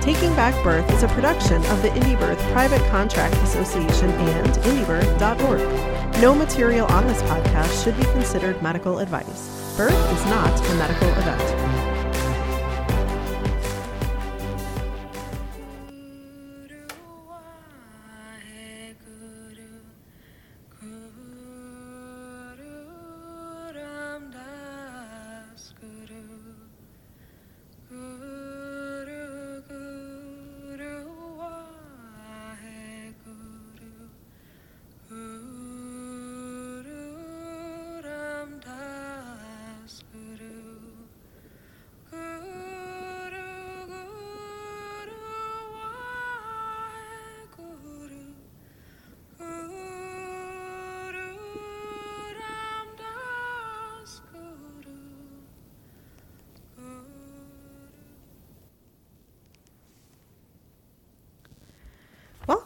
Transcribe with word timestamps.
Taking 0.00 0.34
Back 0.34 0.54
Birth 0.64 0.90
is 0.92 1.02
a 1.02 1.08
production 1.08 1.56
of 1.66 1.82
the 1.82 1.88
Indie 1.88 2.18
Birth 2.18 2.40
Private 2.52 2.80
Contract 2.90 3.34
Association 3.42 4.08
and 4.10 4.48
indiebirth.org. 4.64 6.20
No 6.22 6.34
material 6.34 6.86
on 6.86 7.06
this 7.06 7.20
podcast 7.22 7.84
should 7.84 7.96
be 7.98 8.04
considered 8.04 8.62
medical 8.62 8.98
advice. 9.00 9.74
Birth 9.76 9.92
is 9.92 10.24
not 10.26 10.58
a 10.70 10.74
medical 10.76 11.08
event. 11.10 11.79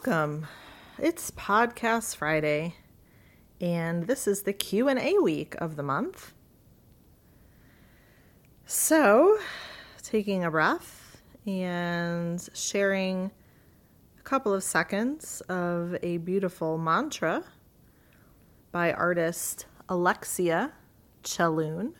Welcome. 0.05 0.45
It's 0.99 1.31
Podcast 1.31 2.17
Friday, 2.17 2.75
and 3.59 4.05
this 4.05 4.27
is 4.27 4.43
the 4.43 4.53
Q&A 4.53 5.17
week 5.17 5.55
of 5.57 5.77
the 5.77 5.83
month. 5.83 6.33
So, 8.67 9.39
taking 10.03 10.43
a 10.43 10.51
breath 10.51 11.21
and 11.47 12.47
sharing 12.53 13.31
a 14.19 14.21
couple 14.21 14.53
of 14.53 14.63
seconds 14.63 15.41
of 15.49 15.95
a 16.03 16.17
beautiful 16.17 16.77
mantra 16.77 17.43
by 18.71 18.93
artist 18.93 19.65
Alexia 19.89 20.73
Chellun. 21.23 21.93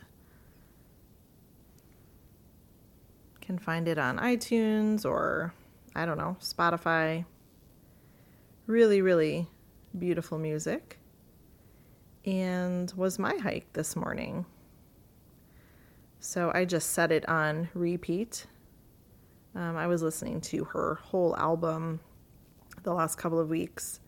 Can 3.41 3.57
find 3.57 3.87
it 3.87 3.97
on 3.97 4.19
iTunes 4.19 5.05
or 5.05 5.55
I 5.95 6.05
don't 6.05 6.19
know, 6.19 6.37
Spotify, 6.39 7.25
really, 8.67 9.01
really 9.01 9.47
beautiful 9.97 10.37
music 10.37 10.97
and 12.25 12.91
was 12.95 13.19
my 13.19 13.35
hike 13.37 13.71
this 13.73 13.95
morning. 13.95 14.45
So 16.19 16.51
I 16.53 16.65
just 16.65 16.91
set 16.91 17.11
it 17.11 17.27
on 17.29 17.69
repeat. 17.75 18.47
Um, 19.53 19.77
I 19.77 19.87
was 19.87 20.01
listening 20.01 20.41
to 20.41 20.63
her 20.65 20.95
whole 20.95 21.35
album 21.37 21.99
the 22.83 22.93
last 22.93 23.17
couple 23.17 23.39
of 23.39 23.49
weeks, 23.49 23.99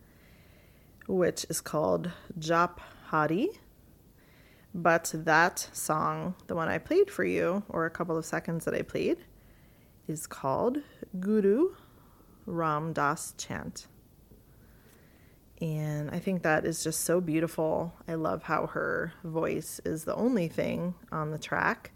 which 1.08 1.46
is 1.50 1.62
called 1.62 2.12
Jap 2.40 2.80
Hari. 3.06 3.50
But 4.74 5.12
that 5.14 5.70
song, 5.72 6.36
the 6.48 6.56
one 6.56 6.68
I 6.68 6.80
played 6.80 7.10
for 7.10 7.24
you, 7.24 7.64
or 7.70 7.86
a 7.86 7.90
couple 7.90 8.18
of 8.18 8.26
seconds 8.26 8.66
that 8.66 8.74
I 8.74 8.82
played, 8.82 9.18
is 10.08 10.28
called 10.28 10.80
Guru 11.20 11.76
Ram 12.46 12.94
Das 12.94 13.34
Chant. 13.38 13.88
And 15.60 16.12
I 16.12 16.20
think 16.20 16.44
that 16.44 16.66
is 16.66 16.84
just 16.84 17.02
so 17.02 17.20
beautiful. 17.20 17.94
I 18.08 18.14
love 18.14 18.44
how 18.44 18.68
her 18.68 19.14
voice 19.24 19.82
is 19.84 20.04
the 20.04 20.16
only 20.16 20.48
thing 20.48 20.94
on 21.12 21.32
the 21.32 21.40
track. 21.40 21.92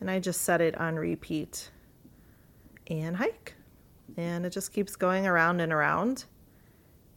And 0.00 0.10
I 0.10 0.20
just 0.20 0.42
set 0.42 0.60
it 0.60 0.76
on 0.78 0.96
repeat 0.96 1.70
and 2.88 3.16
hike. 3.16 3.54
And 4.16 4.44
it 4.44 4.50
just 4.50 4.72
keeps 4.72 4.96
going 4.96 5.26
around 5.26 5.60
and 5.60 5.72
around. 5.72 6.26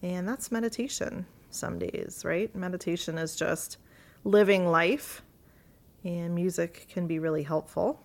And 0.01 0.28
that's 0.28 0.51
meditation 0.51 1.25
some 1.50 1.79
days, 1.79 2.23
right? 2.25 2.53
Meditation 2.56 3.17
is 3.17 3.35
just 3.35 3.78
living 4.23 4.67
life, 4.67 5.22
and 6.03 6.34
music 6.34 6.88
can 6.90 7.07
be 7.07 7.19
really 7.19 7.44
helpful. 7.44 8.01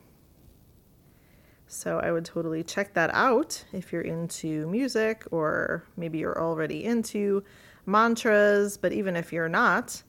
So 1.69 1.99
I 1.99 2.13
would 2.13 2.25
totally 2.25 2.63
check 2.63 2.95
that 2.95 3.11
out 3.13 3.65
if 3.73 3.93
you're 3.93 4.03
into 4.03 4.67
music 4.69 5.25
or 5.31 5.85
maybe 5.97 6.19
you're 6.19 6.41
already 6.41 6.85
into 6.85 7.43
mantras, 7.87 8.77
but 8.77 8.93
even 8.93 9.17
if 9.17 9.33
you're 9.33 9.49
not, 9.49 10.03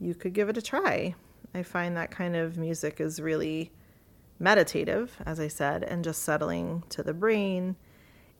you 0.00 0.14
could 0.14 0.34
give 0.34 0.48
it 0.48 0.58
a 0.58 0.62
try. 0.62 1.14
I 1.54 1.62
find 1.62 1.96
that 1.96 2.10
kind 2.10 2.36
of 2.36 2.58
music 2.58 3.00
is 3.00 3.20
really 3.20 3.72
meditative, 4.38 5.16
as 5.24 5.40
I 5.40 5.48
said, 5.48 5.82
and 5.82 6.04
just 6.04 6.22
settling 6.22 6.84
to 6.90 7.02
the 7.02 7.14
brain. 7.14 7.76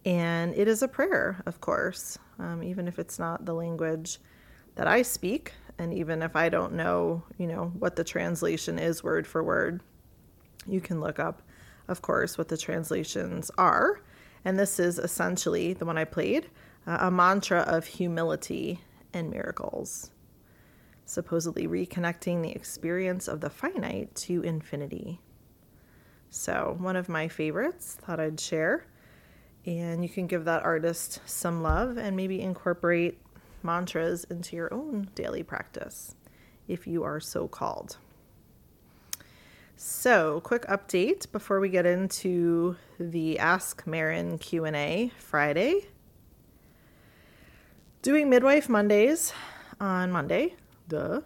And 0.05 0.55
it 0.55 0.69
is 0.69 0.83
a 0.83 0.89
prayer, 0.89 1.43
of 1.47 1.61
course, 1.61 2.19
um, 2.39 2.63
even 2.63 2.87
if 2.87 2.99
it's 2.99 3.19
not 3.19 3.47
the 3.47 3.55
language 3.55 4.19
that 4.77 4.87
I 4.87 5.03
speak, 5.03 5.53
and 5.79 5.93
even 5.93 6.23
if 6.23 6.37
I 6.37 6.49
don't 6.49 6.75
know, 6.75 7.25
you 7.39 7.47
know, 7.47 7.73
what 7.79 7.97
the 7.97 8.05
translation 8.05 8.79
is 8.79 9.03
word 9.03 9.27
for 9.27 9.43
word, 9.43 9.83
you 10.67 10.81
can 10.81 11.01
look 11.01 11.19
up 11.19 11.43
of 11.89 12.03
course, 12.03 12.39
what 12.39 12.49
the 12.49 12.57
translations 12.57 13.51
are. 13.59 14.01
And 14.45 14.59
this 14.59 14.79
is 14.79 14.99
essentially 14.99 15.73
the 15.73 15.85
one 15.85 15.99
I 15.99 16.05
played 16.05 16.49
uh, 16.87 16.99
a 17.01 17.11
mantra 17.11 17.61
of 17.61 17.87
humility 17.87 18.81
and 19.13 19.31
miracles, 19.31 20.11
supposedly 21.05 21.67
reconnecting 21.67 22.43
the 22.43 22.53
experience 22.53 23.29
of 23.29 23.41
the 23.41 23.51
finite 23.51 24.15
to 24.15 24.43
infinity. 24.43 25.21
So, 26.31 26.77
one 26.79 26.97
of 26.97 27.09
my 27.09 27.29
favorites, 27.29 27.97
thought 28.01 28.21
I'd 28.21 28.41
share. 28.41 28.87
And 29.67 30.03
you 30.03 30.09
can 30.09 30.27
give 30.27 30.45
that 30.45 30.63
artist 30.63 31.21
some 31.27 31.63
love 31.63 31.99
and 31.99 32.17
maybe 32.17 32.41
incorporate 32.41 33.19
mantras 33.63 34.25
into 34.25 34.57
your 34.57 34.73
own 34.73 35.11
daily 35.15 35.43
practice 35.43 36.15
if 36.69 36.87
you 36.87 37.03
are 37.03 37.21
so 37.21 37.49
called. 37.49 37.97
So, 39.81 40.41
quick 40.41 40.67
update 40.67 41.31
before 41.31 41.61
we 41.61 41.69
get 41.69 41.87
into 41.87 42.75
the 42.99 43.39
Ask 43.39 43.87
Marin 43.87 44.37
Q&A 44.39 45.13
Friday. 45.19 45.87
Doing 48.03 48.29
Midwife 48.29 48.69
Mondays 48.69 49.33
on 49.81 50.11
Monday, 50.11 50.57
duh. 50.89 51.21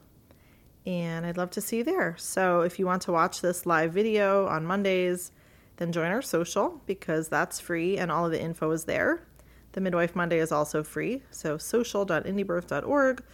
And 0.85 1.25
I'd 1.25 1.39
love 1.39 1.49
to 1.53 1.63
see 1.63 1.79
you 1.79 1.85
there. 1.85 2.15
So, 2.19 2.61
if 2.61 2.79
you 2.79 2.85
want 2.85 3.01
to 3.03 3.13
watch 3.13 3.41
this 3.41 3.65
live 3.65 3.95
video 3.95 4.47
on 4.49 4.67
Mondays, 4.67 5.33
then 5.79 5.91
join 5.91 6.13
our 6.13 6.21
social 6.21 6.83
because 6.85 7.31
that's 7.31 7.59
free 7.59 7.97
and 7.97 8.13
all 8.13 8.27
of 8.27 8.33
the 8.33 8.43
info 8.43 8.71
is 8.73 8.85
there. 8.85 9.27
The 9.73 9.81
Midwife 9.81 10.15
Monday 10.15 10.41
is 10.41 10.53
also 10.53 10.83
free. 10.83 11.23
So, 11.31 11.57
social.indiebirth.org. 11.57 13.25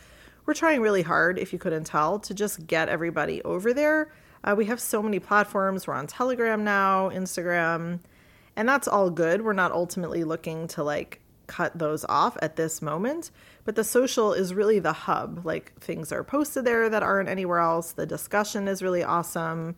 We're 0.46 0.54
trying 0.54 0.80
really 0.80 1.02
hard, 1.02 1.40
if 1.40 1.52
you 1.52 1.58
couldn't 1.58 1.88
tell, 1.88 2.20
to 2.20 2.32
just 2.32 2.68
get 2.68 2.88
everybody 2.88 3.42
over 3.42 3.74
there 3.74 4.12
uh, 4.44 4.54
we 4.56 4.66
have 4.66 4.80
so 4.80 5.02
many 5.02 5.18
platforms. 5.18 5.86
We're 5.86 5.94
on 5.94 6.06
Telegram 6.06 6.64
now, 6.64 7.10
Instagram, 7.10 8.00
and 8.56 8.68
that's 8.68 8.88
all 8.88 9.10
good. 9.10 9.42
We're 9.42 9.52
not 9.52 9.72
ultimately 9.72 10.24
looking 10.24 10.68
to 10.68 10.82
like 10.82 11.20
cut 11.46 11.76
those 11.78 12.04
off 12.08 12.36
at 12.42 12.56
this 12.56 12.80
moment, 12.80 13.30
but 13.64 13.74
the 13.74 13.84
social 13.84 14.32
is 14.32 14.54
really 14.54 14.78
the 14.78 14.92
hub. 14.92 15.44
Like 15.44 15.72
things 15.80 16.12
are 16.12 16.22
posted 16.22 16.64
there 16.64 16.88
that 16.88 17.02
aren't 17.02 17.28
anywhere 17.28 17.58
else. 17.58 17.92
The 17.92 18.06
discussion 18.06 18.68
is 18.68 18.82
really 18.82 19.02
awesome. 19.02 19.74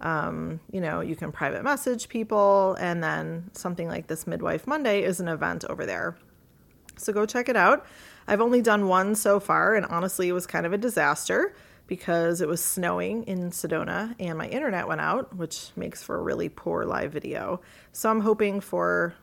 Um, 0.00 0.60
you 0.70 0.80
know, 0.80 1.00
you 1.00 1.16
can 1.16 1.32
private 1.32 1.64
message 1.64 2.08
people, 2.08 2.76
and 2.78 3.02
then 3.02 3.50
something 3.54 3.88
like 3.88 4.06
this 4.06 4.26
Midwife 4.26 4.66
Monday 4.66 5.02
is 5.02 5.20
an 5.20 5.28
event 5.28 5.64
over 5.64 5.86
there. 5.86 6.16
So 6.98 7.12
go 7.12 7.26
check 7.26 7.48
it 7.48 7.56
out. 7.56 7.86
I've 8.28 8.40
only 8.40 8.60
done 8.60 8.88
one 8.88 9.14
so 9.14 9.40
far, 9.40 9.74
and 9.74 9.86
honestly, 9.86 10.28
it 10.28 10.32
was 10.32 10.46
kind 10.46 10.66
of 10.66 10.72
a 10.72 10.78
disaster 10.78 11.54
because 11.86 12.40
it 12.40 12.48
was 12.48 12.62
snowing 12.62 13.24
in 13.24 13.50
Sedona 13.50 14.14
and 14.18 14.36
my 14.36 14.48
internet 14.48 14.88
went 14.88 15.00
out, 15.00 15.34
which 15.36 15.70
makes 15.76 16.02
for 16.02 16.16
a 16.16 16.22
really 16.22 16.48
poor 16.48 16.84
live 16.84 17.12
video. 17.12 17.60
So 17.92 18.10
I'm 18.10 18.20
hoping 18.20 18.60
for 18.60 19.14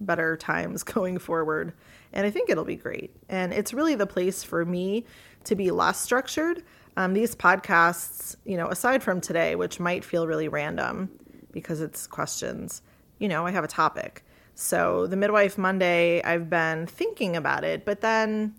better 0.00 0.36
times 0.36 0.82
going 0.82 1.18
forward 1.18 1.72
And 2.12 2.26
I 2.26 2.30
think 2.30 2.50
it'll 2.50 2.64
be 2.64 2.76
great. 2.76 3.14
And 3.28 3.52
it's 3.52 3.72
really 3.72 3.94
the 3.94 4.06
place 4.06 4.42
for 4.42 4.64
me 4.64 5.06
to 5.44 5.54
be 5.54 5.70
less 5.70 5.98
structured. 6.00 6.62
Um, 6.96 7.14
these 7.14 7.34
podcasts, 7.34 8.36
you 8.44 8.56
know, 8.56 8.68
aside 8.68 9.02
from 9.02 9.20
today, 9.20 9.54
which 9.56 9.80
might 9.80 10.04
feel 10.04 10.26
really 10.26 10.48
random 10.48 11.10
because 11.52 11.80
it's 11.80 12.06
questions, 12.06 12.82
you 13.18 13.28
know, 13.28 13.46
I 13.46 13.50
have 13.50 13.64
a 13.64 13.68
topic. 13.68 14.24
So 14.54 15.06
the 15.06 15.16
Midwife 15.16 15.56
Monday, 15.56 16.22
I've 16.22 16.50
been 16.50 16.86
thinking 16.86 17.36
about 17.36 17.64
it, 17.64 17.86
but 17.86 18.02
then 18.02 18.54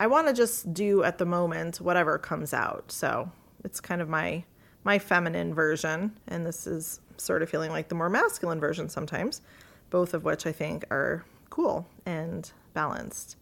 I 0.00 0.06
want 0.06 0.28
to 0.28 0.32
just 0.32 0.72
do 0.72 1.04
at 1.04 1.18
the 1.18 1.26
moment 1.26 1.76
whatever 1.76 2.16
comes 2.16 2.54
out. 2.54 2.90
So 2.90 3.30
it's 3.62 3.80
kind 3.80 4.00
of 4.00 4.08
my 4.08 4.44
my 4.82 4.98
feminine 4.98 5.52
version, 5.52 6.18
and 6.26 6.46
this 6.46 6.66
is 6.66 7.00
sort 7.18 7.42
of 7.42 7.50
feeling 7.50 7.70
like 7.70 7.88
the 7.90 7.94
more 7.94 8.08
masculine 8.08 8.58
version 8.58 8.88
sometimes, 8.88 9.42
both 9.90 10.14
of 10.14 10.24
which 10.24 10.46
I 10.46 10.52
think 10.52 10.86
are 10.90 11.26
cool 11.50 11.86
and 12.06 12.50
balanced. 12.72 13.36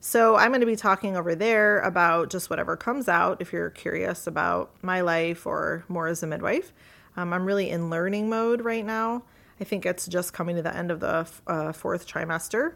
So 0.00 0.36
I'm 0.36 0.50
going 0.50 0.60
to 0.60 0.66
be 0.66 0.76
talking 0.76 1.16
over 1.16 1.34
there 1.34 1.80
about 1.80 2.28
just 2.28 2.50
whatever 2.50 2.76
comes 2.76 3.08
out 3.08 3.40
if 3.40 3.50
you're 3.50 3.70
curious 3.70 4.26
about 4.26 4.74
my 4.82 5.00
life 5.00 5.46
or 5.46 5.86
more 5.88 6.06
as 6.06 6.22
a 6.22 6.26
midwife. 6.26 6.74
Um, 7.16 7.32
I'm 7.32 7.46
really 7.46 7.70
in 7.70 7.88
learning 7.88 8.28
mode 8.28 8.60
right 8.62 8.84
now. 8.84 9.22
I 9.58 9.64
think 9.64 9.86
it's 9.86 10.06
just 10.06 10.34
coming 10.34 10.56
to 10.56 10.62
the 10.62 10.76
end 10.76 10.90
of 10.90 11.00
the 11.00 11.26
uh, 11.46 11.72
fourth 11.72 12.06
trimester. 12.06 12.74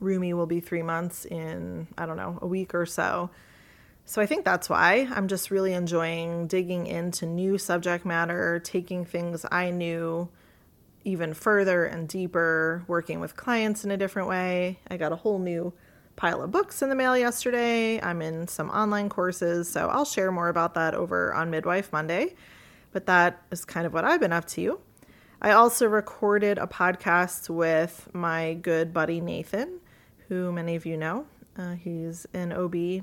Rumi 0.00 0.34
will 0.34 0.46
be 0.46 0.60
three 0.60 0.82
months 0.82 1.24
in, 1.24 1.88
I 1.96 2.06
don't 2.06 2.16
know, 2.16 2.38
a 2.40 2.46
week 2.46 2.74
or 2.74 2.86
so. 2.86 3.30
So 4.04 4.22
I 4.22 4.26
think 4.26 4.44
that's 4.44 4.70
why 4.70 5.08
I'm 5.10 5.28
just 5.28 5.50
really 5.50 5.74
enjoying 5.74 6.46
digging 6.46 6.86
into 6.86 7.26
new 7.26 7.58
subject 7.58 8.06
matter, 8.06 8.58
taking 8.58 9.04
things 9.04 9.44
I 9.50 9.70
knew 9.70 10.28
even 11.04 11.34
further 11.34 11.84
and 11.84 12.08
deeper, 12.08 12.84
working 12.86 13.20
with 13.20 13.36
clients 13.36 13.84
in 13.84 13.90
a 13.90 13.96
different 13.96 14.28
way. 14.28 14.78
I 14.90 14.96
got 14.96 15.12
a 15.12 15.16
whole 15.16 15.38
new 15.38 15.72
pile 16.16 16.42
of 16.42 16.50
books 16.50 16.82
in 16.82 16.88
the 16.88 16.94
mail 16.94 17.16
yesterday. 17.16 18.02
I'm 18.02 18.20
in 18.22 18.48
some 18.48 18.70
online 18.70 19.08
courses, 19.08 19.70
so 19.70 19.88
I'll 19.88 20.04
share 20.04 20.32
more 20.32 20.48
about 20.48 20.74
that 20.74 20.94
over 20.94 21.32
on 21.32 21.50
Midwife 21.50 21.92
Monday. 21.92 22.34
But 22.92 23.06
that 23.06 23.42
is 23.50 23.64
kind 23.64 23.86
of 23.86 23.92
what 23.92 24.04
I've 24.04 24.20
been 24.20 24.32
up 24.32 24.46
to. 24.48 24.80
I 25.40 25.52
also 25.52 25.86
recorded 25.86 26.58
a 26.58 26.66
podcast 26.66 27.48
with 27.48 28.08
my 28.12 28.54
good 28.54 28.92
buddy 28.92 29.20
Nathan, 29.20 29.80
who 30.28 30.52
many 30.52 30.76
of 30.76 30.86
you 30.86 30.96
know. 30.96 31.26
Uh, 31.56 31.74
he's 31.74 32.26
an 32.34 32.52
OB 32.52 33.02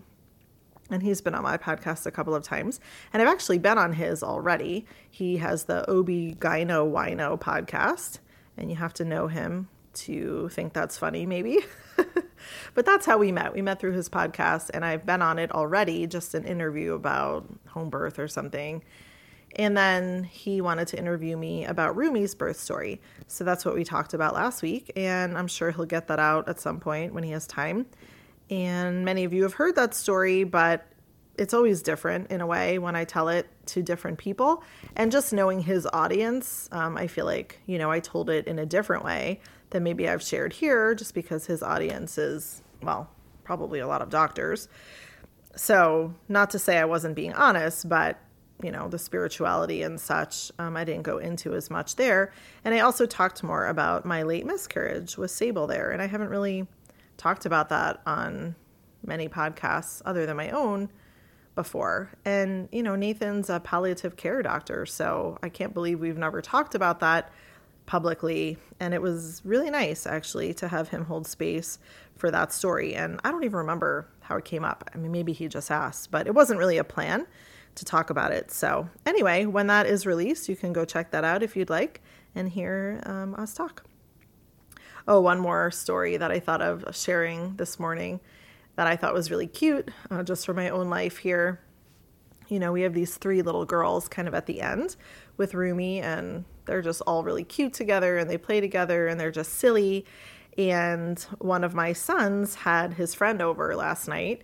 and 0.89 1.01
he's 1.01 1.21
been 1.21 1.33
on 1.33 1.43
my 1.43 1.57
podcast 1.57 2.05
a 2.05 2.11
couple 2.11 2.35
of 2.35 2.43
times. 2.43 2.79
And 3.11 3.21
I've 3.21 3.27
actually 3.27 3.57
been 3.57 3.77
on 3.77 3.93
his 3.93 4.21
already. 4.23 4.85
He 5.09 5.37
has 5.37 5.65
the 5.65 5.89
OB 5.89 6.07
Gyno 6.39 6.91
Wino 6.91 7.39
podcast, 7.39 8.19
and 8.57 8.69
you 8.69 8.75
have 8.77 8.93
to 8.95 9.05
know 9.05 9.27
him 9.27 9.67
to 9.93 10.49
think 10.49 10.73
that's 10.73 10.97
funny, 10.97 11.25
maybe. 11.25 11.59
but 12.73 12.85
that's 12.85 13.05
how 13.05 13.17
we 13.17 13.31
met. 13.31 13.53
We 13.53 13.61
met 13.61 13.79
through 13.79 13.93
his 13.93 14.09
podcast, 14.09 14.69
and 14.73 14.85
I've 14.85 15.05
been 15.05 15.21
on 15.21 15.39
it 15.39 15.51
already, 15.51 16.05
just 16.05 16.35
an 16.35 16.45
interview 16.45 16.93
about 16.93 17.51
home 17.69 17.89
birth 17.89 18.19
or 18.19 18.27
something. 18.27 18.83
And 19.55 19.77
then 19.77 20.23
he 20.25 20.59
wanted 20.59 20.87
to 20.89 20.99
interview 20.99 21.37
me 21.37 21.65
about 21.65 21.95
Rumi's 21.95 22.35
birth 22.35 22.59
story. 22.59 23.01
So 23.27 23.43
that's 23.43 23.63
what 23.63 23.73
we 23.73 23.83
talked 23.83 24.13
about 24.13 24.33
last 24.33 24.61
week. 24.61 24.91
And 24.95 25.37
I'm 25.37 25.47
sure 25.47 25.71
he'll 25.71 25.85
get 25.85 26.07
that 26.07 26.19
out 26.19 26.49
at 26.49 26.59
some 26.59 26.79
point 26.79 27.13
when 27.13 27.23
he 27.23 27.31
has 27.31 27.47
time. 27.47 27.85
And 28.49 29.05
many 29.05 29.23
of 29.23 29.33
you 29.33 29.43
have 29.43 29.53
heard 29.53 29.75
that 29.75 29.93
story, 29.93 30.43
but 30.43 30.85
it's 31.37 31.53
always 31.53 31.81
different 31.81 32.31
in 32.31 32.41
a 32.41 32.45
way 32.45 32.79
when 32.79 32.95
I 32.95 33.03
tell 33.03 33.29
it 33.29 33.47
to 33.67 33.81
different 33.81 34.17
people. 34.17 34.63
And 34.95 35.11
just 35.11 35.33
knowing 35.33 35.61
his 35.61 35.87
audience, 35.91 36.69
um, 36.71 36.97
I 36.97 37.07
feel 37.07 37.25
like, 37.25 37.59
you 37.65 37.77
know, 37.77 37.91
I 37.91 37.99
told 37.99 38.29
it 38.29 38.47
in 38.47 38.59
a 38.59 38.65
different 38.65 39.03
way 39.03 39.39
than 39.71 39.83
maybe 39.83 40.07
I've 40.07 40.21
shared 40.21 40.53
here, 40.53 40.93
just 40.95 41.13
because 41.13 41.45
his 41.45 41.63
audience 41.63 42.17
is, 42.17 42.61
well, 42.81 43.09
probably 43.43 43.79
a 43.79 43.87
lot 43.87 44.01
of 44.01 44.09
doctors. 44.09 44.67
So, 45.55 46.13
not 46.27 46.49
to 46.51 46.59
say 46.59 46.77
I 46.77 46.85
wasn't 46.85 47.15
being 47.15 47.33
honest, 47.33 47.87
but 47.87 48.19
you 48.63 48.71
know 48.71 48.87
the 48.87 48.97
spirituality 48.97 49.81
and 49.81 49.99
such 49.99 50.51
um, 50.59 50.77
i 50.77 50.83
didn't 50.83 51.03
go 51.03 51.17
into 51.17 51.53
as 51.53 51.69
much 51.69 51.97
there 51.97 52.31
and 52.63 52.73
i 52.73 52.79
also 52.79 53.05
talked 53.05 53.43
more 53.43 53.67
about 53.67 54.05
my 54.05 54.23
late 54.23 54.45
miscarriage 54.45 55.17
with 55.17 55.29
sable 55.29 55.67
there 55.67 55.91
and 55.91 56.01
i 56.01 56.07
haven't 56.07 56.29
really 56.29 56.65
talked 57.17 57.45
about 57.45 57.69
that 57.69 58.01
on 58.05 58.55
many 59.05 59.27
podcasts 59.27 60.01
other 60.05 60.25
than 60.25 60.37
my 60.37 60.49
own 60.51 60.89
before. 61.55 62.11
And, 62.25 62.67
you 62.71 62.83
know, 62.83 62.95
Nathan's 62.95 63.49
a 63.49 63.59
palliative 63.59 64.17
care 64.17 64.41
doctor, 64.41 64.85
so 64.85 65.37
I 65.41 65.49
can't 65.49 65.73
believe 65.73 65.99
we've 65.99 66.17
never 66.17 66.41
talked 66.41 66.75
about 66.75 66.99
that 66.99 67.31
publicly. 67.85 68.57
And 68.79 68.93
it 68.93 69.01
was 69.01 69.41
really 69.45 69.69
nice, 69.69 70.05
actually, 70.05 70.53
to 70.55 70.67
have 70.67 70.89
him 70.89 71.05
hold 71.05 71.25
space 71.27 71.79
for 72.17 72.29
that 72.31 72.51
story. 72.51 72.95
And 72.95 73.19
I 73.23 73.31
don't 73.31 73.43
even 73.43 73.57
remember 73.57 74.07
how 74.21 74.37
it 74.37 74.45
came 74.45 74.65
up. 74.65 74.89
I 74.93 74.97
mean, 74.97 75.11
maybe 75.11 75.33
he 75.33 75.47
just 75.47 75.71
asked, 75.71 76.11
but 76.11 76.27
it 76.27 76.35
wasn't 76.35 76.59
really 76.59 76.77
a 76.77 76.83
plan 76.83 77.25
to 77.75 77.85
talk 77.85 78.09
about 78.09 78.31
it. 78.31 78.51
So, 78.51 78.89
anyway, 79.05 79.45
when 79.45 79.67
that 79.67 79.85
is 79.85 80.05
released, 80.05 80.49
you 80.49 80.55
can 80.55 80.73
go 80.73 80.85
check 80.85 81.11
that 81.11 81.23
out 81.23 81.43
if 81.43 81.55
you'd 81.55 81.69
like 81.69 82.01
and 82.33 82.49
hear 82.49 83.01
um, 83.05 83.35
us 83.35 83.53
talk. 83.53 83.83
Oh, 85.07 85.21
one 85.21 85.39
more 85.39 85.69
story 85.71 86.17
that 86.17 86.31
I 86.31 86.39
thought 86.39 86.61
of 86.61 86.95
sharing 86.95 87.55
this 87.57 87.79
morning 87.79 88.19
that 88.75 88.87
I 88.87 88.95
thought 88.95 89.13
was 89.13 89.31
really 89.31 89.47
cute, 89.47 89.89
uh, 90.09 90.23
just 90.23 90.45
for 90.45 90.53
my 90.53 90.69
own 90.69 90.89
life 90.89 91.17
here. 91.17 91.61
You 92.47 92.59
know, 92.59 92.71
we 92.71 92.81
have 92.81 92.93
these 92.93 93.15
three 93.17 93.41
little 93.41 93.65
girls 93.65 94.07
kind 94.07 94.27
of 94.27 94.33
at 94.33 94.45
the 94.45 94.61
end 94.61 94.95
with 95.37 95.53
Rumi, 95.53 96.01
and 96.01 96.45
they're 96.65 96.81
just 96.81 97.01
all 97.01 97.23
really 97.23 97.43
cute 97.43 97.73
together 97.73 98.17
and 98.17 98.29
they 98.29 98.37
play 98.37 98.59
together 98.59 99.07
and 99.07 99.19
they're 99.19 99.31
just 99.31 99.53
silly. 99.53 100.05
And 100.57 101.19
one 101.39 101.63
of 101.63 101.73
my 101.73 101.93
sons 101.93 102.55
had 102.55 102.93
his 102.93 103.13
friend 103.13 103.41
over 103.41 103.75
last 103.75 104.07
night 104.07 104.43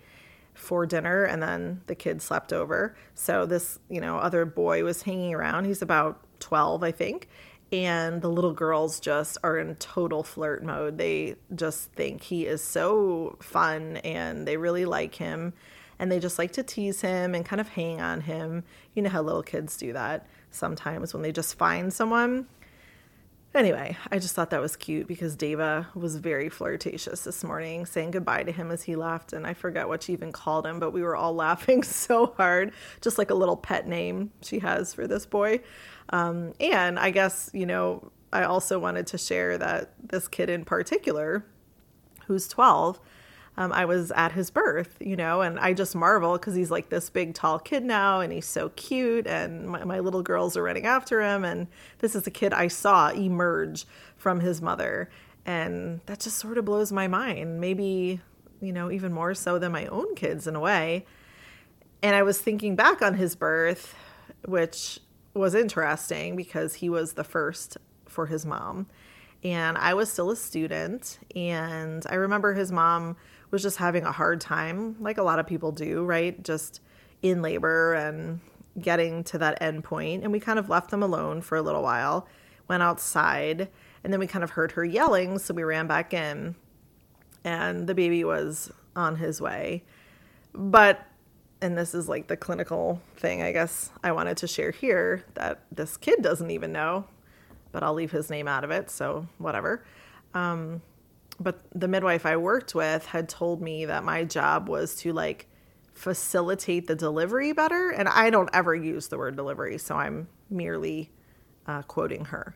for 0.54 0.86
dinner 0.86 1.24
and 1.24 1.42
then 1.42 1.80
the 1.86 1.94
kids 1.94 2.24
slept 2.24 2.52
over. 2.52 2.94
So 3.14 3.46
this, 3.46 3.78
you 3.88 4.00
know, 4.00 4.18
other 4.18 4.44
boy 4.44 4.84
was 4.84 5.02
hanging 5.02 5.34
around. 5.34 5.64
He's 5.64 5.82
about 5.82 6.20
12, 6.40 6.82
I 6.82 6.90
think 6.90 7.28
and 7.72 8.20
the 8.20 8.28
little 8.28 8.52
girls 8.52 9.00
just 9.00 9.38
are 9.42 9.58
in 9.58 9.74
total 9.76 10.22
flirt 10.22 10.62
mode. 10.62 10.98
They 10.98 11.36
just 11.54 11.90
think 11.92 12.22
he 12.22 12.46
is 12.46 12.62
so 12.62 13.38
fun 13.40 13.96
and 13.98 14.46
they 14.46 14.58
really 14.58 14.84
like 14.84 15.14
him 15.14 15.54
and 15.98 16.12
they 16.12 16.20
just 16.20 16.38
like 16.38 16.52
to 16.52 16.62
tease 16.62 17.00
him 17.00 17.34
and 17.34 17.44
kind 17.46 17.60
of 17.60 17.68
hang 17.68 18.00
on 18.00 18.20
him. 18.20 18.64
You 18.94 19.02
know 19.02 19.10
how 19.10 19.22
little 19.22 19.42
kids 19.42 19.76
do 19.78 19.94
that 19.94 20.26
sometimes 20.50 21.14
when 21.14 21.22
they 21.22 21.32
just 21.32 21.56
find 21.56 21.92
someone. 21.92 22.46
Anyway, 23.54 23.98
I 24.10 24.18
just 24.18 24.34
thought 24.34 24.48
that 24.50 24.62
was 24.62 24.76
cute 24.76 25.06
because 25.06 25.36
Deva 25.36 25.88
was 25.94 26.16
very 26.16 26.48
flirtatious 26.48 27.24
this 27.24 27.44
morning, 27.44 27.84
saying 27.84 28.12
goodbye 28.12 28.44
to 28.44 28.52
him 28.52 28.70
as 28.70 28.84
he 28.84 28.96
left. 28.96 29.34
And 29.34 29.46
I 29.46 29.52
forget 29.52 29.88
what 29.88 30.04
she 30.04 30.14
even 30.14 30.32
called 30.32 30.66
him, 30.66 30.80
but 30.80 30.92
we 30.92 31.02
were 31.02 31.14
all 31.14 31.34
laughing 31.46 31.82
so 31.82 32.34
hard, 32.38 32.72
just 33.02 33.18
like 33.18 33.30
a 33.30 33.34
little 33.34 33.56
pet 33.56 33.86
name 33.86 34.32
she 34.40 34.60
has 34.60 34.94
for 34.94 35.06
this 35.06 35.26
boy. 35.26 35.60
Um, 36.10 36.54
and 36.60 36.98
I 36.98 37.10
guess, 37.10 37.50
you 37.52 37.66
know, 37.66 38.10
I 38.32 38.44
also 38.44 38.78
wanted 38.78 39.06
to 39.08 39.18
share 39.18 39.58
that 39.58 39.92
this 40.02 40.28
kid 40.28 40.48
in 40.48 40.64
particular, 40.64 41.44
who's 42.26 42.48
12, 42.48 42.98
um, 43.56 43.70
I 43.72 43.84
was 43.84 44.10
at 44.12 44.32
his 44.32 44.50
birth, 44.50 44.96
you 44.98 45.14
know, 45.14 45.42
and 45.42 45.58
I 45.58 45.74
just 45.74 45.94
marvel 45.94 46.32
because 46.32 46.54
he's 46.54 46.70
like 46.70 46.88
this 46.88 47.10
big, 47.10 47.34
tall 47.34 47.58
kid 47.58 47.84
now, 47.84 48.20
and 48.20 48.32
he's 48.32 48.46
so 48.46 48.70
cute, 48.70 49.26
and 49.26 49.68
my, 49.68 49.84
my, 49.84 50.00
little 50.00 50.22
girls 50.22 50.56
are 50.56 50.62
running 50.62 50.86
after 50.86 51.20
him. 51.20 51.44
And 51.44 51.66
this 51.98 52.14
is 52.14 52.26
a 52.26 52.30
kid 52.30 52.54
I 52.54 52.68
saw 52.68 53.10
emerge 53.10 53.84
from 54.16 54.40
his 54.40 54.62
mother. 54.62 55.10
And 55.44 56.00
that 56.06 56.20
just 56.20 56.38
sort 56.38 56.56
of 56.56 56.64
blows 56.64 56.92
my 56.92 57.08
mind, 57.08 57.60
maybe, 57.60 58.20
you 58.60 58.72
know, 58.72 58.90
even 58.90 59.12
more 59.12 59.34
so 59.34 59.58
than 59.58 59.72
my 59.72 59.86
own 59.86 60.14
kids 60.14 60.46
in 60.46 60.56
a 60.56 60.60
way. 60.60 61.04
And 62.02 62.16
I 62.16 62.22
was 62.22 62.40
thinking 62.40 62.74
back 62.74 63.02
on 63.02 63.14
his 63.14 63.36
birth, 63.36 63.94
which 64.46 64.98
was 65.34 65.54
interesting 65.54 66.36
because 66.36 66.74
he 66.74 66.88
was 66.88 67.14
the 67.14 67.24
first 67.24 67.76
for 68.06 68.26
his 68.26 68.46
mom. 68.46 68.86
And 69.44 69.76
I 69.76 69.94
was 69.94 70.10
still 70.10 70.30
a 70.30 70.36
student. 70.36 71.18
And 71.34 72.06
I 72.08 72.14
remember 72.14 72.54
his 72.54 72.72
mom 72.72 73.16
was 73.52 73.62
just 73.62 73.76
having 73.76 74.04
a 74.04 74.10
hard 74.10 74.40
time, 74.40 74.96
like 74.98 75.18
a 75.18 75.22
lot 75.22 75.38
of 75.38 75.46
people 75.46 75.70
do, 75.70 76.04
right? 76.04 76.42
Just 76.42 76.80
in 77.20 77.42
labor 77.42 77.94
and 77.94 78.40
getting 78.80 79.22
to 79.24 79.38
that 79.38 79.60
end 79.62 79.84
point. 79.84 80.24
And 80.24 80.32
we 80.32 80.40
kind 80.40 80.58
of 80.58 80.68
left 80.68 80.90
them 80.90 81.02
alone 81.02 81.42
for 81.42 81.56
a 81.56 81.62
little 81.62 81.82
while, 81.82 82.26
went 82.66 82.82
outside, 82.82 83.68
and 84.02 84.12
then 84.12 84.18
we 84.18 84.26
kind 84.26 84.42
of 84.42 84.50
heard 84.50 84.72
her 84.72 84.84
yelling. 84.84 85.38
So 85.38 85.54
we 85.54 85.62
ran 85.62 85.86
back 85.86 86.14
in, 86.14 86.56
and 87.44 87.86
the 87.86 87.94
baby 87.94 88.24
was 88.24 88.72
on 88.96 89.16
his 89.16 89.40
way. 89.40 89.84
But 90.54 91.06
and 91.60 91.78
this 91.78 91.94
is 91.94 92.08
like 92.08 92.26
the 92.26 92.36
clinical 92.36 93.00
thing 93.16 93.40
I 93.40 93.52
guess 93.52 93.90
I 94.02 94.10
wanted 94.12 94.36
to 94.38 94.48
share 94.48 94.72
here 94.72 95.24
that 95.34 95.62
this 95.70 95.96
kid 95.96 96.20
doesn't 96.20 96.50
even 96.50 96.72
know, 96.72 97.04
but 97.70 97.82
I'll 97.82 97.94
leave 97.94 98.10
his 98.10 98.30
name 98.30 98.48
out 98.48 98.64
of 98.64 98.70
it, 98.70 98.90
so 98.90 99.28
whatever. 99.38 99.84
Um, 100.34 100.82
but 101.40 101.62
the 101.74 101.88
midwife 101.88 102.26
I 102.26 102.36
worked 102.36 102.74
with 102.74 103.06
had 103.06 103.28
told 103.28 103.60
me 103.62 103.86
that 103.86 104.04
my 104.04 104.24
job 104.24 104.68
was 104.68 104.94
to 104.96 105.12
like 105.12 105.48
facilitate 105.94 106.86
the 106.86 106.94
delivery 106.94 107.52
better, 107.52 107.90
and 107.90 108.08
I 108.08 108.30
don't 108.30 108.50
ever 108.52 108.74
use 108.74 109.08
the 109.08 109.18
word 109.18 109.36
delivery, 109.36 109.78
so 109.78 109.96
I'm 109.96 110.28
merely 110.50 111.10
uh, 111.66 111.82
quoting 111.82 112.26
her. 112.26 112.54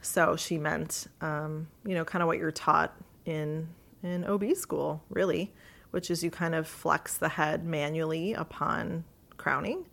So 0.00 0.36
she 0.36 0.58
meant, 0.58 1.06
um, 1.20 1.68
you 1.84 1.94
know, 1.94 2.04
kind 2.04 2.22
of 2.22 2.26
what 2.26 2.38
you're 2.38 2.50
taught 2.50 2.94
in 3.24 3.68
in 4.02 4.24
OB 4.24 4.54
school, 4.54 5.02
really, 5.08 5.52
which 5.90 6.10
is 6.10 6.22
you 6.22 6.30
kind 6.30 6.54
of 6.54 6.68
flex 6.68 7.16
the 7.16 7.30
head 7.30 7.64
manually 7.64 8.34
upon 8.34 9.04
crowning. 9.38 9.86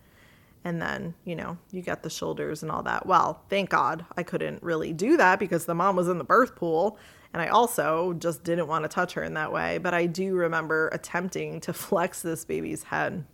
And 0.64 0.82
then, 0.82 1.16
you 1.26 1.36
know, 1.36 1.58
you 1.72 1.82
get 1.82 2.04
the 2.04 2.10
shoulders 2.10 2.62
and 2.62 2.72
all 2.72 2.84
that. 2.84 3.06
Well, 3.06 3.44
thank 3.50 3.70
God 3.70 4.06
I 4.16 4.24
couldn't 4.24 4.62
really 4.62 4.94
do 4.94 5.18
that 5.18 5.40
because 5.40 5.66
the 5.66 5.74
mom 5.74 5.96
was 5.96 6.08
in 6.08 6.20
the 6.20 6.24
birth 6.24 6.56
pool. 6.56 7.00
And 7.34 7.42
I 7.42 7.48
also 7.48 8.14
just 8.14 8.44
didn't 8.44 8.68
want 8.68 8.84
to 8.84 8.90
touch 8.90 9.14
her 9.14 9.24
in 9.24 9.34
that 9.34 9.52
way. 9.52 9.80
But 9.80 9.94
I 9.94 10.06
do 10.06 10.36
remember 10.36 10.90
attempting 10.90 11.62
to 11.62 11.74
flex 11.74 12.22
this 12.22 12.46
baby's 12.46 12.84
head. 12.84 13.26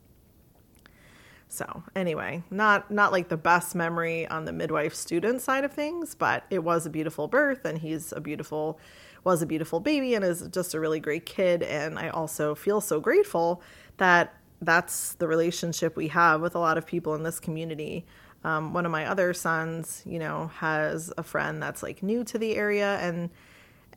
So 1.49 1.83
anyway, 1.95 2.43
not 2.49 2.91
not 2.91 3.11
like 3.11 3.29
the 3.29 3.37
best 3.37 3.73
memory 3.73 4.27
on 4.27 4.45
the 4.45 4.51
midwife 4.51 4.93
student 4.93 5.41
side 5.41 5.63
of 5.63 5.71
things, 5.71 6.13
but 6.13 6.43
it 6.49 6.59
was 6.59 6.85
a 6.85 6.89
beautiful 6.89 7.27
birth 7.27 7.63
and 7.63 7.77
he's 7.77 8.11
a 8.11 8.19
beautiful 8.19 8.79
was 9.23 9.41
a 9.41 9.45
beautiful 9.45 9.79
baby 9.79 10.13
and 10.13 10.23
is 10.25 10.47
just 10.51 10.73
a 10.73 10.79
really 10.79 10.99
great 10.99 11.25
kid 11.25 11.63
and 11.63 11.99
I 11.99 12.09
also 12.09 12.53
feel 12.53 12.79
so 12.79 12.99
grateful 12.99 13.61
that 13.97 14.33
that's 14.61 15.13
the 15.13 15.27
relationship 15.27 15.95
we 15.95 16.07
have 16.09 16.41
with 16.41 16.55
a 16.55 16.59
lot 16.59 16.77
of 16.77 16.85
people 16.85 17.15
in 17.15 17.23
this 17.23 17.39
community. 17.39 18.05
Um, 18.43 18.73
one 18.73 18.85
of 18.85 18.91
my 18.91 19.05
other 19.05 19.33
sons, 19.33 20.03
you 20.05 20.19
know, 20.19 20.47
has 20.55 21.11
a 21.17 21.23
friend 21.23 21.61
that's 21.61 21.83
like 21.83 22.01
new 22.01 22.23
to 22.25 22.37
the 22.37 22.55
area 22.55 22.97
and 22.99 23.29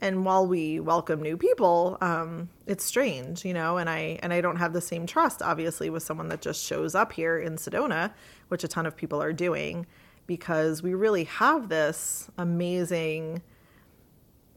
and 0.03 0.25
while 0.25 0.47
we 0.47 0.81
welcome 0.81 1.21
new 1.21 1.37
people 1.37 1.99
um, 2.01 2.49
it's 2.67 2.85
strange 2.85 3.45
you 3.45 3.53
know 3.53 3.77
and 3.77 3.91
i 3.91 4.19
and 4.23 4.33
i 4.33 4.41
don't 4.41 4.57
have 4.57 4.73
the 4.73 4.81
same 4.81 5.07
trust 5.07 5.43
obviously 5.43 5.91
with 5.91 6.03
someone 6.03 6.29
that 6.29 6.41
just 6.41 6.65
shows 6.65 6.95
up 6.95 7.13
here 7.13 7.39
in 7.39 7.57
sedona 7.57 8.11
which 8.49 8.65
a 8.65 8.69
ton 8.69 8.87
of 8.87 8.97
people 8.97 9.21
are 9.23 9.33
doing 9.33 9.87
because 10.27 10.83
we 10.83 10.95
really 10.95 11.25
have 11.25 11.69
this 11.69 12.31
amazing 12.39 13.43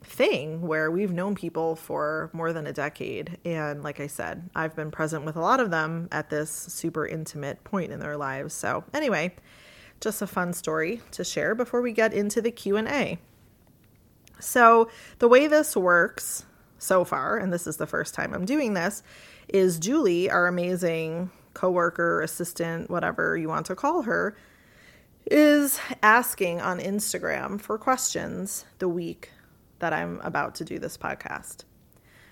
thing 0.03 0.61
where 0.61 0.91
we've 0.91 1.11
known 1.11 1.35
people 1.35 1.75
for 1.75 2.29
more 2.33 2.53
than 2.53 2.67
a 2.67 2.73
decade. 2.73 3.37
And 3.45 3.83
like 3.83 3.99
i 3.99 4.07
said 4.07 4.49
i've 4.55 4.75
been 4.75 4.91
present 4.91 5.25
with 5.25 5.35
a 5.35 5.41
lot 5.41 5.59
of 5.59 5.71
them 5.71 6.07
at 6.11 6.29
this 6.29 6.49
super 6.51 7.07
intimate 7.07 7.63
point 7.63 7.91
in 7.91 7.99
their 7.99 8.17
lives. 8.17 8.53
So 8.53 8.83
anyway 8.93 9.35
just 9.99 10.21
a 10.21 10.27
fun 10.27 10.51
story 10.51 11.01
to 11.11 11.23
share 11.23 11.55
before 11.55 11.81
we 11.81 11.93
get 11.93 12.13
into 12.13 12.41
the 12.41 12.51
q&a 12.51 13.17
so, 14.43 14.89
the 15.19 15.27
way 15.27 15.47
this 15.47 15.75
works 15.75 16.45
so 16.77 17.05
far, 17.05 17.37
and 17.37 17.53
this 17.53 17.65
is 17.65 17.77
the 17.77 17.87
first 17.87 18.13
time 18.13 18.33
I'm 18.33 18.45
doing 18.45 18.73
this, 18.73 19.01
is 19.47 19.79
Julie, 19.79 20.29
our 20.29 20.47
amazing 20.47 21.31
coworker, 21.53 22.21
assistant, 22.21 22.89
whatever 22.89 23.37
you 23.37 23.47
want 23.47 23.65
to 23.67 23.75
call 23.75 24.01
her, 24.03 24.35
is 25.31 25.79
asking 26.01 26.59
on 26.59 26.79
Instagram 26.79 27.59
for 27.59 27.77
questions 27.77 28.65
the 28.79 28.89
week 28.89 29.31
that 29.79 29.93
I'm 29.93 30.19
about 30.21 30.55
to 30.55 30.65
do 30.65 30.79
this 30.79 30.97
podcast. 30.97 31.63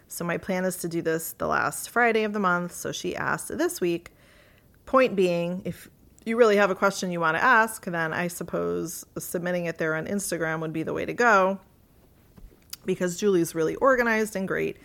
So, 0.08 0.26
my 0.26 0.38
plan 0.38 0.66
is 0.66 0.78
to 0.78 0.90
do 0.90 1.02
this 1.02 1.34
the 1.34 1.48
last 1.48 1.90
Friday 1.90 2.24
of 2.24 2.34
the 2.34 2.40
month. 2.40 2.74
So, 2.74 2.92
she 2.92 3.16
asked 3.16 3.56
this 3.58 3.80
week. 3.80 4.12
Point 4.86 5.16
being, 5.16 5.62
if 5.64 5.90
you 6.26 6.36
really 6.36 6.58
have 6.58 6.70
a 6.70 6.76
question 6.76 7.12
you 7.12 7.20
want 7.20 7.38
to 7.38 7.44
ask, 7.44 7.86
then 7.86 8.14
I 8.14 8.28
suppose 8.28 9.06
submitting 9.18 9.66
it 9.66 9.78
there 9.78 9.96
on 9.96 10.06
Instagram 10.06 10.60
would 10.60 10.74
be 10.74 10.84
the 10.84 10.94
way 10.94 11.06
to 11.06 11.14
go 11.14 11.60
because 12.86 13.18
Julie's 13.18 13.56
really 13.56 13.76
organized 13.76 14.36
and 14.36 14.48
great 14.48 14.78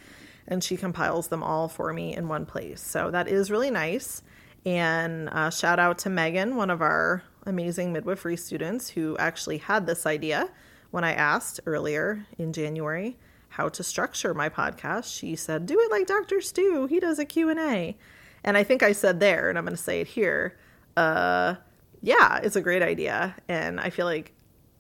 and 0.48 0.62
she 0.62 0.76
compiles 0.76 1.28
them 1.28 1.42
all 1.42 1.68
for 1.68 1.92
me 1.92 2.14
in 2.14 2.28
one 2.28 2.46
place. 2.46 2.80
So 2.80 3.10
that 3.10 3.28
is 3.28 3.50
really 3.50 3.70
nice. 3.70 4.22
And 4.64 5.28
uh, 5.30 5.50
shout 5.50 5.78
out 5.78 5.98
to 5.98 6.10
Megan, 6.10 6.56
one 6.56 6.70
of 6.70 6.80
our 6.80 7.22
amazing 7.44 7.92
midwifery 7.92 8.36
students 8.36 8.88
who 8.90 9.16
actually 9.18 9.58
had 9.58 9.86
this 9.86 10.06
idea 10.06 10.48
when 10.90 11.04
I 11.04 11.12
asked 11.12 11.60
earlier 11.66 12.26
in 12.38 12.52
January 12.52 13.16
how 13.50 13.68
to 13.68 13.82
structure 13.82 14.34
my 14.34 14.48
podcast. 14.48 15.16
She 15.16 15.36
said, 15.36 15.66
"Do 15.66 15.78
it 15.80 15.90
like 15.90 16.06
Dr. 16.06 16.40
Stu. 16.40 16.86
He 16.86 17.00
does 17.00 17.18
a 17.18 17.24
Q&A." 17.24 17.96
And 18.44 18.56
I 18.56 18.62
think 18.62 18.82
I 18.82 18.92
said 18.92 19.18
there 19.20 19.48
and 19.48 19.58
I'm 19.58 19.64
going 19.64 19.76
to 19.76 19.82
say 19.82 20.00
it 20.00 20.08
here. 20.08 20.56
Uh 20.96 21.56
yeah, 22.02 22.38
it's 22.42 22.56
a 22.56 22.60
great 22.60 22.82
idea 22.82 23.34
and 23.48 23.80
I 23.80 23.90
feel 23.90 24.06
like 24.06 24.32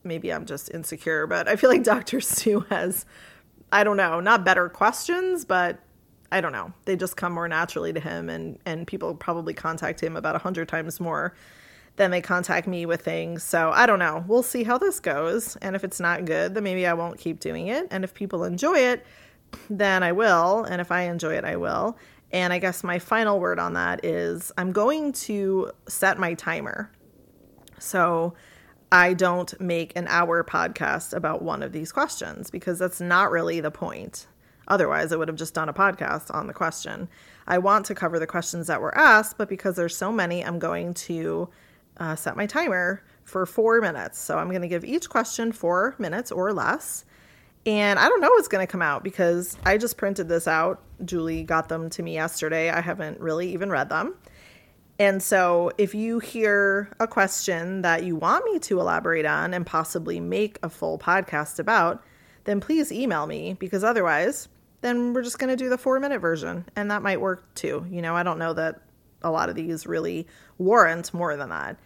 maybe 0.06 0.32
I'm 0.32 0.46
just 0.46 0.72
insecure, 0.72 1.26
but 1.26 1.48
I 1.48 1.56
feel 1.56 1.68
like 1.68 1.82
Dr. 1.82 2.20
Stu 2.20 2.60
has, 2.70 3.04
I 3.72 3.84
don't 3.84 3.96
know, 3.96 4.20
not 4.20 4.44
better 4.44 4.68
questions, 4.68 5.44
but 5.44 5.80
I 6.32 6.40
don't 6.40 6.52
know. 6.52 6.72
They 6.84 6.96
just 6.96 7.16
come 7.16 7.32
more 7.32 7.48
naturally 7.48 7.92
to 7.92 8.00
him, 8.00 8.28
and 8.28 8.58
and 8.66 8.86
people 8.86 9.14
probably 9.14 9.54
contact 9.54 10.02
him 10.02 10.16
about 10.16 10.34
a 10.34 10.38
hundred 10.38 10.68
times 10.68 10.98
more 10.98 11.34
than 11.96 12.10
they 12.10 12.20
contact 12.20 12.66
me 12.66 12.86
with 12.86 13.02
things. 13.02 13.42
So 13.42 13.70
I 13.70 13.86
don't 13.86 13.98
know. 13.98 14.24
We'll 14.28 14.42
see 14.42 14.64
how 14.64 14.78
this 14.78 15.00
goes, 15.00 15.56
and 15.56 15.74
if 15.74 15.82
it's 15.82 16.00
not 16.00 16.24
good, 16.24 16.54
then 16.54 16.64
maybe 16.64 16.86
I 16.86 16.94
won't 16.94 17.18
keep 17.18 17.40
doing 17.40 17.68
it. 17.68 17.88
And 17.90 18.04
if 18.04 18.14
people 18.14 18.44
enjoy 18.44 18.78
it, 18.78 19.04
then 19.70 20.02
I 20.02 20.12
will, 20.12 20.64
and 20.64 20.80
if 20.80 20.92
I 20.92 21.02
enjoy 21.02 21.34
it, 21.34 21.44
I 21.44 21.56
will. 21.56 21.96
And 22.32 22.52
I 22.52 22.58
guess 22.58 22.84
my 22.84 22.98
final 22.98 23.40
word 23.40 23.58
on 23.58 23.74
that 23.74 24.04
is 24.04 24.52
I'm 24.58 24.72
going 24.72 25.12
to 25.12 25.70
set 25.88 26.18
my 26.18 26.34
timer. 26.34 26.90
So 27.78 28.34
I 28.90 29.14
don't 29.14 29.58
make 29.60 29.96
an 29.96 30.06
hour 30.08 30.42
podcast 30.44 31.14
about 31.14 31.42
one 31.42 31.62
of 31.62 31.72
these 31.72 31.92
questions 31.92 32.50
because 32.50 32.78
that's 32.78 33.00
not 33.00 33.30
really 33.30 33.60
the 33.60 33.70
point. 33.70 34.26
Otherwise, 34.68 35.12
I 35.12 35.16
would 35.16 35.28
have 35.28 35.36
just 35.36 35.54
done 35.54 35.68
a 35.68 35.72
podcast 35.72 36.34
on 36.34 36.46
the 36.46 36.52
question. 36.52 37.08
I 37.46 37.58
want 37.58 37.86
to 37.86 37.94
cover 37.94 38.18
the 38.18 38.26
questions 38.26 38.66
that 38.66 38.80
were 38.80 38.96
asked, 38.96 39.38
but 39.38 39.48
because 39.48 39.76
there's 39.76 39.96
so 39.96 40.10
many, 40.10 40.44
I'm 40.44 40.58
going 40.58 40.94
to 40.94 41.48
uh, 41.98 42.16
set 42.16 42.36
my 42.36 42.46
timer 42.46 43.02
for 43.24 43.44
four 43.46 43.80
minutes. 43.80 44.18
So 44.18 44.38
I'm 44.38 44.48
going 44.48 44.62
to 44.62 44.68
give 44.68 44.84
each 44.84 45.08
question 45.08 45.52
four 45.52 45.94
minutes 45.98 46.30
or 46.30 46.52
less. 46.52 47.04
And 47.66 47.98
I 47.98 48.08
don't 48.08 48.20
know 48.20 48.30
what's 48.30 48.48
going 48.48 48.64
to 48.64 48.70
come 48.70 48.82
out 48.82 49.02
because 49.02 49.56
I 49.66 49.76
just 49.76 49.96
printed 49.96 50.28
this 50.28 50.46
out. 50.46 50.82
Julie 51.04 51.42
got 51.42 51.68
them 51.68 51.90
to 51.90 52.02
me 52.02 52.14
yesterday. 52.14 52.70
I 52.70 52.80
haven't 52.80 53.20
really 53.20 53.52
even 53.52 53.70
read 53.70 53.88
them. 53.88 54.14
And 54.98 55.22
so, 55.22 55.72
if 55.76 55.94
you 55.94 56.20
hear 56.20 56.90
a 57.00 57.06
question 57.06 57.82
that 57.82 58.04
you 58.04 58.16
want 58.16 58.46
me 58.46 58.58
to 58.60 58.80
elaborate 58.80 59.26
on 59.26 59.52
and 59.52 59.66
possibly 59.66 60.20
make 60.20 60.58
a 60.62 60.70
full 60.70 60.98
podcast 60.98 61.58
about, 61.58 62.02
then 62.44 62.60
please 62.60 62.90
email 62.90 63.26
me 63.26 63.52
because 63.54 63.84
otherwise, 63.84 64.48
then 64.80 65.12
we're 65.12 65.22
just 65.22 65.38
going 65.38 65.50
to 65.50 65.56
do 65.56 65.68
the 65.68 65.76
four 65.76 66.00
minute 66.00 66.20
version. 66.20 66.64
And 66.76 66.90
that 66.90 67.02
might 67.02 67.20
work 67.20 67.54
too. 67.54 67.84
You 67.90 68.00
know, 68.00 68.14
I 68.14 68.22
don't 68.22 68.38
know 68.38 68.54
that 68.54 68.80
a 69.22 69.30
lot 69.30 69.50
of 69.50 69.54
these 69.54 69.86
really 69.86 70.26
warrant 70.56 71.12
more 71.12 71.36
than 71.36 71.50
that. 71.50 71.78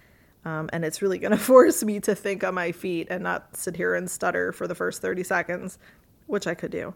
Um, 0.45 0.71
and 0.73 0.85
it's 0.85 1.03
really 1.03 1.19
going 1.19 1.33
to 1.37 1.39
force 1.39 1.83
me 1.83 2.01
to 2.01 2.15
think 2.15 2.45
on 2.45 2.55
my 2.55 2.73
feet 2.73 3.09
and 3.11 3.23
not 3.23 3.57
sit 3.57 3.77
here 3.77 3.95
and 3.95 4.11
stutter 4.11 4.53
for 4.53 4.67
the 4.67 4.75
first 4.75 5.03
30 5.03 5.23
seconds, 5.25 5.79
which 6.27 6.47
I 6.47 6.55
could 6.55 6.71
do. 6.71 6.95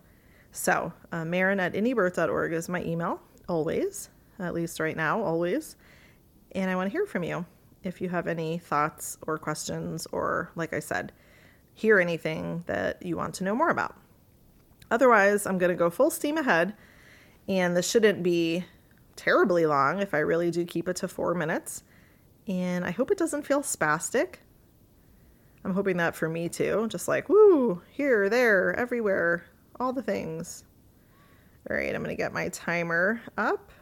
So, 0.53 0.93
uh, 1.11 1.25
Marin 1.25 1.61
at 1.61 1.75
indiebirth.org 1.75 2.53
is 2.53 2.69
my 2.69 2.83
email, 2.85 3.21
always, 3.49 4.09
at 4.39 4.55
least 4.55 4.79
right 4.79 4.97
now, 4.97 5.21
always 5.21 5.77
and 6.55 6.71
I 6.71 6.77
want 6.77 6.87
to 6.87 6.93
hear 6.93 7.07
from 7.07 7.25
you 7.25 7.45
if 7.83 8.01
you 8.01 8.09
have 8.09 8.27
any 8.27 8.59
thoughts 8.59 9.19
or 9.27 9.37
questions, 9.39 10.07
or 10.13 10.51
like 10.55 10.73
I 10.73 10.79
said, 10.79 11.13
hear 11.75 12.01
anything 12.01 12.65
that 12.67 13.05
you 13.05 13.17
want 13.17 13.35
to 13.35 13.45
know 13.45 13.55
more 13.55 13.69
about. 13.69 13.97
Otherwise, 14.91 15.47
I'm 15.47 15.59
going 15.59 15.71
to 15.71 15.77
go 15.77 15.91
full 15.91 16.11
steam 16.11 16.39
ahead, 16.39 16.75
and 17.49 17.77
this 17.77 17.91
shouldn't 17.91 18.23
be 18.23 18.65
terribly 19.17 19.67
long 19.67 20.01
if 20.01 20.15
I 20.15 20.19
really 20.19 20.51
do 20.51 20.65
keep 20.65 20.89
it 20.89 20.97
to 20.97 21.09
four 21.09 21.35
minutes. 21.35 21.83
And 22.47 22.85
I 22.85 22.91
hope 22.91 23.11
it 23.11 23.19
doesn't 23.19 23.47
feel 23.47 23.63
spastic. 23.63 24.37
I'm 25.65 25.73
hoping 25.73 25.97
that 25.97 26.15
for 26.15 26.29
me 26.29 26.49
too, 26.49 26.87
just 26.89 27.09
like, 27.09 27.29
woo, 27.29 27.81
here, 27.91 28.29
there, 28.29 28.75
everywhere, 28.79 29.47
all 29.81 29.93
the 29.93 30.03
things. 30.03 30.65
All 31.69 31.77
right, 31.77 31.95
I'm 31.95 32.03
going 32.03 32.15
to 32.15 32.23
get 32.23 32.35
my 32.35 32.51
timer 32.51 33.23
up. 33.39 33.73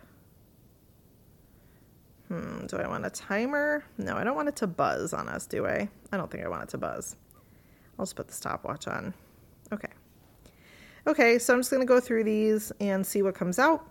Hmm, 2.28 2.66
do 2.66 2.76
I 2.76 2.86
want 2.86 3.04
a 3.04 3.10
timer? 3.10 3.84
No, 3.98 4.16
I 4.16 4.22
don't 4.22 4.36
want 4.36 4.48
it 4.48 4.56
to 4.56 4.68
buzz 4.68 5.12
on 5.12 5.28
us, 5.28 5.46
do 5.46 5.66
I? 5.66 5.88
I 6.12 6.16
don't 6.16 6.30
think 6.30 6.44
I 6.44 6.48
want 6.48 6.62
it 6.62 6.68
to 6.70 6.78
buzz. 6.78 7.16
I'll 7.98 8.04
just 8.04 8.14
put 8.14 8.28
the 8.28 8.34
stopwatch 8.34 8.86
on. 8.86 9.12
Okay. 9.72 9.90
Okay, 11.08 11.38
so 11.40 11.52
I'm 11.52 11.60
just 11.60 11.70
going 11.70 11.82
to 11.82 11.86
go 11.86 11.98
through 11.98 12.22
these 12.22 12.70
and 12.80 13.04
see 13.04 13.22
what 13.22 13.34
comes 13.34 13.58
out, 13.58 13.88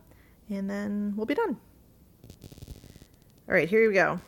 and 0.49 0.69
then 0.69 1.13
we'll 1.17 1.25
be 1.25 1.35
done. 1.35 1.57
All 3.49 3.55
right, 3.55 3.67
here 3.67 3.85
we 3.85 3.93
go. 3.93 4.21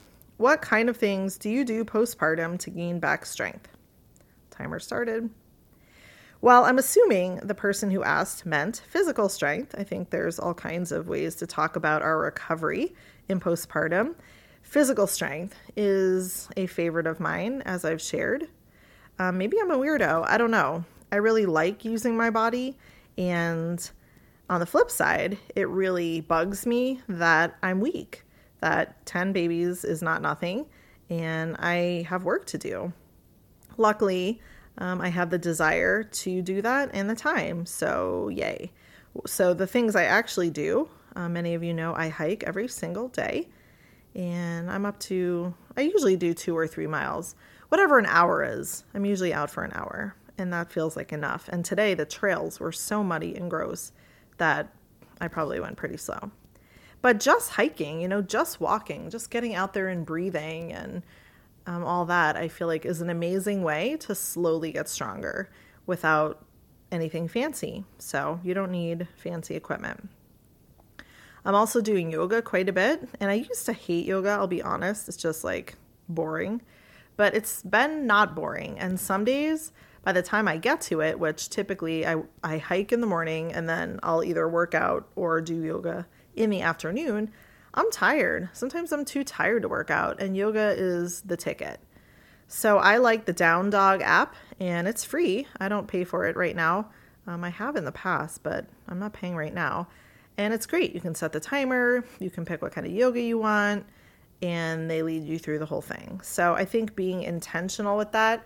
What 0.44 0.62
kind 0.62 0.90
of 0.90 0.98
things 0.98 1.38
do 1.38 1.50
you 1.50 1.64
do 1.64 1.86
postpartum 1.86 2.60
to 2.60 2.70
gain 2.70 3.00
back 3.00 3.26
strength? 3.26 3.70
Timer 4.52 4.78
started. 4.78 5.30
Well, 6.42 6.66
I'm 6.66 6.78
assuming 6.78 7.38
the 7.38 7.56
person 7.56 7.90
who 7.90 8.04
asked 8.04 8.46
meant 8.46 8.84
physical 8.90 9.30
strength. 9.30 9.74
I 9.78 9.86
think 9.86 10.10
there's 10.10 10.40
all 10.40 10.54
kinds 10.54 10.92
of 10.92 11.08
ways 11.08 11.36
to 11.36 11.48
talk 11.48 11.78
about 11.78 12.02
our 12.02 12.20
recovery 12.20 12.94
in 13.30 13.40
postpartum. 13.40 14.16
Physical 14.64 15.08
strength 15.08 15.56
is 15.78 16.50
a 16.58 16.68
favorite 16.68 17.08
of 17.08 17.22
mine, 17.22 17.62
as 17.62 17.86
I've 17.86 18.02
shared. 18.02 18.50
Um, 19.20 19.38
maybe 19.38 19.56
I'm 19.62 19.72
a 19.72 19.78
weirdo. 19.78 20.26
I 20.28 20.38
don't 20.38 20.52
know. 20.52 20.84
I 21.10 21.16
really 21.20 21.46
like 21.46 21.86
using 21.86 22.18
my 22.18 22.32
body. 22.32 22.78
And 23.18 23.90
on 24.50 24.60
the 24.60 24.66
flip 24.66 24.92
side, 24.92 25.38
it 25.56 25.70
really 25.70 26.20
bugs 26.20 26.66
me 26.66 27.00
that 27.08 27.56
I'm 27.64 27.80
weak, 27.80 28.26
that 28.64 29.06
10 29.06 29.34
babies 29.34 29.84
is 29.84 30.02
not 30.02 30.22
nothing, 30.22 30.66
and 31.10 31.58
I 31.60 32.06
have 32.08 32.24
work 32.24 32.46
to 32.46 32.58
do. 32.58 32.94
Luckily, 33.76 34.42
um, 34.78 35.02
I 35.02 35.10
have 35.10 35.30
the 35.30 35.38
desire 35.38 36.04
to 36.04 36.42
do 36.42 36.62
that 36.62 36.90
and 36.94 37.10
the 37.10 37.16
time, 37.16 37.66
so 37.66 38.30
yay. 38.30 38.72
So, 39.28 39.54
the 39.54 39.68
things 39.68 39.98
I 39.98 40.06
actually 40.06 40.50
do, 40.50 40.88
uh, 41.18 41.28
many 41.28 41.56
of 41.56 41.64
you 41.64 41.74
know 41.74 41.94
I 41.94 42.08
hike 42.08 42.46
every 42.46 42.70
single 42.70 43.10
day, 43.10 43.50
and 44.16 44.72
I'm 44.72 44.86
up 44.86 44.98
to, 45.02 45.54
I 45.76 45.82
usually 45.82 46.16
do 46.16 46.34
two 46.34 46.58
or 46.58 46.66
three 46.66 46.88
miles, 46.88 47.36
whatever 47.68 48.00
an 48.00 48.06
hour 48.06 48.46
is. 48.46 48.86
I'm 48.94 49.04
usually 49.04 49.34
out 49.34 49.52
for 49.52 49.66
an 49.66 49.74
hour, 49.74 50.16
and 50.38 50.54
that 50.54 50.72
feels 50.72 50.96
like 50.96 51.12
enough. 51.12 51.50
And 51.50 51.66
today, 51.66 51.96
the 51.96 52.06
trails 52.06 52.62
were 52.62 52.72
so 52.72 53.04
muddy 53.04 53.36
and 53.36 53.50
gross 53.50 53.92
that 54.38 54.74
I 55.20 55.28
probably 55.28 55.60
went 55.60 55.76
pretty 55.76 55.98
slow. 55.98 56.32
But 57.04 57.20
just 57.20 57.52
hiking, 57.52 58.00
you 58.00 58.08
know, 58.08 58.22
just 58.22 58.62
walking, 58.62 59.10
just 59.10 59.30
getting 59.30 59.54
out 59.54 59.74
there 59.74 59.90
and 59.90 60.06
breathing 60.06 60.72
and 60.72 61.04
um, 61.68 61.84
all 61.84 62.06
that, 62.06 62.38
I 62.38 62.48
feel 62.48 62.68
like 62.68 62.86
is 62.86 63.02
an 63.02 63.10
amazing 63.10 63.62
way 63.62 63.98
to 63.98 64.16
slowly 64.16 64.72
get 64.72 64.88
stronger 64.88 65.50
without 65.86 66.46
anything 66.94 67.28
fancy. 67.28 67.84
So 67.98 68.40
you 68.42 68.54
don't 68.54 68.72
need 68.72 69.10
fancy 69.18 69.54
equipment. 69.54 70.08
I'm 71.44 71.56
also 71.56 71.82
doing 71.82 72.10
yoga 72.10 72.42
quite 72.42 72.70
a 72.70 72.74
bit, 72.74 73.10
and 73.20 73.30
I 73.30 73.34
used 73.34 73.66
to 73.66 73.74
hate 73.74 74.06
yoga, 74.06 74.30
I'll 74.30 74.48
be 74.48 74.62
honest. 74.62 75.10
It's 75.10 75.18
just 75.18 75.44
like 75.44 75.76
boring, 76.08 76.62
but 77.18 77.36
it's 77.36 77.64
been 77.64 78.08
not 78.08 78.34
boring. 78.34 78.80
And 78.80 78.98
some 78.98 79.26
days, 79.26 79.74
by 80.04 80.14
the 80.14 80.22
time 80.22 80.48
I 80.48 80.56
get 80.56 80.80
to 80.82 81.02
it, 81.02 81.20
which 81.20 81.50
typically 81.50 82.08
I, 82.08 82.24
I 82.46 82.60
hike 82.60 82.94
in 82.94 83.02
the 83.02 83.08
morning 83.08 83.52
and 83.52 83.68
then 83.68 84.00
I'll 84.04 84.24
either 84.24 84.48
work 84.48 84.74
out 84.74 85.10
or 85.18 85.42
do 85.42 85.62
yoga 85.62 86.08
in 86.36 86.50
the 86.50 86.62
afternoon, 86.62 87.32
I'm 87.74 87.90
tired. 87.92 88.50
Sometimes 88.54 88.92
I'm 88.92 89.06
too 89.06 89.24
tired 89.24 89.64
to 89.64 89.70
work 89.70 89.90
out, 89.90 90.22
and 90.22 90.38
yoga 90.38 90.74
is 90.78 91.22
the 91.22 91.38
ticket. 91.38 91.80
So 92.48 92.78
I 92.78 92.98
like 92.98 93.26
the 93.26 93.34
Down 93.34 93.70
Dog 93.72 94.02
app, 94.02 94.36
and 94.60 94.88
it's 94.88 95.04
free. 95.04 95.48
I 95.60 95.70
don't 95.70 95.88
pay 95.88 96.04
for 96.04 96.26
it 96.26 96.36
right 96.36 96.56
now. 96.56 96.90
Um, 97.26 97.44
I 97.44 97.50
have 97.50 97.76
in 97.76 97.86
the 97.86 97.92
past, 97.92 98.44
but 98.44 98.68
I'm 98.88 99.00
not 99.00 99.14
paying 99.14 99.36
right 99.36 99.54
now. 99.54 99.88
And 100.38 100.54
it's 100.54 100.66
great. 100.66 100.94
You 100.94 101.02
can 101.02 101.16
set 101.16 101.32
the 101.32 101.40
timer, 101.40 102.04
you 102.20 102.30
can 102.30 102.46
pick 102.46 102.62
what 102.62 102.72
kind 102.72 102.86
of 102.86 102.94
yoga 102.94 103.22
you 103.22 103.38
want, 103.38 103.86
and 104.42 104.90
they 104.90 105.02
lead 105.02 105.24
you 105.24 105.40
through 105.40 105.60
the 105.60 105.66
whole 105.66 105.82
thing. 105.82 106.20
So 106.24 106.54
I 106.54 106.66
think 106.66 106.96
being 106.96 107.24
intentional 107.24 107.98
with 107.98 108.12
that 108.12 108.46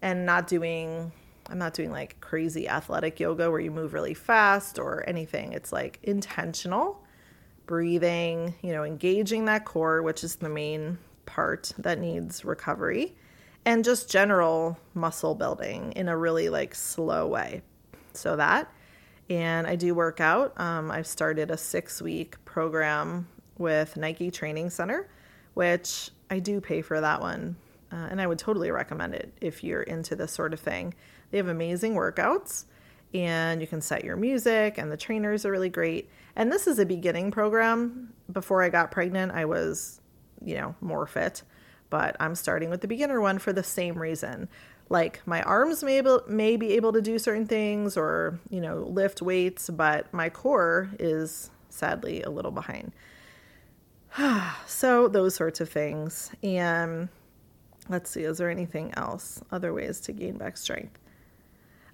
and 0.00 0.24
not 0.24 0.46
doing, 0.46 1.12
I'm 1.48 1.58
not 1.58 1.74
doing 1.74 1.90
like 1.90 2.20
crazy 2.20 2.68
athletic 2.68 3.18
yoga 3.18 3.50
where 3.50 3.60
you 3.60 3.70
move 3.70 3.92
really 3.92 4.14
fast 4.14 4.78
or 4.78 5.04
anything. 5.06 5.52
It's 5.52 5.72
like 5.72 5.98
intentional 6.02 7.01
breathing, 7.66 8.54
you 8.62 8.72
know, 8.72 8.84
engaging 8.84 9.44
that 9.46 9.64
core, 9.64 10.02
which 10.02 10.24
is 10.24 10.36
the 10.36 10.48
main 10.48 10.98
part 11.26 11.72
that 11.78 11.98
needs 11.98 12.44
recovery, 12.44 13.14
and 13.64 13.84
just 13.84 14.10
general 14.10 14.78
muscle 14.94 15.34
building 15.34 15.92
in 15.92 16.08
a 16.08 16.16
really 16.16 16.48
like 16.48 16.74
slow 16.74 17.26
way. 17.26 17.62
So 18.14 18.36
that, 18.36 18.70
and 19.30 19.66
I 19.66 19.76
do 19.76 19.94
work 19.94 20.20
out. 20.20 20.58
Um, 20.60 20.90
I've 20.90 21.06
started 21.06 21.50
a 21.50 21.56
six 21.56 22.02
week 22.02 22.42
program 22.44 23.28
with 23.58 23.96
Nike 23.96 24.30
Training 24.30 24.70
Center, 24.70 25.08
which 25.54 26.10
I 26.30 26.38
do 26.38 26.60
pay 26.60 26.82
for 26.82 27.00
that 27.00 27.20
one. 27.20 27.56
Uh, 27.90 28.08
and 28.10 28.20
I 28.20 28.26
would 28.26 28.38
totally 28.38 28.70
recommend 28.70 29.14
it 29.14 29.32
if 29.40 29.62
you're 29.62 29.82
into 29.82 30.16
this 30.16 30.32
sort 30.32 30.54
of 30.54 30.60
thing. 30.60 30.94
They 31.30 31.36
have 31.36 31.48
amazing 31.48 31.94
workouts 31.94 32.64
and 33.14 33.60
you 33.60 33.66
can 33.66 33.80
set 33.80 34.04
your 34.04 34.16
music 34.16 34.78
and 34.78 34.90
the 34.90 34.96
trainers 34.96 35.44
are 35.44 35.50
really 35.50 35.68
great 35.68 36.08
and 36.36 36.50
this 36.50 36.66
is 36.66 36.78
a 36.78 36.86
beginning 36.86 37.30
program. 37.30 38.12
Before 38.30 38.62
i 38.62 38.68
got 38.70 38.90
pregnant 38.90 39.32
i 39.32 39.44
was 39.44 40.00
you 40.42 40.54
know 40.56 40.74
more 40.80 41.06
fit 41.06 41.42
but 41.90 42.16
i'm 42.18 42.34
starting 42.34 42.70
with 42.70 42.80
the 42.80 42.88
beginner 42.88 43.20
one 43.20 43.38
for 43.38 43.52
the 43.52 43.62
same 43.62 43.98
reason. 43.98 44.48
Like 44.88 45.20
my 45.26 45.42
arms 45.42 45.82
may, 45.82 46.02
may 46.28 46.56
be 46.56 46.72
able 46.72 46.92
to 46.92 47.00
do 47.00 47.18
certain 47.18 47.46
things 47.46 47.96
or 47.96 48.38
you 48.50 48.60
know 48.60 48.78
lift 48.78 49.22
weights 49.22 49.70
but 49.70 50.12
my 50.12 50.28
core 50.28 50.90
is 50.98 51.50
sadly 51.68 52.22
a 52.22 52.30
little 52.30 52.50
behind. 52.50 52.92
So 54.66 55.08
those 55.08 55.34
sorts 55.34 55.60
of 55.60 55.68
things. 55.68 56.30
And 56.42 57.08
let's 57.88 58.10
see 58.10 58.22
is 58.22 58.38
there 58.38 58.50
anything 58.50 58.92
else? 58.96 59.42
Other 59.50 59.72
ways 59.72 60.00
to 60.02 60.12
gain 60.12 60.36
back 60.38 60.56
strength. 60.56 60.98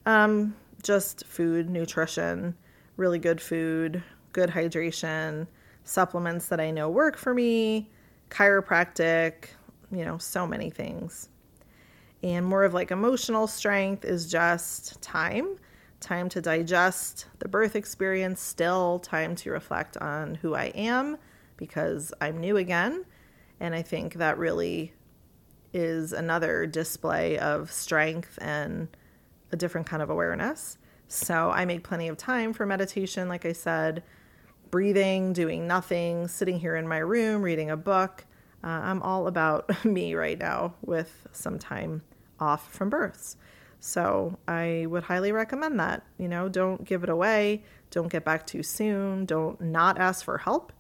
Um 0.07 0.55
just 0.83 1.27
food, 1.27 1.69
nutrition, 1.69 2.57
really 2.97 3.19
good 3.19 3.41
food, 3.41 4.03
good 4.33 4.51
hydration, 4.51 5.47
supplements 5.85 6.49
that 6.49 6.61
I 6.61 6.71
know 6.71 6.89
work 6.89 7.17
for 7.17 7.35
me, 7.35 7.91
chiropractic, 8.31 9.49
you 9.91 10.05
know, 10.05 10.19
so 10.19 10.47
many 10.47 10.71
things. 10.71 11.29
And 12.23 12.45
more 12.45 12.65
of 12.65 12.75
like 12.75 12.91
emotional 12.91 13.47
strength 13.47 14.05
is 14.05 14.31
just 14.31 15.01
time, 15.01 15.57
time 16.01 16.29
to 16.31 16.41
digest 16.41 17.27
the 17.39 17.49
birth 17.49 17.77
experience, 17.77 18.41
still 18.41 18.99
time 18.99 19.35
to 19.37 19.51
reflect 19.51 19.97
on 19.97 20.35
who 20.37 20.55
I 20.55 20.67
am 20.67 21.17
because 21.57 22.13
I'm 22.21 22.39
new 22.39 22.57
again. 22.57 23.05
And 23.61 23.75
I 23.75 23.83
think 23.83 24.15
that 24.15 24.39
really 24.39 24.93
is 25.73 26.13
another 26.13 26.67
display 26.67 27.39
of 27.39 27.71
strength 27.71 28.39
and 28.41 28.89
a 29.53 29.57
different 29.57 29.87
kind 29.87 30.03
of 30.03 30.11
awareness. 30.11 30.79
So 31.09 31.51
I 31.51 31.65
make 31.65 31.85
plenty 31.85 32.09
of 32.09 32.17
time 32.17 32.53
for 32.53 32.67
meditation, 32.67 33.29
like 33.29 33.47
I 33.47 33.53
said, 33.53 34.03
breathing, 34.71 35.33
doing 35.33 35.67
nothing, 35.67 36.29
sitting 36.29 36.59
here 36.59 36.77
in 36.77 36.89
my 36.89 36.99
room, 36.99 37.43
reading 37.43 37.71
a 37.71 37.77
book. 37.77 38.25
Uh, 38.63 38.69
I'm 38.69 39.03
all 39.03 39.27
about 39.27 39.85
me 39.85 40.15
right 40.15 40.39
now 40.39 40.75
with 40.83 41.27
some 41.33 41.59
time 41.59 42.03
off 42.41 42.73
from 42.73 42.91
births. 42.91 43.37
So 43.81 44.39
I 44.49 44.87
would 44.89 45.05
highly 45.05 45.33
recommend 45.33 45.79
that. 45.79 46.05
You 46.19 46.29
know, 46.29 46.49
don't 46.49 46.85
give 46.85 47.05
it 47.05 47.09
away, 47.09 47.63
don't 47.91 48.11
get 48.11 48.25
back 48.25 48.47
too 48.47 48.63
soon, 48.63 49.25
don't 49.25 49.61
not 49.61 49.99
ask 49.99 50.25
for 50.25 50.39
help. 50.39 50.73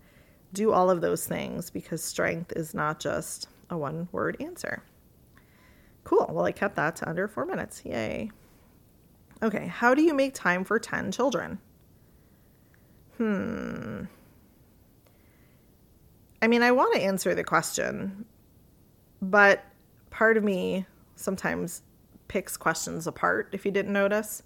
Do 0.53 0.72
all 0.72 0.90
of 0.90 1.01
those 1.01 1.27
things 1.27 1.70
because 1.70 2.03
strength 2.03 2.53
is 2.57 2.74
not 2.74 3.01
just 3.01 3.48
a 3.70 3.77
one 3.77 4.09
word 4.12 4.37
answer. 4.40 4.83
Cool. 6.05 6.27
Well, 6.31 6.46
I 6.46 6.53
kept 6.53 6.77
that 6.77 6.96
to 6.96 7.09
under 7.09 7.29
four 7.29 7.44
minutes. 7.44 7.83
Yay. 7.85 8.31
Okay, 9.42 9.66
how 9.66 9.94
do 9.94 10.03
you 10.03 10.14
make 10.14 10.35
time 10.35 10.64
for 10.64 10.79
10 10.79 11.12
children? 11.12 11.59
Hmm. 13.18 14.04
I 16.40 16.46
mean, 16.46 16.62
I 16.62 16.70
want 16.70 16.94
to 16.94 17.02
answer 17.02 17.35
the 17.35 17.42
question, 17.42 18.24
but 19.20 19.64
part 20.11 20.37
of 20.37 20.44
me 20.44 20.87
sometimes 21.16 21.83
picks 22.28 22.57
questions 22.57 23.07
apart, 23.09 23.48
if 23.52 23.64
you 23.64 23.72
didn't 23.72 23.92
notice, 23.92 24.42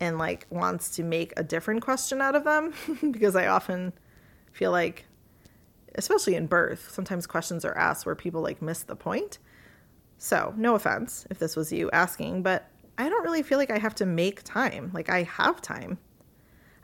and 0.00 0.18
like 0.18 0.46
wants 0.50 0.94
to 0.96 1.02
make 1.02 1.32
a 1.36 1.42
different 1.42 1.82
question 1.82 2.20
out 2.20 2.34
of 2.34 2.44
them 2.44 2.74
because 3.10 3.34
I 3.34 3.46
often 3.46 3.94
feel 4.52 4.70
like, 4.70 5.06
especially 5.94 6.34
in 6.34 6.46
birth, 6.46 6.90
sometimes 6.92 7.26
questions 7.26 7.64
are 7.64 7.76
asked 7.76 8.04
where 8.04 8.14
people 8.14 8.42
like 8.42 8.60
miss 8.60 8.82
the 8.82 8.96
point. 8.96 9.38
So, 10.18 10.52
no 10.56 10.74
offense 10.74 11.26
if 11.30 11.38
this 11.38 11.56
was 11.56 11.72
you 11.72 11.90
asking, 11.92 12.42
but 12.42 12.68
I 12.98 13.08
don't 13.08 13.22
really 13.22 13.42
feel 13.42 13.58
like 13.58 13.70
I 13.70 13.78
have 13.78 13.94
to 13.96 14.06
make 14.06 14.42
time. 14.42 14.90
Like 14.92 15.08
I 15.08 15.22
have 15.22 15.62
time. 15.62 15.98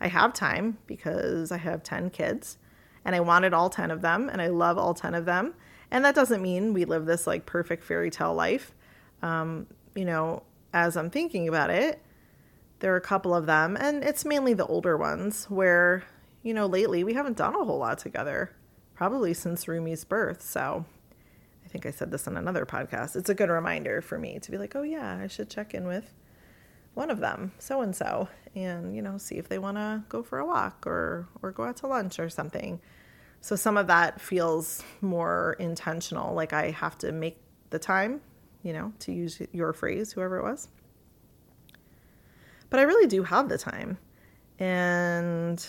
I 0.00 0.08
have 0.08 0.32
time 0.32 0.78
because 0.86 1.52
I 1.52 1.58
have 1.58 1.82
10 1.82 2.10
kids 2.10 2.58
and 3.04 3.14
I 3.14 3.20
wanted 3.20 3.54
all 3.54 3.70
10 3.70 3.90
of 3.90 4.02
them 4.02 4.28
and 4.28 4.40
I 4.40 4.48
love 4.48 4.78
all 4.78 4.94
10 4.94 5.14
of 5.14 5.24
them. 5.24 5.54
And 5.90 6.04
that 6.04 6.14
doesn't 6.14 6.42
mean 6.42 6.72
we 6.72 6.84
live 6.84 7.06
this 7.06 7.26
like 7.26 7.46
perfect 7.46 7.84
fairy 7.84 8.10
tale 8.10 8.34
life. 8.34 8.74
Um, 9.22 9.66
you 9.94 10.04
know, 10.04 10.42
as 10.72 10.96
I'm 10.96 11.10
thinking 11.10 11.48
about 11.48 11.70
it, 11.70 12.02
there 12.80 12.92
are 12.92 12.96
a 12.96 13.00
couple 13.00 13.34
of 13.34 13.46
them, 13.46 13.76
and 13.80 14.04
it's 14.04 14.24
mainly 14.24 14.52
the 14.52 14.66
older 14.66 14.96
ones 14.96 15.46
where, 15.48 16.02
you 16.42 16.52
know, 16.52 16.66
lately 16.66 17.04
we 17.04 17.14
haven't 17.14 17.38
done 17.38 17.54
a 17.54 17.64
whole 17.64 17.78
lot 17.78 17.98
together, 17.98 18.50
probably 18.94 19.32
since 19.32 19.66
Rumi's 19.66 20.04
birth. 20.04 20.42
So 20.42 20.84
I 21.64 21.68
think 21.68 21.86
I 21.86 21.90
said 21.90 22.10
this 22.10 22.28
on 22.28 22.36
another 22.36 22.66
podcast. 22.66 23.16
It's 23.16 23.30
a 23.30 23.34
good 23.34 23.48
reminder 23.48 24.02
for 24.02 24.18
me 24.18 24.38
to 24.40 24.50
be 24.50 24.58
like, 24.58 24.76
oh, 24.76 24.82
yeah, 24.82 25.18
I 25.22 25.28
should 25.28 25.48
check 25.48 25.72
in 25.72 25.86
with 25.86 26.12
one 26.94 27.10
of 27.10 27.20
them, 27.20 27.52
so 27.58 27.80
and 27.80 27.94
so, 27.94 28.28
and, 28.54 28.94
you 28.94 29.02
know, 29.02 29.18
see 29.18 29.36
if 29.36 29.48
they 29.48 29.58
want 29.58 29.76
to 29.76 30.02
go 30.08 30.22
for 30.22 30.38
a 30.38 30.46
walk 30.46 30.86
or, 30.86 31.28
or 31.42 31.52
go 31.52 31.64
out 31.64 31.76
to 31.78 31.86
lunch 31.86 32.18
or 32.18 32.28
something. 32.28 32.80
So 33.40 33.56
some 33.56 33.76
of 33.76 33.88
that 33.88 34.20
feels 34.20 34.82
more 35.00 35.56
intentional, 35.58 36.34
like 36.34 36.52
I 36.52 36.70
have 36.70 36.96
to 36.98 37.12
make 37.12 37.38
the 37.70 37.78
time, 37.78 38.20
you 38.62 38.72
know, 38.72 38.92
to 39.00 39.12
use 39.12 39.40
your 39.52 39.72
phrase, 39.72 40.12
whoever 40.12 40.38
it 40.38 40.42
was. 40.42 40.68
But 42.70 42.80
I 42.80 42.84
really 42.84 43.06
do 43.06 43.22
have 43.22 43.48
the 43.48 43.58
time. 43.58 43.98
And 44.58 45.64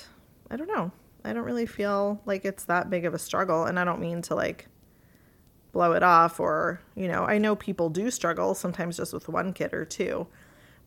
I 0.50 0.56
don't 0.56 0.68
know. 0.68 0.92
I 1.24 1.34
don't 1.34 1.44
really 1.44 1.66
feel 1.66 2.22
like 2.26 2.46
it's 2.46 2.66
that 2.66 2.90
big 2.90 3.06
of 3.06 3.14
a 3.14 3.20
struggle. 3.20 3.66
And 3.66 3.80
I 3.80 3.84
don't 3.84 4.00
mean 4.00 4.22
to 4.24 4.36
like 4.36 4.68
blow 5.76 5.92
it 5.92 6.04
off 6.04 6.40
or 6.40 6.80
you 6.96 7.06
know 7.06 7.26
i 7.26 7.38
know 7.38 7.54
people 7.54 7.90
do 7.90 8.10
struggle 8.10 8.56
sometimes 8.56 8.96
just 8.96 9.12
with 9.12 9.28
one 9.28 9.52
kid 9.52 9.74
or 9.74 9.84
two 9.84 10.26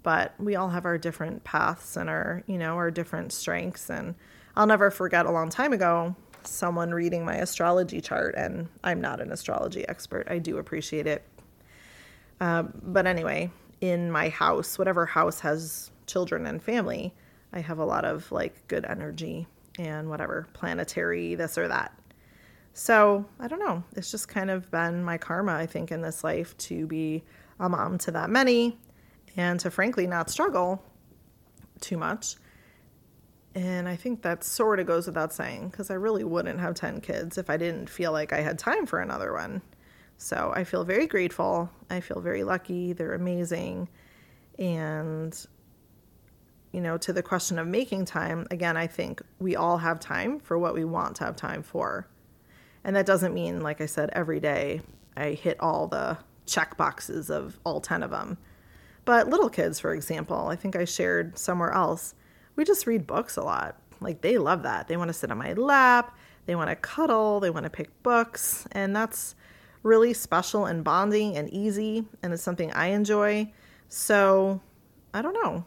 but 0.09 0.33
we 0.39 0.57
all 0.57 0.71
have 0.71 0.87
our 0.87 0.97
different 0.97 1.45
paths 1.45 1.95
and 1.95 2.09
our 2.09 2.43
you 2.47 2.57
know 2.57 2.77
our 2.77 2.91
different 2.91 3.31
strengths 3.31 3.91
and 3.91 4.15
i'll 4.57 4.67
never 4.67 4.91
forget 4.91 5.27
a 5.27 5.31
long 5.31 5.51
time 5.51 5.75
ago 5.75 6.17
someone 6.45 6.93
reading 6.95 7.27
my 7.27 7.35
astrology 7.35 8.01
chart 8.01 8.35
and 8.35 8.69
i'm 8.83 9.03
not 9.03 9.21
an 9.21 9.31
astrology 9.31 9.87
expert 9.87 10.27
i 10.31 10.39
do 10.39 10.57
appreciate 10.57 11.07
it 11.07 11.23
uh, 12.41 12.63
but 12.83 13.07
anyway 13.07 13.51
in 13.83 14.11
my 14.11 14.31
house 14.31 14.79
whatever 14.79 15.05
house 15.05 15.41
has 15.41 15.91
children 16.07 16.47
and 16.47 16.63
family 16.63 17.13
I 17.53 17.61
have 17.61 17.79
a 17.79 17.85
lot 17.85 18.05
of 18.05 18.31
like 18.31 18.67
good 18.69 18.85
energy 18.85 19.47
and 19.79 20.09
whatever, 20.09 20.49
planetary, 20.53 21.35
this 21.35 21.57
or 21.57 21.69
that. 21.69 21.93
So 22.75 23.25
I 23.41 23.49
don't 23.49 23.61
know. 23.61 23.83
It's 23.97 24.11
just 24.11 24.29
kind 24.29 24.51
of 24.51 24.71
been 24.71 25.03
my 25.03 25.19
karma, 25.19 25.55
I 25.55 25.67
think, 25.67 25.91
in 25.91 26.03
this 26.03 26.23
life 26.23 26.57
to 26.59 26.87
be 26.87 27.25
a 27.59 27.69
mom 27.69 27.99
to 27.99 28.11
that 28.13 28.31
many 28.31 28.77
and 29.39 29.59
to 29.61 29.71
frankly 29.71 30.07
not 30.07 30.29
struggle 30.29 30.83
too 31.81 31.97
much. 31.97 32.35
And 33.55 33.89
I 33.89 33.97
think 33.97 34.23
that 34.23 34.45
sort 34.45 34.81
of 34.81 34.87
goes 34.87 35.07
without 35.07 35.33
saying 35.33 35.69
because 35.71 35.91
I 35.91 35.95
really 35.95 36.25
wouldn't 36.25 36.61
have 36.61 36.75
10 36.75 37.01
kids 37.01 37.39
if 37.39 37.49
I 37.49 37.57
didn't 37.57 37.89
feel 37.89 38.13
like 38.13 38.33
I 38.33 38.41
had 38.41 38.59
time 38.59 38.85
for 38.85 39.01
another 39.01 39.33
one. 39.33 39.63
So 40.19 40.53
I 40.55 40.65
feel 40.65 40.85
very 40.85 41.07
grateful. 41.07 41.71
I 41.89 42.01
feel 42.01 42.21
very 42.21 42.43
lucky. 42.43 42.93
They're 42.93 43.15
amazing. 43.15 43.89
And 44.59 45.35
you 46.73 46.81
know, 46.83 46.99
to 46.99 47.13
the 47.13 47.23
question 47.23 47.59
of 47.59 47.67
making 47.67 48.05
time, 48.05 48.47
again, 48.51 48.77
I 48.77 48.87
think 48.89 49.23
we 49.39 49.57
all 49.57 49.79
have 49.79 50.01
time 50.01 50.39
for 50.41 50.59
what 50.59 50.75
we 50.75 50.85
want 50.85 51.17
to 51.17 51.25
have 51.25 51.35
time 51.35 51.63
for. 51.63 52.07
And 52.85 52.95
that 52.95 53.07
doesn't 53.07 53.33
mean, 53.33 53.63
like 53.63 53.81
I 53.81 53.87
said, 53.87 54.11
every 54.13 54.41
day 54.41 54.83
I 55.17 55.31
hit 55.31 55.59
all 55.61 55.87
the 55.87 56.19
check 56.45 56.77
boxes 56.77 57.31
of 57.31 57.59
all 57.65 57.81
10 57.81 58.03
of 58.03 58.11
them. 58.11 58.37
But 59.09 59.31
little 59.31 59.49
kids, 59.49 59.81
for 59.81 59.95
example, 59.95 60.49
I 60.49 60.57
think 60.57 60.77
I 60.77 60.85
shared 60.85 61.39
somewhere 61.39 61.73
else, 61.73 62.15
we 62.57 62.65
just 62.67 62.87
read 62.87 63.07
books 63.07 63.39
a 63.39 63.43
lot. 63.43 63.81
Like 64.03 64.21
they 64.21 64.37
love 64.37 64.65
that. 64.65 64.87
They 64.87 64.99
want 64.99 65.09
to 65.09 65.15
sit 65.15 65.31
on 65.31 65.39
my 65.39 65.55
lap, 65.55 66.15
they 66.45 66.55
want 66.55 66.69
to 66.69 66.77
cuddle, 66.77 67.41
they 67.41 67.49
want 67.49 67.65
to 67.65 67.71
pick 67.71 68.03
books. 68.03 68.69
And 68.73 68.95
that's 68.95 69.35
really 69.83 70.13
special 70.13 70.67
and 70.67 70.85
bonding 70.85 71.39
and 71.39 71.49
easy. 71.49 72.05
And 72.23 72.35
it's 72.35 72.43
something 72.43 72.71
I 72.73 72.89
enjoy. 72.89 73.51
So 73.89 74.61
I 75.15 75.23
don't 75.23 75.43
know. 75.43 75.65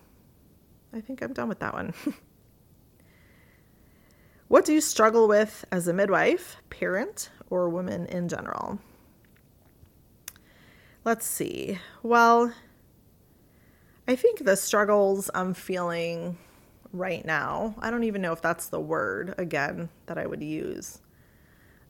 I 0.94 1.02
think 1.02 1.24
I'm 1.24 1.34
done 1.34 1.50
with 1.50 1.62
that 1.62 1.74
one. 1.74 1.96
what 4.50 4.66
do 4.66 4.72
you 4.72 4.82
struggle 4.82 5.28
with 5.28 5.66
as 5.72 5.88
a 5.88 5.94
midwife, 5.94 6.58
parent, 6.70 7.32
or 7.50 7.70
woman 7.70 8.06
in 8.06 8.30
general? 8.30 8.78
Let's 11.04 11.26
see. 11.26 11.80
Well, 12.04 12.54
I 14.08 14.16
think 14.16 14.44
the 14.44 14.56
struggles 14.56 15.30
I'm 15.34 15.54
feeling 15.54 16.38
right 16.94 17.24
now, 17.24 17.76
I 17.80 17.92
don't 17.92 18.04
even 18.04 18.22
know 18.22 18.34
if 18.34 18.42
that's 18.42 18.68
the 18.68 18.80
word 18.80 19.36
again 19.38 19.90
that 20.08 20.18
I 20.18 20.26
would 20.26 20.42
use, 20.42 21.00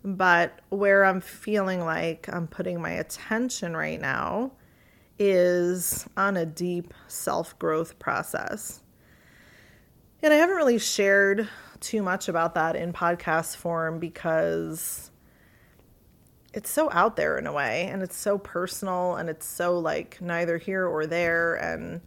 but 0.03 0.59
where 0.69 1.05
I'm 1.05 1.21
feeling 1.21 1.81
like 1.81 2.27
I'm 2.31 2.47
putting 2.47 2.81
my 2.81 2.91
attention 2.91 3.75
right 3.75 3.99
now 3.99 4.51
is 5.17 6.07
on 6.17 6.37
a 6.37 6.45
deep 6.45 6.93
self 7.07 7.57
growth 7.59 7.99
process. 7.99 8.81
And 10.23 10.33
I 10.33 10.37
haven't 10.37 10.55
really 10.55 10.79
shared 10.79 11.47
too 11.79 12.01
much 12.03 12.27
about 12.27 12.55
that 12.55 12.75
in 12.75 12.93
podcast 12.93 13.55
form 13.55 13.99
because 13.99 15.10
it's 16.53 16.69
so 16.69 16.89
out 16.91 17.15
there 17.15 17.37
in 17.37 17.47
a 17.47 17.53
way 17.53 17.87
and 17.91 18.01
it's 18.01 18.15
so 18.15 18.37
personal 18.37 19.15
and 19.15 19.29
it's 19.29 19.45
so 19.45 19.77
like 19.77 20.21
neither 20.21 20.57
here 20.57 20.85
or 20.85 21.05
there 21.05 21.55
and 21.55 22.01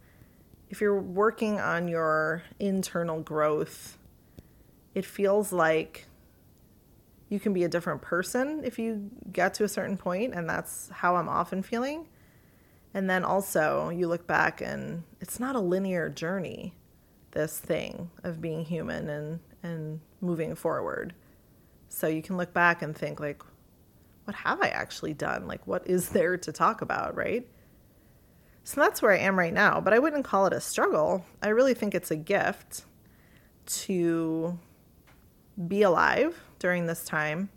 if 0.69 0.81
you're 0.81 0.99
working 0.99 1.59
on 1.59 1.87
your 1.87 2.43
internal 2.59 3.21
growth 3.21 3.97
it 4.93 5.05
feels 5.05 5.51
like 5.51 6.05
you 7.29 7.39
can 7.39 7.53
be 7.53 7.63
a 7.63 7.69
different 7.69 8.01
person 8.01 8.61
if 8.63 8.77
you 8.77 9.09
get 9.31 9.53
to 9.53 9.63
a 9.63 9.67
certain 9.67 9.97
point 9.97 10.33
and 10.33 10.47
that's 10.49 10.89
how 10.89 11.15
I'm 11.15 11.27
often 11.27 11.63
feeling 11.63 12.07
and 12.93 13.09
then 13.09 13.23
also 13.23 13.89
you 13.89 14.07
look 14.07 14.27
back 14.27 14.61
and 14.61 15.03
it's 15.19 15.39
not 15.39 15.55
a 15.55 15.59
linear 15.59 16.09
journey 16.09 16.73
this 17.35 17.59
thing 17.59 18.09
of 18.23 18.41
being 18.41 18.65
human 18.65 19.09
and 19.09 19.39
and 19.61 19.99
moving 20.21 20.55
forward. 20.55 21.13
So 21.89 22.07
you 22.07 22.21
can 22.21 22.37
look 22.37 22.53
back 22.53 22.81
and 22.81 22.95
think 22.95 23.19
like 23.19 23.43
what 24.25 24.35
have 24.35 24.61
I 24.61 24.67
actually 24.67 25.13
done? 25.13 25.47
Like 25.47 25.65
what 25.65 25.87
is 25.87 26.09
there 26.17 26.37
to 26.37 26.51
talk 26.51 26.81
about, 26.81 27.15
right? 27.15 27.47
So 28.63 28.81
that's 28.81 29.01
where 29.01 29.11
I 29.11 29.19
am 29.19 29.37
right 29.37 29.53
now, 29.53 29.79
but 29.79 29.93
I 29.93 29.99
wouldn't 29.99 30.25
call 30.25 30.47
it 30.47 30.53
a 30.53 30.59
struggle. 30.59 31.23
I 31.41 31.49
really 31.49 31.75
think 31.75 31.93
it's 31.93 32.09
a 32.09 32.15
gift 32.15 32.83
to 33.65 34.57
be 35.67 35.83
alive 35.83 36.39
during 36.59 36.87
this 36.87 37.05
time 37.05 37.49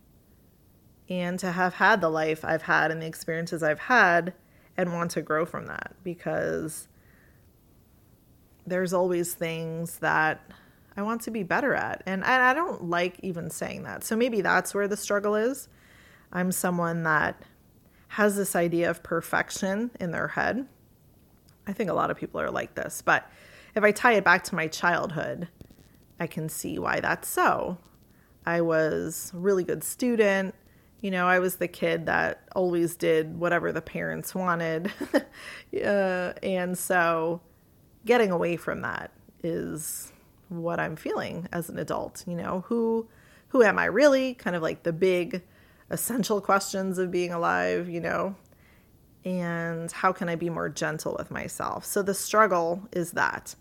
and 1.09 1.39
to 1.39 1.51
have 1.51 1.75
had 1.75 2.01
the 2.01 2.11
life 2.11 2.45
I've 2.45 2.63
had 2.63 2.91
and 2.91 3.01
the 3.01 3.07
experiences 3.07 3.63
I've 3.63 3.79
had 3.79 4.35
and 4.77 4.93
want 4.93 5.13
to 5.13 5.23
grow 5.23 5.47
from 5.47 5.67
that 5.67 5.95
because 6.05 6.89
there's 8.67 8.93
always 8.93 9.35
things 9.35 9.99
that 9.99 10.43
I 10.97 11.03
want 11.03 11.23
to 11.23 11.31
be 11.31 11.43
better 11.43 11.75
at. 11.75 12.03
And 12.07 12.25
I, 12.25 12.53
don't 12.55 12.85
like 12.85 13.19
even 13.23 13.51
saying 13.51 13.85
that. 13.85 14.05
So 14.05 14.17
maybe 14.17 14.41
that's 14.41 14.75
where 14.75 14.89
the 14.89 14.97
struggle 14.97 15.35
is. 15.37 15.69
I'm 16.33 16.53
someone 16.53 17.03
that 17.05 17.43
has 18.09 18.37
this 18.37 18.57
idea 18.57 18.91
of 18.91 19.03
perfection 19.03 19.91
in 20.01 20.11
their 20.11 20.29
head. 20.29 20.67
I 21.67 21.73
think 21.73 21.91
a 21.91 21.95
lot 21.95 22.11
of 22.11 22.17
people 22.17 22.41
are 22.41 22.51
like 22.51 22.75
this. 22.75 23.03
But 23.03 23.31
if 23.75 23.85
I 23.85 23.93
tie 23.93 24.15
it 24.15 24.25
back 24.25 24.45
to 24.45 24.55
my 24.55 24.67
childhood, 24.67 25.49
I 26.19 26.27
can 26.27 26.49
see 26.49 26.79
why 26.79 27.01
that's 27.01 27.29
so. 27.29 27.79
I 28.47 28.63
was 28.63 29.31
a 29.35 29.39
really 29.39 29.65
good 29.65 29.85
student. 29.85 30.55
You 31.01 31.11
know, 31.11 31.29
I 31.29 31.39
was 31.39 31.57
the 31.57 31.69
kid 31.69 32.07
that 32.07 32.43
always 32.57 32.97
did 32.97 33.39
whatever 33.39 33.73
the 33.73 33.83
parents 33.83 34.35
wanted. 34.35 34.91
uh, 35.85 36.33
and 36.43 36.77
so 36.77 37.41
getting 38.05 38.31
away 38.31 38.57
from 38.57 38.81
that 38.81 39.13
is 39.45 40.13
what 40.49 40.81
I'm 40.81 40.97
feeling 40.97 41.47
as 41.53 41.69
an 41.69 41.79
adult, 41.79 42.25
you 42.27 42.35
know, 42.35 42.65
who 42.67 43.07
who 43.49 43.63
am 43.63 43.79
I 43.79 43.87
really? 43.87 44.35
Kind 44.35 44.57
of 44.57 44.63
like 44.63 44.83
the 44.83 44.93
big 44.93 45.43
essential 45.91 46.41
questions 46.41 46.99
of 46.99 47.11
being 47.11 47.33
alive, 47.33 47.89
you 47.89 48.01
know. 48.01 48.35
And 49.25 49.91
how 49.91 50.13
can 50.13 50.29
I 50.29 50.37
be 50.37 50.51
more 50.51 50.69
gentle 50.69 51.17
with 51.19 51.31
myself? 51.31 51.85
So 51.85 52.03
the 52.03 52.15
struggle 52.15 52.89
is 52.93 53.13
that. 53.13 53.55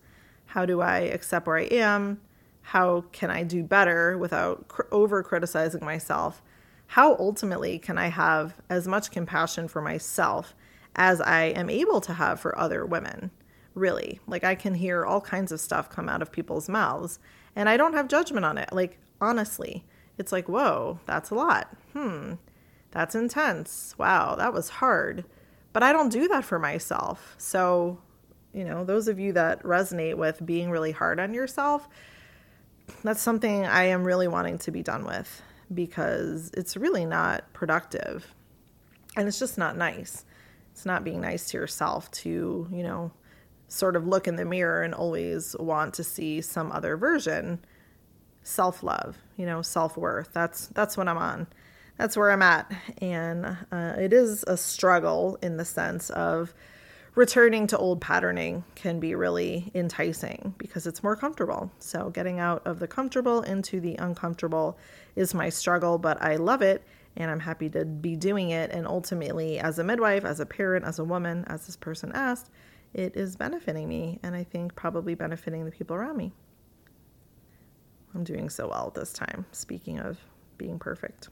How 0.45 0.65
do 0.65 0.81
I 0.81 0.99
accept 0.99 1.47
where 1.47 1.57
I 1.57 1.63
am? 1.63 2.21
How 2.61 3.05
can 3.11 3.31
I 3.31 3.43
do 3.43 3.63
better 3.63 4.17
without 4.17 4.67
cr- 4.67 4.83
over 4.91 5.23
criticizing 5.23 5.83
myself? 5.83 6.41
How 6.87 7.15
ultimately 7.15 7.79
can 7.79 7.97
I 7.97 8.07
have 8.07 8.55
as 8.69 8.87
much 8.87 9.11
compassion 9.11 9.67
for 9.67 9.81
myself 9.81 10.55
as 10.95 11.19
I 11.19 11.45
am 11.45 11.69
able 11.69 12.01
to 12.01 12.13
have 12.13 12.39
for 12.39 12.57
other 12.57 12.85
women? 12.85 13.31
really. 13.77 14.19
Like 14.27 14.43
I 14.43 14.55
can 14.55 14.73
hear 14.73 15.05
all 15.05 15.21
kinds 15.21 15.51
of 15.51 15.59
stuff 15.59 15.89
come 15.89 16.09
out 16.09 16.21
of 16.21 16.31
people's 16.31 16.67
mouths 16.67 17.19
and 17.55 17.69
I 17.69 17.77
don't 17.77 17.93
have 17.93 18.07
judgment 18.07 18.45
on 18.45 18.57
it. 18.57 18.73
Like 18.73 18.99
honestly, 19.21 19.85
it's 20.17 20.32
like, 20.32 20.49
whoa, 20.49 20.99
that's 21.06 21.30
a 21.30 21.36
lot. 21.36 21.75
Hmm, 21.93 22.34
that's 22.91 23.15
intense. 23.15 23.95
Wow, 23.97 24.36
that 24.36 24.53
was 24.53 24.69
hard. 24.69 25.25
But 25.73 25.84
I 25.84 25.93
don't 25.93 26.12
do 26.12 26.27
that 26.30 26.43
for 26.43 26.58
myself. 26.58 27.36
So, 27.38 27.99
you 28.53 28.63
know, 28.63 28.84
those 28.84 29.08
of 29.08 29.19
you 29.19 29.34
that 29.34 29.62
resonate 29.63 30.15
with 30.15 30.45
being 30.45 30.71
really 30.71 30.91
hard 30.91 31.19
on 31.19 31.34
yourself, 31.34 31.88
that's 33.03 33.21
something 33.21 33.65
I 33.65 33.84
am 33.86 34.03
really 34.03 34.27
wanting 34.27 34.58
to 34.60 34.71
be 34.71 34.82
done 34.82 35.06
with 35.06 35.41
because 35.73 36.51
it's 36.56 36.77
really 36.77 37.06
not 37.06 37.51
productive 37.53 38.34
and 39.15 39.27
it's 39.27 39.39
just 39.39 39.58
not 39.58 39.77
nice. 39.77 40.25
It's 40.71 40.86
not 40.86 41.03
being 41.03 41.21
nice 41.21 41.49
to 41.49 41.58
yourself 41.58 42.10
to, 42.12 42.67
you 42.71 42.84
know, 42.84 43.12
sort 43.67 43.95
of 43.95 44.08
look 44.08 44.27
in 44.27 44.38
the 44.38 44.45
mirror 44.45 44.82
and 44.82 44.93
always 44.93 45.56
want 45.60 45.93
to 45.95 46.03
see 46.03 46.39
some 46.41 46.71
other 46.71 46.95
version 46.95 47.60
self-love 48.47 49.17
you 49.38 49.45
know 49.45 49.62
self-worth. 49.62 50.29
That's 50.33 50.67
that's 50.67 50.97
what 50.97 51.07
i'm 51.07 51.17
on. 51.17 51.47
That's 51.97 52.17
where 52.17 52.31
i'm 52.31 52.41
at. 52.41 52.71
And 53.01 53.45
uh, 53.71 53.93
it 53.97 54.12
is 54.12 54.43
a 54.47 54.57
struggle 54.57 55.38
in 55.41 55.57
the 55.57 55.65
sense 55.65 56.10
of 56.10 56.53
returning 57.15 57.65
to 57.67 57.77
old 57.77 58.01
patterning 58.01 58.63
can 58.75 58.99
be 58.99 59.15
really 59.15 59.71
enticing 59.73 60.53
because 60.57 60.86
it's 60.86 61.01
more 61.01 61.15
comfortable. 61.15 61.71
So 61.79 62.10
getting 62.10 62.39
out 62.39 62.65
of 62.65 62.79
the 62.79 62.88
comfortable 62.88 63.41
into 63.41 63.79
the 63.79 63.95
uncomfortable 63.95 64.77
is 65.15 65.33
my 65.33 65.49
struggle 65.49 65.97
but 65.97 66.21
i 66.21 66.36
love 66.36 66.62
it 66.62 66.83
and 67.15 67.31
i'm 67.31 67.39
happy 67.39 67.69
to 67.69 67.86
be 67.86 68.15
doing 68.15 68.49
it. 68.49 68.71
And 68.71 68.88
ultimately 68.88 69.60
as 69.60 69.79
a 69.79 69.83
midwife 69.83 70.25
as 70.25 70.39
a 70.39 70.45
parent 70.45 70.83
as 70.86 70.99
a 70.99 71.03
woman 71.03 71.45
as 71.47 71.65
this 71.67 71.75
person 71.75 72.12
asked 72.13 72.49
it 72.93 73.15
is 73.15 73.36
benefiting 73.36 73.88
me 73.88 74.19
and 74.23 74.33
I 74.33 74.43
think 74.43 74.73
probably 74.73 75.13
benefiting 75.13 75.65
the 75.65 75.71
people 75.71 75.95
around 75.95 76.17
me. 76.17 76.31
I'm 78.17 78.23
doing 78.23 78.49
so 78.49 78.67
well 78.67 78.91
this 78.95 79.13
time, 79.13 79.45
speaking 79.51 79.99
of 79.99 80.17
being 80.58 80.80
perfect. 80.80 81.30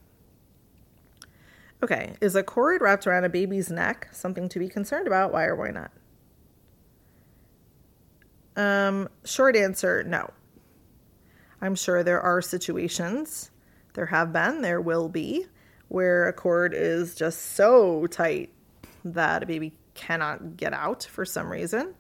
Okay, 1.82 2.14
is 2.22 2.36
a 2.36 2.44
cord 2.44 2.80
wrapped 2.80 3.08
around 3.08 3.24
a 3.24 3.30
baby's 3.30 3.72
neck 3.72 4.08
something 4.12 4.48
to 4.50 4.60
be 4.60 4.70
concerned 4.70 5.08
about? 5.08 5.34
Why 5.34 5.46
or 5.46 5.56
why 5.56 5.72
not? 5.72 5.92
Um, 8.56 9.10
short 9.24 9.56
answer 9.56 10.04
no. 10.04 10.30
I'm 11.60 11.74
sure 11.74 12.04
there 12.04 12.22
are 12.22 12.40
situations, 12.40 13.50
there 13.96 14.06
have 14.06 14.32
been, 14.32 14.62
there 14.62 14.80
will 14.80 15.10
be, 15.10 15.48
where 15.88 16.28
a 16.28 16.34
cord 16.34 16.76
is 16.76 17.16
just 17.16 17.54
so 17.54 18.06
tight 18.06 18.54
that 19.04 19.42
a 19.42 19.48
baby 19.48 19.74
cannot 19.96 20.56
get 20.56 20.72
out 20.72 21.04
for 21.04 21.26
some 21.26 21.52
reason. 21.52 21.96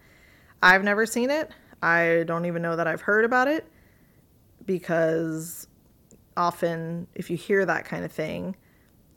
I've 0.61 0.83
never 0.83 1.07
seen 1.07 1.31
it. 1.31 1.49
I 1.81 2.23
don't 2.27 2.45
even 2.45 2.61
know 2.61 2.75
that 2.75 2.85
I've 2.85 3.01
heard 3.01 3.25
about 3.25 3.47
it 3.47 3.67
because 4.65 5.67
often 6.37 7.07
if 7.15 7.29
you 7.29 7.37
hear 7.37 7.65
that 7.65 7.85
kind 7.85 8.03
of 8.03 8.11
thing, 8.11 8.55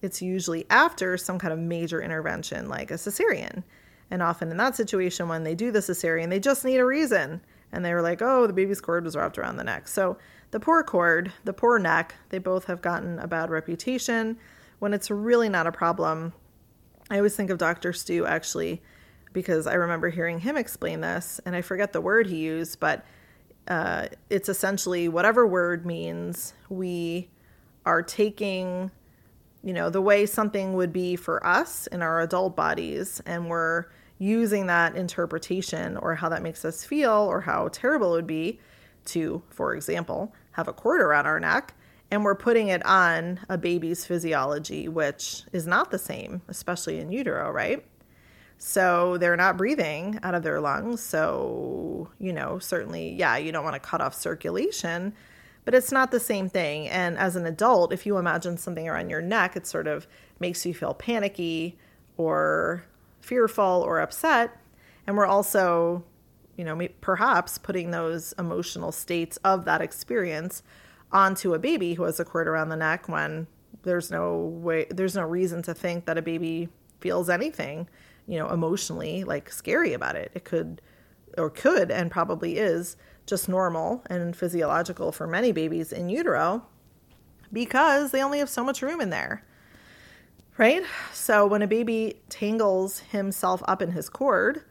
it's 0.03 0.23
usually 0.23 0.65
after 0.71 1.17
some 1.17 1.39
kind 1.39 1.53
of 1.53 1.59
major 1.59 2.01
intervention 2.01 2.69
like 2.69 2.91
a 2.91 2.95
cesarean. 2.95 3.63
And 4.11 4.23
often 4.23 4.51
in 4.51 4.57
that 4.57 4.77
situation, 4.77 5.29
when 5.29 5.45
they 5.45 5.55
do 5.55 5.71
the 5.71 5.81
cesarean, 5.81 6.31
they 6.31 6.41
just 6.41 6.65
need 6.65 6.79
a 6.79 6.85
reason. 6.85 7.41
And 7.73 7.85
they 7.85 7.93
were 7.93 8.03
like, 8.03 8.23
oh, 8.23 8.47
the 8.47 8.53
baby's 8.53 8.81
cord 8.81 9.05
was 9.05 9.17
wrapped 9.17 9.39
around 9.39 9.57
the 9.57 9.65
neck. 9.65 9.89
So 9.89 10.17
the 10.51 10.61
poor 10.61 10.83
cord, 10.83 11.33
the 11.45 11.53
poor 11.53 11.79
neck, 11.79 12.15
they 12.31 12.39
both 12.39 12.65
have 12.67 12.81
gotten 12.81 13.19
a 13.19 13.27
bad 13.27 13.51
reputation 13.51 14.39
when 14.79 14.95
it's 14.95 15.11
really 15.11 15.49
not 15.49 15.67
a 15.67 15.73
problem. 15.73 16.33
I 17.11 17.17
always 17.17 17.37
think 17.37 17.51
of 17.51 17.59
Dr. 17.59 17.93
Stu 17.93 18.25
actually 18.25 18.81
because 19.33 19.67
I 19.67 19.75
remember 19.75 20.09
hearing 20.09 20.41
him 20.41 20.57
explain 20.57 21.01
this, 21.01 21.41
and 21.45 21.55
I 21.55 21.61
forget 21.61 21.93
the 21.93 22.01
word 22.01 22.27
he 22.27 22.37
used, 22.37 22.81
but 22.81 23.05
uh, 23.69 24.09
it's 24.31 24.49
essentially 24.49 25.09
whatever 25.09 25.47
word 25.47 25.85
means 25.85 26.55
we 26.69 27.29
are 27.85 28.03
taking 28.03 28.91
you 29.63 29.73
know 29.73 29.91
the 29.91 30.01
way 30.01 30.25
something 30.25 30.75
would 30.75 30.93
be 30.93 31.17
for 31.17 31.45
us 31.47 31.87
in 31.89 32.01
our 32.01 32.21
adult 32.21 32.57
bodies 32.57 33.21
and 33.27 33.49
we're 33.49 33.87
using 34.19 34.67
that 34.67 34.97
interpretation 34.97 35.97
or 35.99 36.15
how 36.15 36.29
that 36.29 36.43
makes 36.43 36.65
us 36.65 36.85
feel 36.85 37.11
or 37.11 37.41
how 37.43 37.69
terrible 37.69 38.15
it 38.15 38.17
would 38.17 38.27
be 38.27 38.59
to 39.05 39.43
for 39.51 39.75
example 39.75 40.35
have 40.53 40.69
a 40.69 40.73
cord 40.73 41.01
around 41.01 41.27
our 41.27 41.39
neck 41.39 41.75
and 42.11 42.25
we're 42.25 42.35
putting 42.35 42.69
it 42.69 42.85
on 42.87 43.39
a 43.49 43.59
baby's 43.59 44.05
physiology 44.05 44.89
which 44.89 45.43
is 45.53 45.67
not 45.67 45.91
the 45.91 45.99
same 45.99 46.41
especially 46.49 46.99
in 46.99 47.13
utero 47.13 47.51
right 47.51 47.85
so 48.59 49.17
they're 49.19 49.37
not 49.37 49.57
breathing 49.57 50.19
out 50.25 50.35
of 50.35 50.43
their 50.43 50.61
lungs. 50.61 51.01
So, 51.01 52.11
you 52.19 52.33
know, 52.33 52.59
certainly, 52.59 53.15
yeah, 53.15 53.37
you 53.37 53.53
don't 53.53 53.65
want 53.65 53.75
to 53.75 53.81
cut 53.81 54.01
off 54.01 54.15
circulation, 54.15 55.15
but 55.65 55.75
it's 55.75 55.93
not 55.93 56.11
the 56.11 56.19
same 56.19 56.49
thing. 56.49 56.89
And 56.89 57.17
as 57.17 57.37
an 57.37 57.47
adult, 57.47 57.93
if 57.93 58.05
you 58.05 58.19
imagine 58.19 58.59
something 58.59 58.89
around 58.89 59.11
your 59.11 59.23
neck, 59.23 59.57
it 59.57 59.67
sort 59.67 59.87
of 59.87 60.09
makes 60.41 60.67
you 60.67 60.75
feel 60.75 60.93
panicky 60.93 61.79
or 62.17 62.85
fearful 63.21 63.85
or 63.87 64.01
upset. 64.01 64.59
And 65.07 65.17
we're 65.17 65.27
also, 65.27 66.05
you 66.57 66.65
know, 66.65 66.89
perhaps 67.01 67.59
putting 67.59 67.93
those 67.93 68.35
emotional 68.41 68.91
states 68.91 69.37
of 69.39 69.67
that 69.67 69.81
experience 69.81 70.65
onto 71.13 71.55
a 71.55 71.61
baby 71.61 71.95
who 71.95 72.03
has 72.03 72.19
a 72.19 72.25
cord 72.25 72.49
around 72.49 72.71
the 72.71 72.77
neck 72.77 73.09
when 73.09 73.47
there's 73.85 74.11
no 74.11 74.37
way, 74.37 74.87
there's 74.91 75.15
no 75.15 75.23
reason 75.23 75.63
to 75.63 75.75
think 75.75 76.07
that 76.07 76.19
a 76.19 76.23
baby 76.23 76.69
feels 77.01 77.31
anything 77.31 77.89
you 78.29 78.39
know, 78.39 78.49
emotionally 78.51 79.25
like 79.25 79.51
scary 79.51 79.95
about 79.95 80.15
it. 80.15 80.31
It 80.35 80.45
could 80.45 80.81
or 81.37 81.51
could 81.51 81.91
and 81.91 82.11
probably 82.11 82.59
is 82.59 82.97
just 83.27 83.49
normal 83.49 84.03
and 84.09 84.37
physiological 84.37 85.11
for 85.13 85.27
many 85.27 85.51
babies 85.51 85.93
in 85.93 86.09
utero 86.09 86.65
because 87.53 88.11
they 88.11 88.23
only 88.23 88.39
have 88.39 88.51
so 88.51 88.63
much 88.63 88.83
room 88.83 89.01
in 89.01 89.11
there. 89.11 89.45
Right? 90.59 90.83
So 91.13 91.47
when 91.47 91.63
a 91.63 91.67
baby 91.67 92.21
tangles 92.29 93.01
himself 93.01 93.63
up 93.67 93.81
in 93.81 93.93
his 93.93 94.09
cord, 94.09 94.65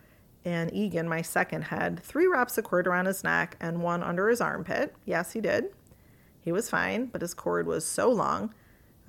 and 0.43 0.73
Egan, 0.73 1.07
my 1.09 1.21
second, 1.21 1.63
had 1.63 2.01
three 2.03 2.27
wraps 2.27 2.57
of 2.57 2.65
cord 2.65 2.87
around 2.87 3.05
his 3.05 3.23
neck 3.23 3.57
and 3.59 3.81
one 3.81 4.03
under 4.03 4.29
his 4.29 4.41
armpit. 4.41 4.95
Yes, 5.05 5.31
he 5.31 5.41
did. 5.41 5.73
He 6.41 6.51
was 6.51 6.69
fine, 6.69 7.07
but 7.07 7.21
his 7.21 7.33
cord 7.33 7.67
was 7.67 7.85
so 7.85 8.09
long. 8.09 8.53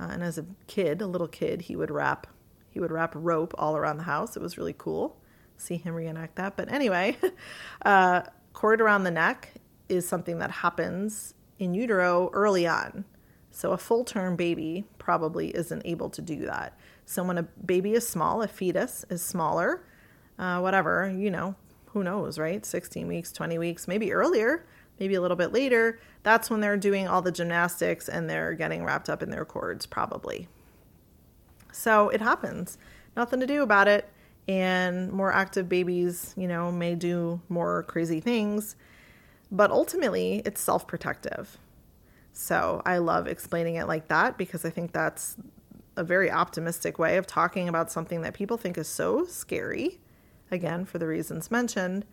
Uh, 0.01 0.09
and 0.11 0.23
as 0.23 0.39
a 0.39 0.47
kid, 0.67 1.01
a 1.01 1.07
little 1.07 1.29
kid, 1.29 1.63
he 1.63 1.77
would 1.77 1.91
wrap 1.91 2.27
he 2.69 2.81
would 2.81 2.91
wrap 2.91 3.15
rope 3.15 3.55
all 3.59 3.77
around 3.77 3.99
the 3.99 4.05
house. 4.05 4.37
It 4.37 4.43
was 4.43 4.59
really 4.59 4.75
cool. 4.77 5.17
See 5.57 5.77
him 5.77 5.95
reenact 5.95 6.37
that. 6.37 6.57
But 6.57 6.71
anyway, 6.73 7.17
uh, 7.85 8.23
cord 8.53 8.81
around 8.81 9.05
the 9.05 9.11
neck 9.11 9.55
is 9.89 10.07
something 10.09 10.39
that 10.39 10.51
happens 10.51 11.35
in 11.59 11.75
utero 11.75 12.31
early 12.33 12.67
on. 12.67 13.05
So 13.51 13.73
a 13.73 13.79
full 13.79 14.05
term 14.05 14.37
baby 14.37 14.85
probably 14.99 15.49
isn't 15.49 15.83
able 15.85 16.11
to 16.11 16.23
do 16.23 16.47
that. 16.47 16.79
So 17.05 17.25
when 17.25 17.39
a 17.39 17.43
baby 17.43 17.95
is 17.95 18.07
small, 18.07 18.43
a 18.43 18.49
fetus 18.49 19.05
is 19.11 19.23
smaller, 19.23 19.83
uh, 20.39 20.61
whatever, 20.61 21.13
you 21.17 21.31
know, 21.31 21.55
who 21.87 22.05
knows, 22.05 22.39
right? 22.39 22.65
16 22.65 23.09
weeks, 23.09 23.33
20 23.33 23.59
weeks, 23.59 23.89
maybe 23.89 24.13
earlier, 24.13 24.67
maybe 25.01 25.15
a 25.15 25.21
little 25.21 25.37
bit 25.37 25.53
later. 25.53 25.99
That's 26.23 26.51
when 26.51 26.61
they're 26.61 26.77
doing 26.77 27.09
all 27.09 27.23
the 27.23 27.33
gymnastics 27.33 28.09
and 28.09 28.29
they're 28.29 28.55
getting 28.55 28.85
wrapped 28.85 29.09
up 29.09 29.23
in 29.23 29.31
their 29.31 29.45
cords, 29.45 29.87
probably. 29.87 30.49
So 31.73 32.09
it 32.09 32.21
happens. 32.21 32.79
Nothing 33.17 33.41
to 33.41 33.47
do 33.47 33.63
about 33.63 33.89
it. 33.89 34.09
And 34.47 35.13
more 35.13 35.33
active 35.33 35.69
babies, 35.69 36.35
you 36.37 36.49
know, 36.49 36.73
may 36.73 36.95
do 36.95 37.41
more 37.49 37.83
crazy 37.83 38.21
things. 38.21 38.77
But 39.51 39.71
ultimately, 39.71 40.43
it's 40.45 40.61
self 40.61 40.87
protective. 40.87 41.59
So 42.33 42.83
I 42.87 42.99
love 42.99 43.27
explaining 43.27 43.75
it 43.75 43.87
like 43.87 44.09
that 44.09 44.39
because 44.39 44.65
I 44.65 44.71
think 44.71 44.93
that's 44.93 45.37
a 45.97 46.05
very 46.05 46.31
optimistic 46.31 46.99
way 46.99 47.17
of 47.17 47.27
talking 47.27 47.69
about 47.69 47.91
something 47.91 48.23
that 48.23 48.35
people 48.35 48.57
think 48.57 48.79
is 48.79 48.89
so 48.89 49.25
scary. 49.25 49.99
Again, 50.51 50.85
for 50.87 50.99
the 50.99 51.07
reasons 51.07 51.51
mentioned. 51.51 52.07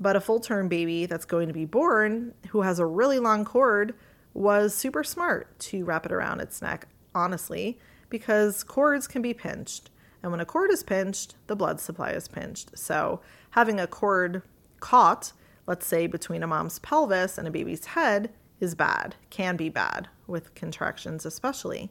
But 0.00 0.16
a 0.16 0.20
full 0.20 0.40
term 0.40 0.68
baby 0.68 1.06
that's 1.06 1.24
going 1.24 1.46
to 1.46 1.54
be 1.54 1.66
born 1.66 2.34
who 2.48 2.62
has 2.62 2.80
a 2.80 2.86
really 2.86 3.20
long 3.20 3.44
cord 3.44 3.94
was 4.32 4.74
super 4.74 5.04
smart 5.04 5.56
to 5.60 5.84
wrap 5.84 6.04
it 6.04 6.10
around 6.10 6.40
its 6.40 6.60
neck, 6.60 6.88
honestly 7.14 7.78
because 8.14 8.62
cords 8.62 9.08
can 9.08 9.22
be 9.22 9.34
pinched. 9.34 9.90
And 10.22 10.30
when 10.30 10.38
a 10.38 10.44
cord 10.44 10.70
is 10.70 10.84
pinched, 10.84 11.34
the 11.48 11.56
blood 11.56 11.80
supply 11.80 12.10
is 12.10 12.28
pinched. 12.28 12.78
So 12.78 13.20
having 13.50 13.80
a 13.80 13.88
cord 13.88 14.42
caught, 14.78 15.32
let's 15.66 15.84
say 15.84 16.06
between 16.06 16.44
a 16.44 16.46
mom's 16.46 16.78
pelvis 16.78 17.38
and 17.38 17.48
a 17.48 17.50
baby's 17.50 17.86
head, 17.86 18.32
is 18.60 18.76
bad, 18.76 19.16
can 19.30 19.56
be 19.56 19.68
bad 19.68 20.06
with 20.28 20.54
contractions, 20.54 21.26
especially. 21.26 21.90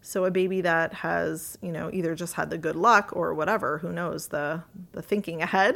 So 0.00 0.24
a 0.24 0.30
baby 0.30 0.62
that 0.62 0.94
has, 0.94 1.58
you 1.60 1.70
know, 1.70 1.90
either 1.92 2.14
just 2.14 2.32
had 2.32 2.48
the 2.48 2.56
good 2.56 2.74
luck 2.74 3.10
or 3.12 3.34
whatever, 3.34 3.76
who 3.76 3.92
knows, 3.92 4.28
the 4.28 4.62
the 4.92 5.02
thinking 5.02 5.42
ahead, 5.48 5.74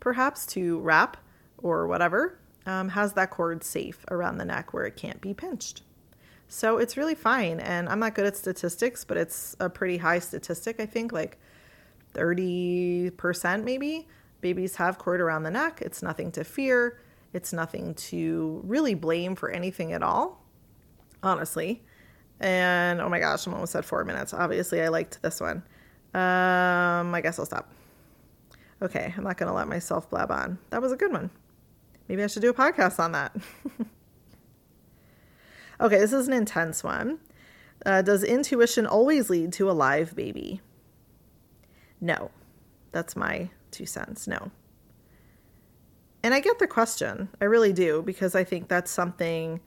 perhaps 0.00 0.46
to 0.46 0.78
wrap 0.78 1.18
or 1.58 1.86
whatever, 1.86 2.38
um, 2.64 2.88
has 2.88 3.12
that 3.12 3.28
cord 3.28 3.62
safe 3.62 4.06
around 4.10 4.38
the 4.38 4.46
neck 4.46 4.72
where 4.72 4.86
it 4.86 4.96
can't 4.96 5.20
be 5.20 5.34
pinched. 5.34 5.82
So 6.48 6.78
it's 6.78 6.96
really 6.96 7.14
fine. 7.14 7.60
And 7.60 7.88
I'm 7.88 7.98
not 7.98 8.14
good 8.14 8.26
at 8.26 8.36
statistics, 8.36 9.04
but 9.04 9.16
it's 9.16 9.54
a 9.60 9.68
pretty 9.68 9.98
high 9.98 10.18
statistic, 10.18 10.80
I 10.80 10.86
think, 10.86 11.12
like 11.12 11.38
30% 12.14 13.64
maybe. 13.64 14.08
Babies 14.40 14.76
have 14.76 14.98
cord 14.98 15.20
around 15.20 15.42
the 15.42 15.50
neck. 15.50 15.80
It's 15.82 16.02
nothing 16.02 16.32
to 16.32 16.44
fear. 16.44 17.00
It's 17.32 17.52
nothing 17.52 17.94
to 17.94 18.62
really 18.64 18.94
blame 18.94 19.34
for 19.36 19.50
anything 19.50 19.92
at 19.92 20.02
all, 20.02 20.42
honestly. 21.22 21.84
And 22.40 23.00
oh 23.00 23.08
my 23.08 23.18
gosh, 23.18 23.46
I'm 23.46 23.54
almost 23.54 23.74
at 23.74 23.84
four 23.84 24.04
minutes. 24.04 24.32
Obviously, 24.32 24.80
I 24.80 24.88
liked 24.88 25.20
this 25.20 25.40
one. 25.40 25.62
Um, 26.14 27.14
I 27.14 27.20
guess 27.22 27.38
I'll 27.38 27.46
stop. 27.46 27.70
Okay, 28.80 29.12
I'm 29.16 29.24
not 29.24 29.36
going 29.36 29.48
to 29.48 29.54
let 29.54 29.68
myself 29.68 30.08
blab 30.08 30.30
on. 30.30 30.58
That 30.70 30.80
was 30.80 30.92
a 30.92 30.96
good 30.96 31.12
one. 31.12 31.30
Maybe 32.08 32.22
I 32.22 32.28
should 32.28 32.42
do 32.42 32.50
a 32.50 32.54
podcast 32.54 32.98
on 33.00 33.12
that. 33.12 33.36
Okay, 35.80 35.98
this 35.98 36.12
is 36.12 36.26
an 36.26 36.34
intense 36.34 36.82
one. 36.82 37.18
Uh, 37.86 38.02
does 38.02 38.24
intuition 38.24 38.86
always 38.86 39.30
lead 39.30 39.52
to 39.54 39.70
a 39.70 39.72
live 39.72 40.16
baby? 40.16 40.60
No. 42.00 42.30
That's 42.90 43.14
my 43.16 43.50
two 43.70 43.86
cents. 43.86 44.26
No. 44.26 44.50
And 46.22 46.34
I 46.34 46.40
get 46.40 46.58
the 46.58 46.66
question. 46.66 47.28
I 47.40 47.44
really 47.44 47.72
do, 47.72 48.02
because 48.02 48.34
I 48.34 48.44
think 48.44 48.68
that's 48.68 48.90
something 48.90 49.60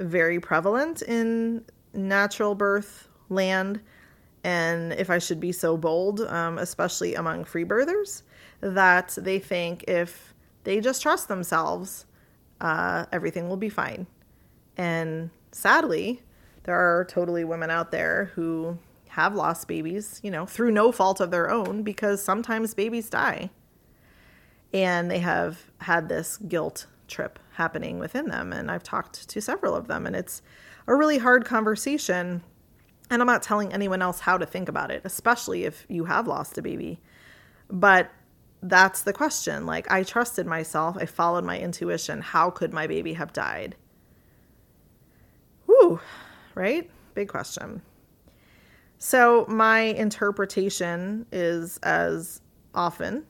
very 0.00 0.40
prevalent 0.40 1.02
in 1.02 1.64
natural 1.94 2.54
birth 2.54 3.08
land. 3.28 3.80
And 4.44 4.92
if 4.92 5.08
I 5.08 5.18
should 5.18 5.40
be 5.40 5.52
so 5.52 5.76
bold, 5.76 6.20
um, 6.20 6.58
especially 6.58 7.14
among 7.14 7.44
free 7.44 7.64
birthers, 7.64 8.22
that 8.60 9.16
they 9.16 9.38
think 9.38 9.84
if 9.88 10.34
they 10.64 10.80
just 10.80 11.00
trust 11.00 11.28
themselves, 11.28 12.06
uh, 12.60 13.06
everything 13.12 13.48
will 13.48 13.56
be 13.56 13.68
fine. 13.68 14.06
And 14.76 15.30
sadly, 15.52 16.22
there 16.64 16.76
are 16.76 17.04
totally 17.04 17.44
women 17.44 17.70
out 17.70 17.90
there 17.90 18.32
who 18.34 18.78
have 19.08 19.34
lost 19.34 19.66
babies, 19.68 20.20
you 20.22 20.30
know, 20.30 20.46
through 20.46 20.70
no 20.70 20.92
fault 20.92 21.20
of 21.20 21.30
their 21.30 21.50
own 21.50 21.82
because 21.82 22.22
sometimes 22.22 22.74
babies 22.74 23.10
die. 23.10 23.50
And 24.72 25.10
they 25.10 25.18
have 25.20 25.70
had 25.80 26.08
this 26.08 26.36
guilt 26.36 26.86
trip 27.08 27.38
happening 27.52 27.98
within 27.98 28.28
them. 28.28 28.52
And 28.52 28.70
I've 28.70 28.82
talked 28.82 29.28
to 29.28 29.40
several 29.40 29.74
of 29.74 29.88
them, 29.88 30.06
and 30.06 30.14
it's 30.14 30.42
a 30.86 30.94
really 30.94 31.18
hard 31.18 31.44
conversation. 31.44 32.42
And 33.10 33.22
I'm 33.22 33.26
not 33.26 33.42
telling 33.42 33.72
anyone 33.72 34.02
else 34.02 34.20
how 34.20 34.36
to 34.36 34.46
think 34.46 34.68
about 34.68 34.90
it, 34.90 35.00
especially 35.04 35.64
if 35.64 35.86
you 35.88 36.04
have 36.04 36.28
lost 36.28 36.58
a 36.58 36.62
baby. 36.62 37.00
But 37.70 38.10
that's 38.62 39.02
the 39.02 39.12
question. 39.12 39.66
Like, 39.66 39.90
I 39.90 40.02
trusted 40.02 40.46
myself, 40.46 40.96
I 40.98 41.06
followed 41.06 41.44
my 41.44 41.58
intuition. 41.58 42.20
How 42.20 42.50
could 42.50 42.72
my 42.72 42.86
baby 42.86 43.14
have 43.14 43.32
died? 43.32 43.76
Whew, 45.78 46.00
right? 46.54 46.90
Big 47.14 47.28
question. 47.28 47.82
So, 48.98 49.46
my 49.48 49.80
interpretation 49.80 51.26
is 51.30 51.78
as 51.78 52.40
often 52.74 53.24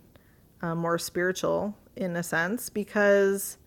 uh, 0.63 0.75
more 0.75 0.99
spiritual 0.99 1.77
in 1.95 2.17
a 2.17 2.23
sense 2.23 2.71
because 2.71 3.59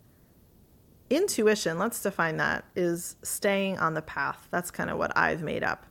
intuition, 1.12 1.78
let's 1.78 2.02
define 2.02 2.38
that, 2.38 2.66
is 2.76 3.18
staying 3.22 3.78
on 3.78 3.94
the 3.94 4.02
path. 4.02 4.48
That's 4.50 4.72
kind 4.72 4.90
of 4.90 4.98
what 4.98 5.16
I've 5.16 5.44
made 5.44 5.64
up. 5.64 5.86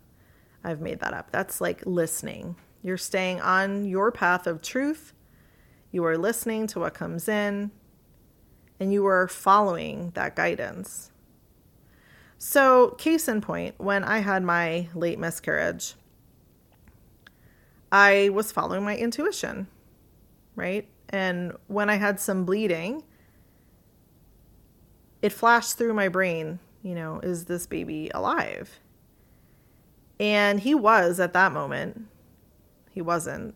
I've 0.64 0.80
made 0.80 1.00
that 1.00 1.14
up. 1.14 1.30
That's 1.30 1.60
like 1.60 1.84
listening. 1.86 2.56
You're 2.82 2.96
staying 2.96 3.40
on 3.40 3.84
your 3.84 4.10
path 4.10 4.46
of 4.46 4.62
truth. 4.62 5.12
You 5.92 6.04
are 6.06 6.18
listening 6.18 6.66
to 6.68 6.80
what 6.80 6.94
comes 6.94 7.28
in 7.28 7.70
and 8.78 8.92
you 8.92 9.06
are 9.06 9.28
following 9.28 10.10
that 10.14 10.34
guidance. 10.34 11.12
So, 12.42 12.92
case 12.92 13.28
in 13.28 13.42
point, 13.42 13.74
when 13.76 14.02
I 14.02 14.20
had 14.20 14.42
my 14.42 14.88
late 14.94 15.18
miscarriage, 15.18 15.92
I 17.92 18.30
was 18.30 18.50
following 18.50 18.82
my 18.82 18.96
intuition, 18.96 19.66
right? 20.56 20.88
And 21.10 21.52
when 21.66 21.90
I 21.90 21.96
had 21.96 22.18
some 22.18 22.46
bleeding, 22.46 23.02
it 25.20 25.34
flashed 25.34 25.76
through 25.76 25.92
my 25.92 26.08
brain, 26.08 26.60
you 26.82 26.94
know, 26.94 27.20
is 27.22 27.44
this 27.44 27.66
baby 27.66 28.10
alive? 28.14 28.80
And 30.18 30.60
he 30.60 30.74
was 30.74 31.20
at 31.20 31.34
that 31.34 31.52
moment. 31.52 32.06
He 32.90 33.02
wasn't 33.02 33.54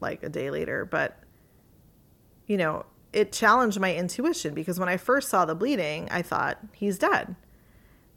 like 0.00 0.22
a 0.22 0.28
day 0.28 0.50
later, 0.50 0.84
but 0.84 1.18
you 2.46 2.58
know, 2.58 2.84
it 3.10 3.32
challenged 3.32 3.80
my 3.80 3.94
intuition 3.94 4.52
because 4.52 4.78
when 4.78 4.90
I 4.90 4.98
first 4.98 5.30
saw 5.30 5.46
the 5.46 5.54
bleeding, 5.54 6.10
I 6.10 6.20
thought 6.20 6.58
he's 6.74 6.98
dead. 6.98 7.34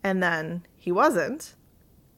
And 0.04 0.22
then 0.22 0.66
he 0.78 0.92
wasn't. 0.92 1.56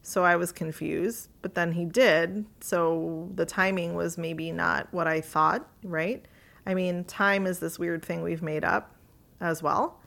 So 0.01 0.25
I 0.25 0.35
was 0.35 0.51
confused, 0.51 1.29
but 1.41 1.55
then 1.55 1.71
he 1.71 1.85
did. 1.85 2.45
So 2.59 3.29
the 3.35 3.45
timing 3.45 3.95
was 3.95 4.17
maybe 4.17 4.51
not 4.51 4.93
what 4.93 5.07
I 5.07 5.21
thought, 5.21 5.67
right? 5.83 6.25
I 6.65 6.73
mean, 6.73 7.05
time 7.05 7.47
is 7.47 7.59
this 7.59 7.79
weird 7.79 8.03
thing 8.03 8.21
we've 8.21 8.41
made 8.41 8.65
up 8.65 8.95
as 9.39 9.63
well. 9.63 9.99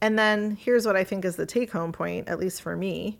And 0.00 0.18
then 0.18 0.56
here's 0.56 0.86
what 0.86 0.96
I 0.96 1.04
think 1.04 1.24
is 1.24 1.36
the 1.36 1.46
take 1.46 1.72
home 1.72 1.92
point, 1.92 2.28
at 2.28 2.38
least 2.38 2.62
for 2.62 2.76
me, 2.76 3.18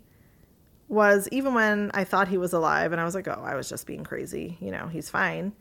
was 0.88 1.28
even 1.30 1.54
when 1.54 1.90
I 1.92 2.04
thought 2.04 2.28
he 2.28 2.38
was 2.38 2.52
alive 2.52 2.92
and 2.92 3.00
I 3.00 3.04
was 3.04 3.14
like, 3.14 3.28
oh, 3.28 3.42
I 3.44 3.54
was 3.54 3.68
just 3.68 3.86
being 3.86 4.04
crazy, 4.04 4.58
you 4.60 4.70
know, 4.70 4.88
he's 4.88 5.10
fine. 5.10 5.52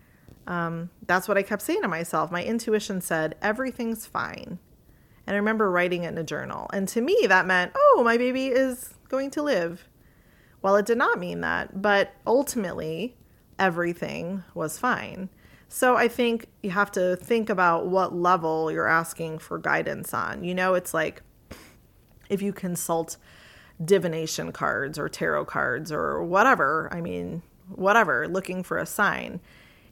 Um, 0.47 0.89
that's 1.05 1.27
what 1.27 1.37
I 1.37 1.43
kept 1.43 1.61
saying 1.61 1.83
to 1.83 1.87
myself. 1.87 2.31
My 2.31 2.43
intuition 2.43 3.01
said, 3.01 3.35
everything's 3.41 4.05
fine. 4.05 4.57
And 5.29 5.35
I 5.35 5.37
remember 5.37 5.69
writing 5.69 6.05
it 6.05 6.07
in 6.07 6.17
a 6.17 6.23
journal. 6.23 6.67
And 6.73 6.87
to 6.87 7.01
me, 7.01 7.15
that 7.27 7.45
meant, 7.45 7.73
oh, 7.75 8.01
my 8.03 8.17
baby 8.17 8.47
is 8.47 8.95
going 9.09 9.29
to 9.31 9.43
live. 9.43 9.87
Well, 10.63 10.75
it 10.75 10.87
did 10.87 10.97
not 10.97 11.19
mean 11.19 11.41
that, 11.41 11.83
but 11.83 12.15
ultimately, 12.25 13.15
everything 13.59 14.43
was 14.55 14.79
fine. 14.79 15.29
So 15.67 15.95
I 15.95 16.07
think 16.07 16.47
you 16.63 16.71
have 16.71 16.91
to 16.93 17.15
think 17.15 17.51
about 17.51 17.85
what 17.85 18.15
level 18.15 18.71
you're 18.71 18.87
asking 18.87 19.37
for 19.37 19.59
guidance 19.59 20.15
on. 20.15 20.43
You 20.43 20.55
know, 20.55 20.73
it's 20.73 20.95
like 20.95 21.21
if 22.27 22.41
you 22.41 22.51
consult 22.51 23.17
divination 23.85 24.51
cards 24.51 24.97
or 24.97 25.07
tarot 25.09 25.45
cards 25.45 25.91
or 25.91 26.23
whatever, 26.23 26.89
I 26.91 27.01
mean, 27.01 27.43
whatever, 27.67 28.27
looking 28.27 28.63
for 28.63 28.79
a 28.79 28.85
sign 28.87 29.41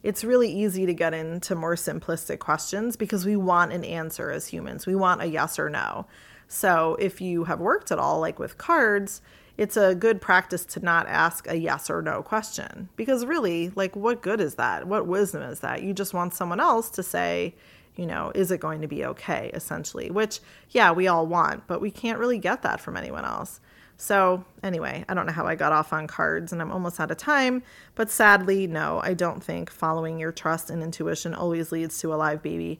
it's 0.02 0.24
really 0.24 0.50
easy 0.50 0.86
to 0.86 0.94
get 0.94 1.14
into 1.14 1.54
more 1.54 1.74
simplistic 1.74 2.38
questions 2.38 2.96
because 2.96 3.26
we 3.26 3.36
want 3.36 3.72
an 3.72 3.84
answer 3.84 4.30
as 4.30 4.48
humans. 4.48 4.86
We 4.86 4.94
want 4.94 5.22
a 5.22 5.26
yes 5.26 5.58
or 5.58 5.68
no. 5.68 6.06
So 6.46 6.96
if 6.98 7.20
you 7.20 7.44
have 7.44 7.60
worked 7.60 7.90
at 7.90 7.98
all, 7.98 8.20
like 8.20 8.38
with 8.38 8.58
cards, 8.58 9.20
it's 9.58 9.76
a 9.76 9.94
good 9.94 10.20
practice 10.20 10.64
to 10.66 10.80
not 10.80 11.08
ask 11.08 11.48
a 11.48 11.56
yes 11.56 11.90
or 11.90 12.00
no 12.00 12.22
question 12.22 12.88
because 12.96 13.26
really, 13.26 13.70
like, 13.74 13.96
what 13.96 14.22
good 14.22 14.40
is 14.40 14.54
that? 14.54 14.86
What 14.86 15.06
wisdom 15.06 15.42
is 15.42 15.60
that? 15.60 15.82
You 15.82 15.92
just 15.92 16.14
want 16.14 16.32
someone 16.32 16.60
else 16.60 16.88
to 16.90 17.02
say, 17.02 17.54
you 17.96 18.06
know, 18.06 18.30
is 18.36 18.52
it 18.52 18.60
going 18.60 18.80
to 18.80 18.86
be 18.86 19.04
okay, 19.04 19.50
essentially, 19.52 20.10
which, 20.10 20.38
yeah, 20.70 20.92
we 20.92 21.08
all 21.08 21.26
want, 21.26 21.66
but 21.66 21.80
we 21.80 21.90
can't 21.90 22.20
really 22.20 22.38
get 22.38 22.62
that 22.62 22.80
from 22.80 22.96
anyone 22.96 23.24
else. 23.24 23.60
So, 24.00 24.44
anyway, 24.62 25.04
I 25.08 25.14
don't 25.14 25.26
know 25.26 25.32
how 25.32 25.46
I 25.46 25.56
got 25.56 25.72
off 25.72 25.92
on 25.92 26.06
cards 26.06 26.52
and 26.52 26.62
I'm 26.62 26.70
almost 26.70 27.00
out 27.00 27.10
of 27.10 27.16
time, 27.16 27.64
but 27.96 28.08
sadly, 28.08 28.68
no, 28.68 29.00
I 29.02 29.12
don't 29.12 29.42
think 29.42 29.70
following 29.70 30.20
your 30.20 30.30
trust 30.30 30.70
and 30.70 30.84
intuition 30.84 31.34
always 31.34 31.72
leads 31.72 31.98
to 31.98 32.14
a 32.14 32.16
live 32.16 32.40
baby. 32.40 32.78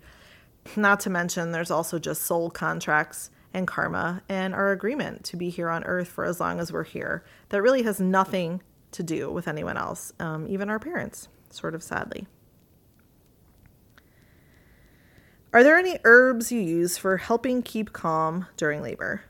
Not 0.76 1.00
to 1.00 1.10
mention, 1.10 1.50
there's 1.50 1.72
also 1.72 1.98
just 1.98 2.22
soul 2.22 2.50
contracts 2.50 3.30
and 3.52 3.66
karma 3.66 4.22
and 4.28 4.54
our 4.54 4.70
agreement 4.70 5.24
to 5.24 5.36
be 5.36 5.50
here 5.50 5.68
on 5.68 5.82
earth 5.84 6.06
for 6.06 6.24
as 6.24 6.38
long 6.38 6.60
as 6.60 6.72
we're 6.72 6.84
here 6.84 7.24
that 7.48 7.62
really 7.62 7.82
has 7.82 7.98
nothing 8.00 8.62
to 8.92 9.02
do 9.02 9.28
with 9.28 9.48
anyone 9.48 9.76
else, 9.76 10.12
um, 10.20 10.46
even 10.48 10.70
our 10.70 10.78
parents, 10.78 11.26
sort 11.50 11.74
of 11.74 11.82
sadly. 11.82 12.28
Are 15.52 15.64
there 15.64 15.78
any 15.78 15.98
herbs 16.04 16.52
you 16.52 16.60
use 16.60 16.96
for 16.96 17.16
helping 17.16 17.62
keep 17.62 17.92
calm 17.92 18.46
during 18.56 18.82
labor? 18.82 19.22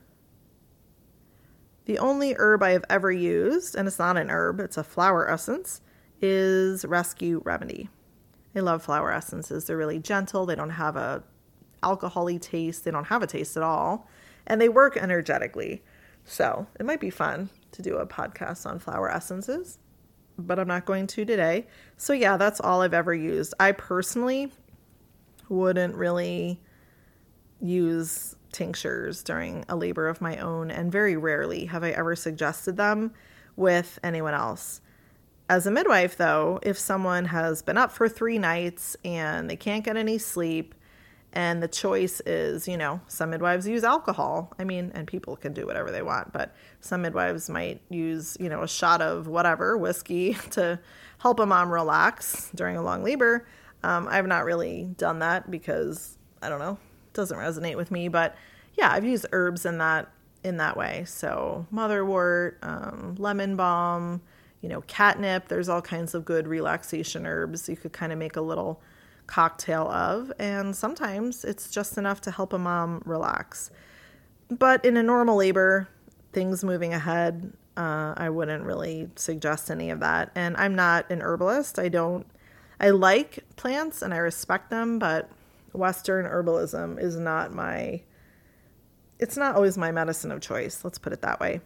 The 1.89 1.99
only 2.01 2.35
herb 2.37 2.63
I 2.63 2.73
have 2.73 2.85
ever 2.91 3.11
used, 3.11 3.75
and 3.75 3.89
it's 3.89 3.99
not 3.99 4.19
an 4.19 4.29
herb, 4.29 4.61
it's 4.61 4.77
a 4.77 4.85
flower 4.85 5.27
essence, 5.27 5.81
is 6.21 6.85
Rescue 6.85 7.41
Remedy. 7.47 7.89
I 8.55 8.61
love 8.61 8.83
flower 8.83 9.11
essences. 9.11 9.65
They're 9.65 9.79
really 9.79 9.99
gentle. 9.99 10.45
They 10.45 10.55
don't 10.55 10.69
have 10.69 10.97
a 10.97 11.25
alcoholy 11.83 12.39
taste. 12.39 12.85
They 12.85 12.91
don't 12.91 13.07
have 13.07 13.23
a 13.23 13.27
taste 13.27 13.57
at 13.57 13.63
all. 13.63 14.07
And 14.47 14.61
they 14.61 14.69
work 14.69 14.99
energetically. 14.99 15.83
So 16.27 16.67
it 16.79 16.85
might 16.85 17.01
be 17.01 17.09
fun 17.09 17.49
to 17.73 17.81
do 17.81 17.97
a 17.97 18.07
podcast 18.07 18.67
on 18.67 18.81
flower 18.81 19.11
essences, 19.11 19.79
but 20.37 20.59
I'm 20.59 20.69
not 20.69 20.85
going 20.85 21.07
to 21.07 21.25
today. 21.25 21.67
So 21.97 22.13
yeah, 22.13 22.37
that's 22.37 22.61
all 22.61 22.83
I've 22.83 22.93
ever 22.93 23.15
used. 23.15 23.55
I 23.59 23.73
personally 23.73 24.53
wouldn't 25.49 25.95
really 25.95 26.61
use 27.63 28.37
tinctures 28.53 29.23
during 29.23 29.65
a 29.69 29.77
labor 29.77 30.09
of 30.09 30.21
my 30.21 30.37
own, 30.39 30.71
and 30.71 30.91
very 30.93 31.17
rarely 31.17 31.67
have 31.67 31.85
I 31.85 31.91
ever 31.91 32.17
suggested 32.17 32.77
them 32.77 33.13
with 33.57 33.99
anyone 34.03 34.35
else. 34.35 34.81
As 35.51 35.67
a 35.67 35.71
midwife, 35.71 36.17
though, 36.17 36.61
if 36.63 36.79
someone 36.79 37.27
has 37.27 37.63
been 37.63 37.79
up 37.79 37.91
for 37.91 38.09
three 38.09 38.39
nights 38.39 38.97
and 39.05 39.49
they 39.49 39.57
can't 39.57 39.85
get 39.85 39.97
any 39.97 40.19
sleep, 40.19 40.75
and 41.33 41.63
the 41.63 41.69
choice 41.69 42.21
is, 42.27 42.67
you 42.67 42.77
know, 42.77 43.01
some 43.07 43.31
midwives 43.31 43.69
use 43.69 43.85
alcohol. 43.85 44.53
I 44.59 44.65
mean, 44.65 44.91
and 44.95 45.07
people 45.07 45.37
can 45.37 45.53
do 45.53 45.67
whatever 45.67 45.91
they 45.91 46.03
want, 46.03 46.33
but 46.33 46.55
some 46.81 47.03
midwives 47.03 47.51
might 47.51 47.83
use, 47.91 48.37
you 48.41 48.49
know, 48.49 48.63
a 48.63 48.69
shot 48.69 49.03
of 49.03 49.27
whatever, 49.27 49.77
whiskey, 49.77 50.35
to 50.51 50.81
help 51.19 51.41
a 51.41 51.47
mom 51.47 51.71
relax 51.71 52.51
during 52.55 52.77
a 52.77 52.83
long 52.83 53.03
labor. 53.03 53.47
Um, 53.83 54.09
I've 54.11 54.27
not 54.27 54.45
really 54.45 54.89
done 54.97 55.21
that 55.21 55.51
because, 55.51 56.17
I 56.43 56.49
don't 56.49 56.59
know, 56.59 56.79
doesn't 57.13 57.39
resonate 57.39 57.77
with 57.77 57.91
me. 57.91 58.09
But 58.09 58.37
yeah, 58.77 58.93
I've 58.93 59.05
used 59.05 59.27
herbs 59.33 59.67
in 59.67 59.79
that 59.79 60.11
in 60.45 60.57
that 60.59 60.77
way. 60.77 61.05
So 61.07 61.67
motherwort, 61.73 62.55
um, 62.63 63.17
lemon 63.19 63.57
balm, 63.57 64.21
you 64.61 64.69
know, 64.69 64.83
catnip. 64.83 65.49
There's 65.49 65.69
all 65.69 65.83
kinds 65.83 66.15
of 66.15 66.25
good 66.25 66.47
relaxation 66.47 67.27
herbs 67.27 67.69
you 67.69 67.77
could 67.77 67.93
kind 67.93 68.13
of 68.13 68.19
make 68.19 68.37
a 68.37 68.41
little 68.41 68.81
cocktail 69.27 69.89
of, 69.89 70.33
and 70.39 70.75
sometimes 70.75 71.45
it's 71.45 71.71
just 71.71 71.99
enough 71.99 72.21
to 72.23 72.31
help 72.31 72.53
a 72.53 72.59
mom 72.59 73.03
relax. 73.05 73.71
But 74.49 74.85
in 74.85 74.97
a 74.97 75.03
normal 75.03 75.37
labor, 75.37 75.89
things 76.33 76.65
moving 76.65 76.95
ahead, 76.95 77.53
uh, 77.77 78.15
I 78.17 78.31
wouldn't 78.31 78.65
really 78.65 79.11
suggest 79.17 79.71
any 79.71 79.91
of 79.91 80.01
that. 80.01 80.31
And 80.35 80.57
I'm 80.57 80.75
not 80.75 81.11
an 81.11 81.21
herbalist. 81.21 81.79
I 81.79 81.89
don't. 81.89 82.27
I 82.81 82.91
like 82.91 83.45
plants 83.57 84.03
and 84.03 84.15
I 84.15 84.19
respect 84.19 84.71
them, 84.71 84.99
but 84.99 85.29
Western 85.79 86.27
herbalism 86.27 87.01
is 87.01 87.17
not 87.17 87.55
my 87.55 88.03
it's 89.19 89.37
not 89.37 89.57
always 89.57 89.77
my 89.77 89.91
medicine 89.91 90.31
of 90.31 90.41
choice, 90.41 90.85
let's 90.85 90.99
put 90.99 91.13
it 91.13 91.23
that 91.23 91.41
way. 91.41 91.61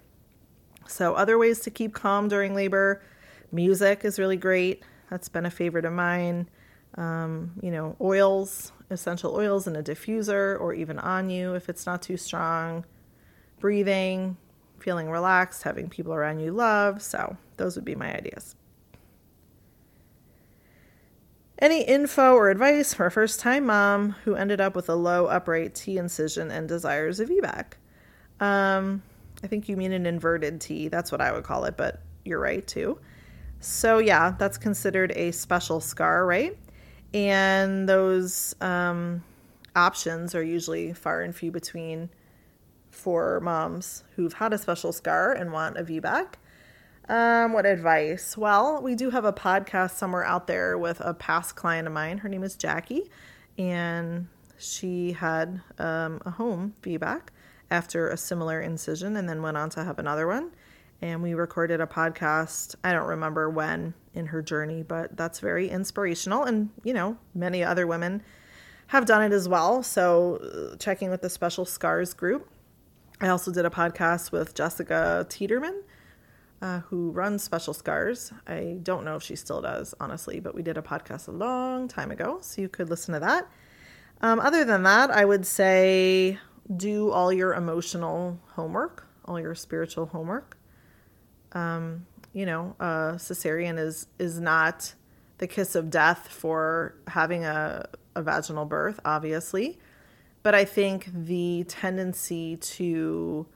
So, 0.87 1.14
other 1.14 1.38
ways 1.38 1.61
to 1.61 1.70
keep 1.70 1.94
calm 1.94 2.29
during 2.29 2.55
labor, 2.55 3.03
music 3.51 4.05
is 4.05 4.18
really 4.18 4.37
great. 4.37 4.83
That's 5.11 5.29
been 5.29 5.46
a 5.46 5.51
favorite 5.51 5.85
of 5.85 5.92
mine. 5.92 6.48
Um, 6.96 7.53
you 7.62 7.70
know, 7.70 7.96
oils, 8.01 8.73
essential 8.90 9.35
oils 9.35 9.67
in 9.67 9.77
a 9.77 9.83
diffuser 9.83 10.60
or 10.60 10.75
even 10.75 10.98
on 10.98 11.31
you 11.31 11.54
if 11.54 11.69
it's 11.69 11.87
not 11.87 12.02
too 12.02 12.17
strong. 12.17 12.85
Breathing, 13.60 14.37
feeling 14.79 15.08
relaxed, 15.08 15.63
having 15.63 15.88
people 15.88 16.13
around 16.13 16.40
you 16.40 16.52
love. 16.52 17.02
So, 17.02 17.37
those 17.56 17.77
would 17.77 17.85
be 17.85 17.94
my 17.94 18.15
ideas. 18.17 18.56
Any 21.63 21.83
info 21.83 22.35
or 22.35 22.50
advice 22.50 22.92
for 22.92 23.06
a 23.06 23.10
first 23.13 23.38
time 23.38 23.67
mom 23.67 24.17
who 24.25 24.35
ended 24.35 24.60
up 24.60 24.75
with 24.75 24.88
a 24.88 24.96
low 24.96 25.27
upright 25.27 25.77
T 25.77 25.96
incision 25.96 26.50
and 26.50 26.67
desires 26.67 27.21
a 27.21 27.27
VBAC? 27.27 27.75
Um, 28.40 29.00
I 29.44 29.46
think 29.46 29.69
you 29.69 29.77
mean 29.77 29.92
an 29.92 30.04
inverted 30.04 30.60
T. 30.60 30.88
That's 30.88 31.13
what 31.13 31.21
I 31.21 31.31
would 31.31 31.44
call 31.44 31.65
it, 31.67 31.77
but 31.77 32.02
you're 32.25 32.40
right 32.40 32.67
too. 32.67 32.98
So, 33.60 33.98
yeah, 34.00 34.35
that's 34.37 34.58
considered 34.58 35.13
a 35.15 35.31
special 35.31 35.79
scar, 35.81 36.27
right? 36.27 36.58
And 37.15 37.88
those 37.88 38.56
um, 38.60 39.23
options 39.77 40.35
are 40.35 40.42
usually 40.42 40.92
far 40.92 41.23
and 41.23 41.33
few 41.33 41.52
between 41.52 42.10
for 42.90 43.38
moms 43.38 44.02
who've 44.17 44.33
had 44.33 44.52
a 44.52 44.58
special 44.58 44.92
scar 44.92 45.33
and 45.33 45.52
want 45.52 45.79
a 45.79 45.85
VBAC. 45.85 46.35
Um, 47.09 47.53
what 47.53 47.67
advice? 47.67 48.37
Well, 48.37 48.81
we 48.81 48.94
do 48.94 49.11
have 49.11 49.25
a 49.25 49.33
podcast 49.33 49.92
somewhere 49.92 50.25
out 50.25 50.46
there 50.46 50.79
with 50.79 51.00
a 51.00 51.15
past 51.15 51.57
client 51.57 51.87
of 51.87 51.92
mine. 51.92 52.19
Her 52.19 52.29
name 52.29 52.44
is 52.44 52.55
Jackie, 52.57 53.11
and 53.59 54.29
she 54.59 55.13
had 55.13 55.61
um, 55.79 56.23
a 56.25 56.31
home 56.31 56.75
VBAC 56.83 57.23
after 57.71 58.09
a 58.09 58.17
similar 58.17 58.61
incision 58.61 59.17
and 59.17 59.29
then 59.29 59.42
went 59.42 59.57
on 59.57 59.71
to 59.71 59.83
have 59.83 59.98
another 59.98 60.27
one. 60.27 60.53
And 61.00 61.23
we 61.23 61.35
recorded 61.35 61.81
a 61.81 61.87
podcast. 61.87 62.77
I 62.85 62.92
don't 62.92 63.09
remember 63.09 63.50
when 63.50 63.94
in 64.15 64.27
her 64.27 64.40
journey, 64.40 64.85
but 64.85 65.17
that's 65.17 65.40
very 65.40 65.69
inspirational. 65.69 66.44
And, 66.44 66.71
you 66.85 66.94
know, 66.94 67.17
many 67.35 67.65
other 67.65 67.87
women 67.87 68.23
have 68.88 69.07
done 69.07 69.23
it 69.23 69.35
as 69.35 69.48
well. 69.48 69.83
So, 69.83 70.37
uh, 70.37 70.77
checking 70.77 71.11
with 71.11 71.23
the 71.23 71.31
Special 71.31 71.65
Scars 71.65 72.15
group. 72.15 72.48
I 73.21 73.29
also 73.29 73.50
did 73.50 73.65
a 73.65 73.71
podcast 73.71 74.33
with 74.33 74.55
Jessica 74.55 75.27
Teeterman, 75.29 75.81
uh, 76.63 76.79
who 76.81 77.10
runs 77.10 77.42
Special 77.42 77.75
Scars. 77.75 78.33
I 78.46 78.79
don't 78.83 79.04
know 79.04 79.17
if 79.17 79.23
she 79.23 79.35
still 79.35 79.60
does, 79.60 79.94
honestly, 79.98 80.38
but 80.38 80.54
we 80.54 80.63
did 80.63 80.79
a 80.79 80.83
podcast 80.83 81.27
a 81.27 81.33
long 81.33 81.88
time 81.88 82.13
ago, 82.13 82.38
so 82.40 82.63
you 82.63 82.69
could 82.69 82.88
listen 82.88 83.13
to 83.15 83.21
that. 83.21 83.48
Um, 84.21 84.38
other 84.38 84.65
than 84.65 84.85
that, 84.85 85.10
I 85.10 85.25
would 85.25 85.44
say 85.44 86.38
do 86.75 87.10
all 87.10 87.33
your 87.33 87.54
emotional 87.54 88.38
homework, 88.52 89.08
all 89.25 89.40
your 89.40 89.56
spiritual 89.56 90.06
homework. 90.06 90.56
Um, 91.50 92.06
you 92.33 92.46
know, 92.46 92.77
uh, 92.79 93.15
cesarean 93.15 93.79
is 93.79 94.06
is 94.21 94.38
not 94.38 94.94
the 95.38 95.48
kiss 95.48 95.75
of 95.75 95.90
death 95.90 96.29
for 96.29 96.94
having 97.08 97.44
a, 97.44 97.88
a 98.15 98.23
vaginal 98.23 98.65
birth, 98.65 99.00
obviously, 99.04 99.81
but 100.44 100.54
I 100.54 100.65
think 100.65 101.08
the 101.13 101.65
tendency 101.67 102.56
to 102.56 103.46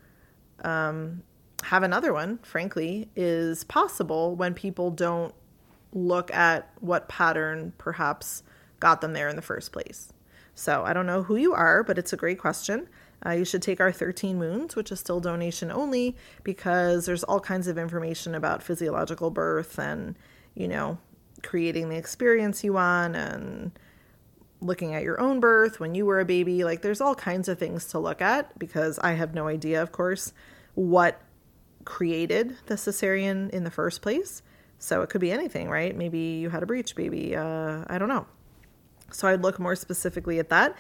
um, 0.65 1.23
have 1.65 1.83
another 1.83 2.13
one, 2.13 2.39
frankly, 2.39 3.09
is 3.17 3.65
possible 3.65 4.35
when 4.35 4.55
people 4.55 4.91
don't 4.91 5.35
look 5.93 6.33
at 6.33 6.71
what 6.81 7.09
pattern 7.09 7.73
perhaps 7.79 8.43
got 8.81 9.01
them 9.01 9.15
there 9.15 9.29
in 9.29 9.37
the 9.37 9.43
first 9.43 9.73
place. 9.73 10.13
So 10.55 10.85
I 10.85 10.93
don't 10.93 11.07
know 11.07 11.23
who 11.23 11.37
you 11.37 11.53
are, 11.55 11.83
but 11.83 11.99
it's 11.99 12.13
a 12.13 12.17
great 12.17 12.39
question. 12.39 12.89
Uh, 13.25 13.31
you 13.31 13.45
should 13.45 13.63
take 13.63 13.81
our 13.81 13.93
13 13.93 14.39
moons, 14.39 14.77
which 14.77 14.93
is 14.93 15.01
still 15.01 15.21
donation 15.21 15.71
only, 15.71 16.17
because 16.45 17.07
there's 17.07 17.25
all 17.25 17.41
kinds 17.41 17.67
of 17.67 17.79
information 17.79 18.35
about 18.35 18.63
physiological 18.63 19.31
birth 19.31 19.79
and, 19.79 20.17
you 20.55 20.69
know, 20.69 20.99
creating 21.43 21.89
the 21.89 21.97
experience 21.97 22.63
you 22.63 22.75
want 22.75 23.17
and 23.17 23.73
looking 24.61 24.95
at 24.95 25.03
your 25.03 25.21
own 25.21 25.41
birth 25.41 25.81
when 25.81 25.95
you 25.95 26.07
were 26.07 26.21
a 26.21 26.25
baby. 26.25 26.65
Like, 26.65 26.83
there's 26.83 27.01
all 27.01 27.15
kinds 27.15 27.49
of 27.49 27.59
things 27.59 27.87
to 27.87 27.99
look 27.99 28.21
at 28.21 28.59
because 28.59 28.99
I 28.99 29.13
have 29.13 29.35
no 29.35 29.49
idea, 29.49 29.83
of 29.83 29.93
course, 29.93 30.33
what 30.75 31.21
created 31.87 32.57
the 32.67 32.75
cesarean 32.75 33.49
in 33.51 33.65
the 33.65 33.71
first 33.71 34.03
place. 34.03 34.43
So 34.79 35.01
it 35.01 35.09
could 35.09 35.23
be 35.23 35.33
anything, 35.33 35.71
right? 35.71 35.97
Maybe 35.97 36.19
you 36.19 36.51
had 36.51 36.63
a 36.63 36.67
breech 36.67 36.95
baby. 36.95 37.35
Uh, 37.35 37.85
I 37.87 37.97
don't 37.97 38.11
know. 38.11 38.27
So 39.11 39.27
I'd 39.29 39.41
look 39.41 39.59
more 39.59 39.75
specifically 39.75 40.39
at 40.39 40.51
that. 40.51 40.77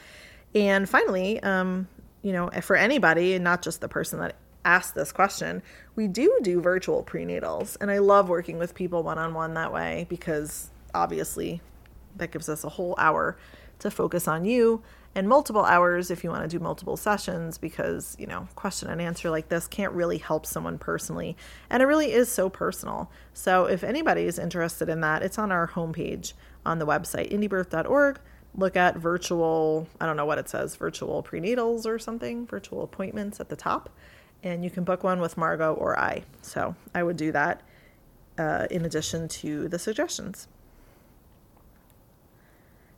And 0.55 0.87
finally, 0.87 1.43
um, 1.43 1.89
you 2.23 2.33
know, 2.33 2.51
for 2.61 2.77
anybody 2.77 3.35
and 3.35 3.43
not 3.45 3.63
just 3.63 3.81
the 3.81 3.89
person 3.89 4.19
that 4.19 4.37
asked 4.65 4.95
this 4.95 5.13
question, 5.13 5.63
we 5.95 6.09
do 6.09 6.39
do 6.43 6.61
virtual 6.61 7.03
prenatals. 7.03 7.77
And 7.81 7.91
I 7.91 7.99
love 7.99 8.29
working 8.29 8.59
with 8.59 8.75
people 8.75 9.03
one 9.03 9.19
on 9.19 9.33
one 9.33 9.55
that 9.55 9.73
way 9.73 10.07
because 10.11 10.71
obviously 10.95 11.63
that 12.17 12.33
gives 12.33 12.49
us 12.49 12.65
a 12.65 12.69
whole 12.69 12.95
hour 12.99 13.39
to 13.79 13.91
focus 13.91 14.27
on 14.27 14.45
you 14.45 14.83
and 15.17 15.27
multiple 15.31 15.64
hours 15.64 16.11
if 16.11 16.23
you 16.23 16.29
want 16.29 16.43
to 16.43 16.59
do 16.59 16.62
multiple 16.62 16.95
sessions 16.95 17.57
because, 17.57 18.14
you 18.19 18.27
know, 18.27 18.47
question 18.55 18.91
and 18.91 19.01
answer 19.01 19.31
like 19.31 19.49
this 19.49 19.67
can't 19.67 19.95
really 19.95 20.19
help 20.19 20.45
someone 20.45 20.77
personally. 20.77 21.39
And 21.71 21.83
it 21.83 21.87
really 21.87 22.12
is 22.12 22.31
so 22.31 22.51
personal. 22.51 23.11
So 23.33 23.64
if 23.64 23.83
anybody 23.83 24.27
is 24.27 24.39
interested 24.39 24.91
in 24.91 25.01
that, 25.01 25.23
it's 25.23 25.39
on 25.39 25.51
our 25.51 25.69
homepage 25.69 26.35
on 26.67 26.79
the 26.79 26.87
website, 26.87 27.33
indiebirth.org. 27.33 28.21
Look 28.57 28.77
at 28.77 28.99
virtual, 28.99 29.89
I 29.99 30.05
don't 30.05 30.19
know 30.19 30.27
what 30.27 30.37
it 30.37 30.51
says, 30.51 30.77
virtual 30.77 31.23
prenatals 31.23 31.87
or 31.87 31.99
something, 31.99 32.47
virtual 32.47 32.83
appointments 32.83 33.41
at 33.41 33.49
the 33.49 33.57
top. 33.57 33.89
And 34.43 34.62
you 34.62 34.69
can 34.69 34.85
book 34.85 35.03
one 35.03 35.21
with 35.21 35.39
Margot 35.39 35.73
or 35.73 35.99
I. 35.99 36.25
So 36.43 36.75
I 36.95 37.03
would 37.03 37.17
do 37.17 37.33
that 37.33 37.62
uh, 38.37 38.67
in 38.71 38.85
addition 38.85 39.29
to 39.29 39.67
the 39.69 39.79
suggestions. 39.79 40.47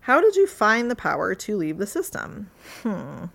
How 0.09 0.23
did 0.23 0.37
you 0.37 0.47
find 0.47 0.91
the 0.91 0.97
power 0.97 1.35
to 1.35 1.57
leave 1.59 1.77
the 1.77 1.87
system? 1.87 2.51
Hmm. 2.83 3.27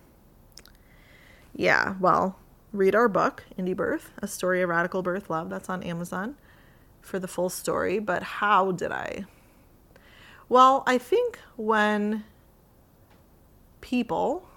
Yeah, 1.54 1.94
well, 2.00 2.36
read 2.72 2.96
our 2.96 3.08
book, 3.08 3.44
Indie 3.56 3.76
Birth, 3.76 4.10
A 4.18 4.26
Story 4.26 4.60
of 4.60 4.70
Radical 4.70 5.00
Birth 5.00 5.30
Love. 5.30 5.50
That's 5.50 5.68
on 5.68 5.84
Amazon 5.84 6.34
for 7.00 7.20
the 7.20 7.28
full 7.28 7.48
story. 7.48 8.00
But 8.00 8.24
how 8.24 8.72
did 8.72 8.90
I? 8.90 9.24
Well, 10.48 10.82
I 10.84 10.98
think 10.98 11.38
when 11.54 12.24
people 13.80 14.48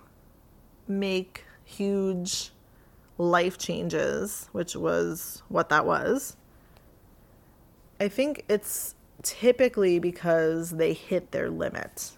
make 0.87 1.45
huge 1.63 2.49
life 3.19 3.59
changes, 3.59 4.49
which 4.53 4.75
was 4.75 5.43
what 5.49 5.69
that 5.69 5.85
was, 5.85 6.35
I 7.99 8.07
think 8.07 8.43
it's 8.49 8.95
typically 9.23 9.99
because 9.99 10.71
they 10.71 10.93
hit 10.93 11.31
their 11.31 11.49
limit. 11.49 12.11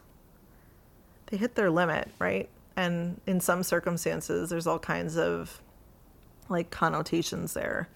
They 1.27 1.37
hit 1.37 1.55
their 1.55 1.69
limit, 1.69 2.09
right? 2.19 2.49
And 2.75 3.19
in 3.25 3.39
some 3.39 3.63
circumstances, 3.63 4.49
there's 4.49 4.67
all 4.67 4.79
kinds 4.79 5.17
of 5.17 5.61
like 6.49 6.71
connotations 6.71 7.53
there. 7.53 7.89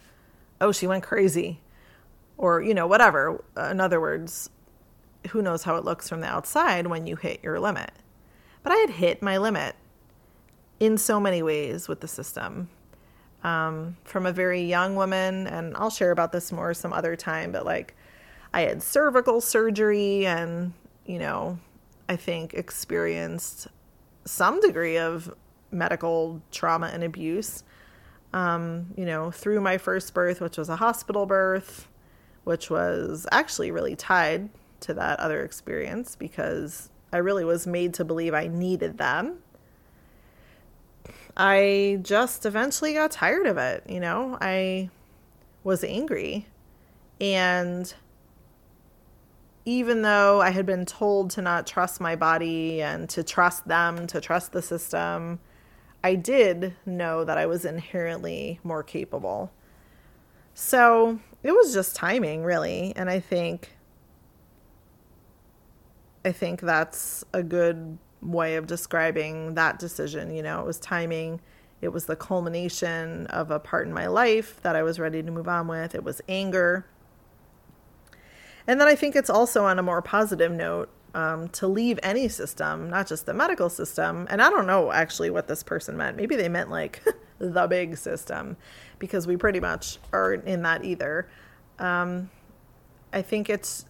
Oh, 0.62 0.72
she 0.72 0.88
went 0.88 1.04
crazy. 1.04 1.60
Or, 2.38 2.62
you 2.62 2.74
know, 2.74 2.88
whatever. 2.88 3.44
In 3.58 3.80
other 3.80 4.00
words, 4.02 4.50
who 5.30 5.42
knows 5.42 5.64
how 5.64 5.76
it 5.76 5.86
looks 5.86 6.10
from 6.10 6.22
the 6.22 6.28
outside 6.28 6.88
when 6.88 7.08
you 7.08 7.16
hit 7.16 7.44
your 7.44 7.60
limit. 7.60 7.92
But 8.62 8.72
I 8.72 8.76
had 8.78 8.92
hit 8.92 9.22
my 9.22 9.38
limit 9.38 9.76
in 10.80 10.98
so 10.98 11.20
many 11.20 11.42
ways 11.42 11.88
with 11.88 12.02
the 12.02 12.08
system. 12.08 12.70
Um, 13.44 13.98
from 14.06 14.26
a 14.26 14.32
very 14.32 14.64
young 14.64 14.96
woman, 14.96 15.48
and 15.48 15.76
I'll 15.76 15.90
share 15.90 16.12
about 16.12 16.32
this 16.32 16.52
more 16.52 16.74
some 16.74 16.94
other 16.94 17.16
time, 17.16 17.52
but 17.52 17.66
like 17.66 17.94
I 18.54 18.62
had 18.62 18.84
cervical 18.84 19.42
surgery 19.42 20.26
and, 20.26 20.74
you 21.06 21.20
know, 21.20 21.58
I 22.08 22.16
think 22.16 22.54
experienced 22.54 23.68
some 24.26 24.60
degree 24.62 24.98
of 24.98 25.34
medical 25.72 26.42
trauma 26.52 26.88
and 26.94 27.04
abuse. 27.04 27.64
Um, 28.34 28.88
you 28.98 29.06
know, 29.06 29.30
through 29.30 29.62
my 29.62 29.78
first 29.78 30.14
birth, 30.14 30.42
which 30.42 30.58
was 30.58 30.70
a 30.70 30.76
hospital 30.76 31.26
birth, 31.26 31.88
which 32.44 32.70
was 32.70 33.28
actually 33.32 33.70
really 33.70 33.96
tied 33.96 34.50
to 34.82 34.94
that 34.96 35.20
other 35.20 35.44
experience 35.44 36.16
because 36.16 36.90
I 37.12 37.18
really 37.18 37.46
was 37.46 37.68
made 37.68 37.94
to 37.96 38.06
believe 38.06 38.34
I 38.34 38.48
needed 38.48 38.98
them. 38.98 39.38
I 41.38 42.00
just 42.02 42.46
eventually 42.46 42.94
got 42.94 43.12
tired 43.12 43.46
of 43.46 43.58
it, 43.58 43.84
you 43.88 44.00
know. 44.00 44.38
I 44.42 44.90
was 45.64 45.84
angry 45.84 46.48
and 47.22 47.94
even 49.66 50.02
though 50.02 50.42
I 50.42 50.50
had 50.50 50.66
been 50.66 50.86
told 50.86 51.32
to 51.32 51.42
not 51.42 51.66
trust 51.66 52.02
my 52.02 52.16
body 52.16 52.82
and 52.82 53.10
to 53.10 53.24
trust 53.24 53.68
them, 53.68 54.08
to 54.08 54.20
trust 54.20 54.52
the 54.52 54.62
system, 54.62 55.40
I 56.04 56.16
did 56.16 56.76
know 56.86 57.24
that 57.24 57.38
I 57.38 57.46
was 57.46 57.64
inherently 57.64 58.60
more 58.64 58.84
capable. 58.84 59.52
So 60.54 61.20
it 61.44 61.52
was 61.52 61.74
just 61.74 61.96
timing, 61.96 62.44
really. 62.44 62.94
And 62.96 63.10
I 63.10 63.20
think. 63.20 63.78
I 66.26 66.32
think 66.32 66.62
that's 66.62 67.26
a 67.34 67.44
good 67.44 67.98
way 68.22 68.56
of 68.56 68.66
describing 68.66 69.56
that 69.56 69.80
decision. 69.80 70.34
You 70.34 70.44
know, 70.44 70.62
it 70.62 70.66
was 70.66 70.80
timing. 70.80 71.42
It 71.82 71.90
was 71.90 72.06
the 72.06 72.16
culmination 72.16 73.28
of 73.28 73.52
a 73.52 73.60
part 73.60 73.88
in 73.88 73.94
my 73.94 74.08
life 74.08 74.62
that 74.62 74.76
I 74.76 74.84
was 74.84 75.00
ready 75.00 75.22
to 75.22 75.32
move 75.32 75.50
on 75.50 75.68
with. 75.68 75.96
It 75.96 76.04
was 76.04 76.22
anger 76.30 76.86
and 78.68 78.80
then 78.80 78.88
I 78.88 78.96
think 78.96 79.16
it's 79.16 79.30
also 79.30 79.66
on 79.66 79.80
a 79.80 79.84
more 79.84 80.02
positive 80.02 80.52
note 80.52 80.90
um, 81.14 81.50
to 81.50 81.68
leave 81.68 82.00
any 82.02 82.28
system, 82.28 82.90
not 82.90 83.08
just 83.08 83.26
the 83.26 83.34
medical 83.34 83.70
system. 83.70 84.28
And 84.30 84.42
I 84.42 84.50
don't 84.50 84.66
know 84.66 84.92
actually 84.92 85.30
what 85.30 85.48
this 85.48 85.64
person 85.64 85.96
meant. 85.98 86.18
Maybe 86.18 86.36
they 86.36 86.50
meant 86.50 86.72
like 86.72 87.04
the 87.40 87.68
big 87.68 87.98
system, 87.98 88.58
because 89.00 89.28
we 89.28 89.38
pretty 89.38 89.60
much 89.60 90.00
aren't 90.12 90.46
in 90.46 90.62
that 90.64 90.84
either. 90.84 91.30
Um, 91.80 92.30
I 93.12 93.22
think 93.22 93.50
it's 93.50 93.86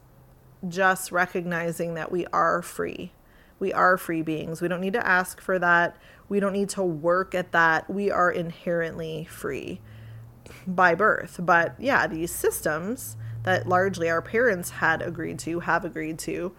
just 0.67 1.11
recognizing 1.11 1.93
that 1.93 2.11
we 2.11 2.25
are 2.27 2.61
free. 2.61 3.11
We 3.59 3.71
are 3.71 3.97
free 3.97 4.21
beings. 4.21 4.61
We 4.61 4.67
don't 4.67 4.81
need 4.81 4.93
to 4.93 5.07
ask 5.07 5.39
for 5.39 5.59
that. 5.59 5.95
We 6.27 6.39
don't 6.39 6.53
need 6.53 6.69
to 6.69 6.83
work 6.83 7.35
at 7.35 7.51
that. 7.51 7.89
We 7.89 8.11
are 8.11 8.31
inherently 8.31 9.25
free 9.25 9.79
by 10.67 10.95
birth. 10.95 11.39
But 11.41 11.75
yeah, 11.79 12.07
these 12.07 12.31
systems 12.31 13.15
that 13.43 13.67
largely 13.67 14.09
our 14.09 14.21
parents 14.21 14.69
had 14.69 15.01
agreed 15.01 15.39
to, 15.39 15.59
have 15.61 15.85
agreed 15.85 16.19
to, 16.19 16.53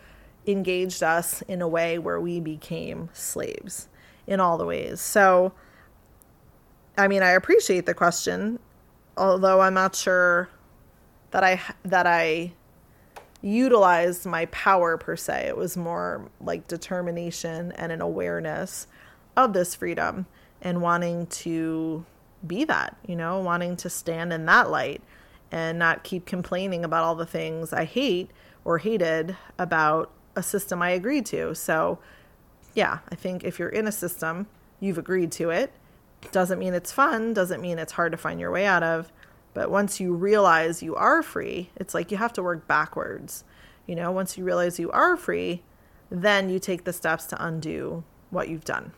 engaged 0.46 1.02
us 1.02 1.42
in 1.42 1.62
a 1.62 1.68
way 1.68 1.98
where 1.98 2.20
we 2.20 2.40
became 2.40 3.08
slaves 3.12 3.88
in 4.26 4.40
all 4.40 4.58
the 4.58 4.66
ways. 4.66 5.00
So, 5.00 5.52
I 6.96 7.08
mean, 7.08 7.22
I 7.22 7.30
appreciate 7.30 7.86
the 7.86 7.94
question, 7.94 8.58
although 9.16 9.60
I'm 9.60 9.74
not 9.74 9.96
sure 9.96 10.48
that 11.30 11.42
I 11.42 11.60
that 11.84 12.06
I 12.06 12.52
utilized 13.42 14.24
my 14.24 14.46
power 14.46 14.96
per 14.96 15.16
se. 15.16 15.46
It 15.48 15.56
was 15.56 15.76
more 15.76 16.30
like 16.40 16.66
determination 16.66 17.72
and 17.72 17.92
an 17.92 18.00
awareness 18.00 18.86
of 19.36 19.52
this 19.52 19.74
freedom 19.74 20.26
and 20.62 20.80
wanting 20.80 21.26
to 21.26 22.06
be 22.46 22.64
that, 22.64 22.96
you 23.06 23.16
know, 23.16 23.40
wanting 23.40 23.76
to 23.76 23.90
stand 23.90 24.32
in 24.32 24.46
that 24.46 24.70
light 24.70 25.02
and 25.50 25.78
not 25.78 26.04
keep 26.04 26.26
complaining 26.26 26.84
about 26.84 27.04
all 27.04 27.14
the 27.14 27.26
things 27.26 27.72
I 27.72 27.84
hate 27.84 28.30
or 28.64 28.78
hated 28.78 29.36
about 29.58 30.10
a 30.36 30.42
system 30.42 30.82
I 30.82 30.90
agreed 30.90 31.26
to. 31.26 31.54
So, 31.54 31.98
yeah, 32.74 32.98
I 33.10 33.14
think 33.14 33.44
if 33.44 33.58
you're 33.58 33.68
in 33.68 33.86
a 33.86 33.92
system, 33.92 34.46
you've 34.80 34.98
agreed 34.98 35.30
to 35.32 35.50
it. 35.50 35.72
Doesn't 36.32 36.58
mean 36.58 36.74
it's 36.74 36.90
fun, 36.90 37.34
doesn't 37.34 37.60
mean 37.60 37.78
it's 37.78 37.92
hard 37.92 38.12
to 38.12 38.18
find 38.18 38.40
your 38.40 38.50
way 38.50 38.66
out 38.66 38.82
of. 38.82 39.12
But 39.52 39.70
once 39.70 40.00
you 40.00 40.14
realize 40.14 40.82
you 40.82 40.96
are 40.96 41.22
free, 41.22 41.70
it's 41.76 41.94
like 41.94 42.10
you 42.10 42.16
have 42.16 42.32
to 42.34 42.42
work 42.42 42.66
backwards. 42.66 43.44
You 43.86 43.94
know, 43.94 44.10
once 44.10 44.36
you 44.36 44.44
realize 44.44 44.80
you 44.80 44.90
are 44.90 45.16
free, 45.16 45.62
then 46.10 46.48
you 46.50 46.58
take 46.58 46.84
the 46.84 46.92
steps 46.92 47.26
to 47.26 47.44
undo 47.44 48.02
what 48.30 48.48
you've 48.48 48.64
done. 48.64 48.92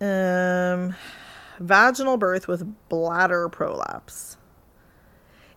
Um, 0.00 0.94
vaginal 1.58 2.16
birth 2.16 2.48
with 2.48 2.74
bladder 2.88 3.48
prolapse. 3.48 4.36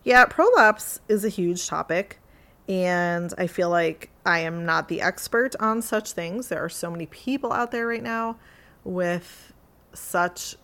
Yeah, 0.02 0.24
prolapse 0.24 1.00
is 1.08 1.24
a 1.24 1.28
huge 1.28 1.66
topic, 1.66 2.20
and 2.68 3.32
I 3.36 3.46
feel 3.46 3.68
like 3.68 4.10
I 4.24 4.40
am 4.40 4.64
not 4.64 4.88
the 4.88 5.00
expert 5.02 5.54
on 5.60 5.82
such 5.82 6.12
things. 6.12 6.48
There 6.48 6.62
are 6.64 6.68
so 6.68 6.90
many 6.90 7.06
people 7.06 7.52
out 7.52 7.70
there 7.70 7.86
right 7.86 8.02
now 8.02 8.38
with 8.84 9.52
such 9.92 10.56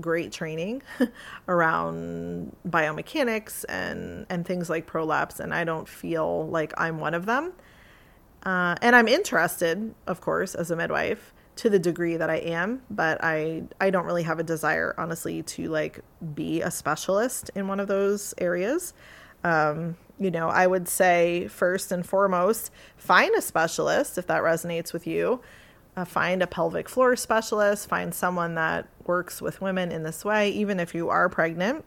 great 0.00 0.32
training 0.32 0.82
around 1.48 2.56
biomechanics 2.66 3.64
and 3.68 4.24
and 4.30 4.46
things 4.46 4.70
like 4.70 4.86
prolapse 4.86 5.40
and 5.40 5.52
I 5.52 5.64
don't 5.64 5.88
feel 5.88 6.48
like 6.48 6.72
I'm 6.78 6.98
one 6.98 7.14
of 7.14 7.26
them. 7.26 7.52
Uh, 8.42 8.74
and 8.80 8.96
I'm 8.96 9.06
interested, 9.06 9.94
of 10.06 10.22
course, 10.22 10.54
as 10.54 10.70
a 10.70 10.76
midwife 10.76 11.34
to 11.60 11.70
the 11.70 11.78
degree 11.78 12.16
that 12.16 12.30
I 12.30 12.36
am, 12.36 12.82
but 12.90 13.22
I 13.22 13.64
I 13.80 13.90
don't 13.90 14.06
really 14.06 14.22
have 14.22 14.38
a 14.38 14.44
desire, 14.44 14.94
honestly, 14.98 15.42
to 15.42 15.68
like 15.68 16.00
be 16.34 16.60
a 16.62 16.70
specialist 16.70 17.50
in 17.54 17.68
one 17.68 17.80
of 17.80 17.88
those 17.88 18.34
areas. 18.38 18.94
Um, 19.44 19.96
you 20.18 20.30
know, 20.30 20.48
I 20.48 20.66
would 20.66 20.88
say 20.88 21.48
first 21.48 21.92
and 21.92 22.04
foremost, 22.04 22.70
find 22.96 23.34
a 23.34 23.40
specialist 23.40 24.18
if 24.18 24.26
that 24.26 24.42
resonates 24.42 24.92
with 24.92 25.06
you 25.06 25.40
uh, 25.96 26.04
find 26.04 26.42
a 26.42 26.46
pelvic 26.46 26.88
floor 26.88 27.16
specialist, 27.16 27.88
find 27.88 28.14
someone 28.14 28.54
that 28.54 28.88
works 29.04 29.42
with 29.42 29.60
women 29.60 29.90
in 29.90 30.02
this 30.02 30.24
way, 30.24 30.50
even 30.50 30.78
if 30.78 30.94
you 30.94 31.08
are 31.08 31.28
pregnant, 31.28 31.84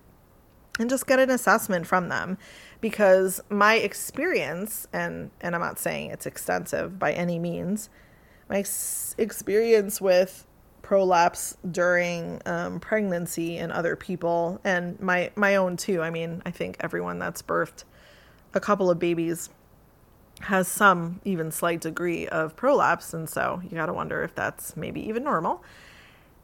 and 0.80 0.90
just 0.90 1.08
get 1.08 1.20
an 1.20 1.30
assessment 1.30 1.88
from 1.88 2.10
them. 2.10 2.38
Because 2.82 3.42
my 3.50 3.76
experience, 3.76 4.88
and, 4.92 5.32
and 5.42 5.56
I'm 5.56 5.62
not 5.62 5.80
saying 5.80 6.12
it's 6.12 6.26
extensive 6.26 7.00
by 7.00 7.14
any 7.14 7.40
means, 7.40 7.90
my 8.50 8.60
ex- 8.60 9.16
experience 9.18 10.00
with 10.02 10.46
prolapse 10.82 11.58
during 11.72 12.42
um, 12.46 12.80
pregnancy 12.80 13.58
and 13.58 13.72
other 13.72 13.96
people, 13.96 14.60
and 14.64 15.00
my, 15.00 15.32
my 15.36 15.56
own 15.56 15.78
too. 15.78 16.02
I 16.02 16.10
mean, 16.10 16.42
I 16.46 16.52
think 16.52 16.78
everyone 16.80 17.20
that's 17.20 17.42
birthed 17.42 17.84
a 18.54 18.60
couple 18.60 18.90
of 18.90 19.00
babies 19.00 19.50
has 20.42 20.68
some 20.68 21.22
even 21.24 21.52
slight 21.52 21.82
degree 21.82 22.28
of 22.28 22.56
prolapse, 22.56 23.14
and 23.14 23.30
so 23.30 23.62
you 23.64 23.70
got 23.70 23.86
to 23.86 23.94
wonder 23.94 24.24
if 24.24 24.36
that's 24.36 24.76
maybe 24.76 25.08
even 25.08 25.24
normal. 25.24 25.64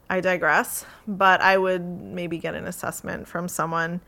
I 0.08 0.20
digress, 0.20 0.84
but 1.06 1.40
I 1.40 1.56
would 1.56 1.82
maybe 1.82 2.38
get 2.38 2.56
an 2.56 2.66
assessment 2.66 3.28
from 3.28 3.46
someone 3.46 4.00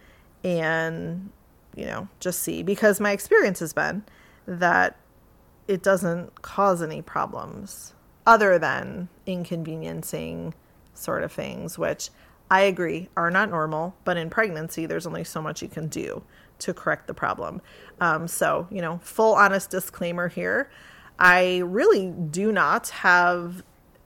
and, 0.43 1.30
you 1.76 1.84
know, 1.84 2.09
just 2.18 2.40
see 2.40 2.64
because 2.64 2.99
my 2.99 3.12
experience 3.12 3.61
has 3.61 3.72
been 3.72 4.03
that 4.47 4.97
it 5.68 5.82
doesn't 5.82 6.42
cause 6.42 6.82
any 6.82 7.02
problems 7.02 7.92
other 8.26 8.58
than 8.58 9.08
inconveniencing 9.26 10.54
sort 10.94 11.22
of 11.22 11.32
things, 11.32 11.78
which 11.78 12.10
I 12.50 12.62
agree 12.62 13.08
are 13.16 13.30
not 13.30 13.50
normal, 13.50 13.94
but 14.04 14.16
in 14.16 14.28
pregnancy, 14.30 14.86
there's 14.86 15.06
only 15.06 15.24
so 15.24 15.40
much 15.40 15.62
you 15.62 15.68
can 15.68 15.88
do 15.88 16.22
to 16.60 16.74
correct 16.74 17.06
the 17.06 17.14
problem. 17.14 17.60
Um, 18.00 18.28
so, 18.28 18.68
you 18.70 18.80
know, 18.80 19.00
full 19.02 19.34
honest 19.34 19.70
disclaimer 19.70 20.28
here. 20.28 20.70
I 21.18 21.58
really 21.64 22.08
do 22.10 22.52
not 22.52 22.88
have, 22.90 23.62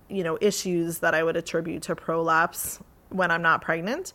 you 0.09 0.23
know, 0.23 0.39
issues 0.41 0.99
that 0.99 1.15
I 1.15 1.23
would 1.23 1.37
attribute 1.37 1.83
to 1.85 1.97
prolapse 1.97 2.79
when 3.11 3.31
I'm 3.31 3.43
not 3.43 3.63
pregnant. 3.63 4.13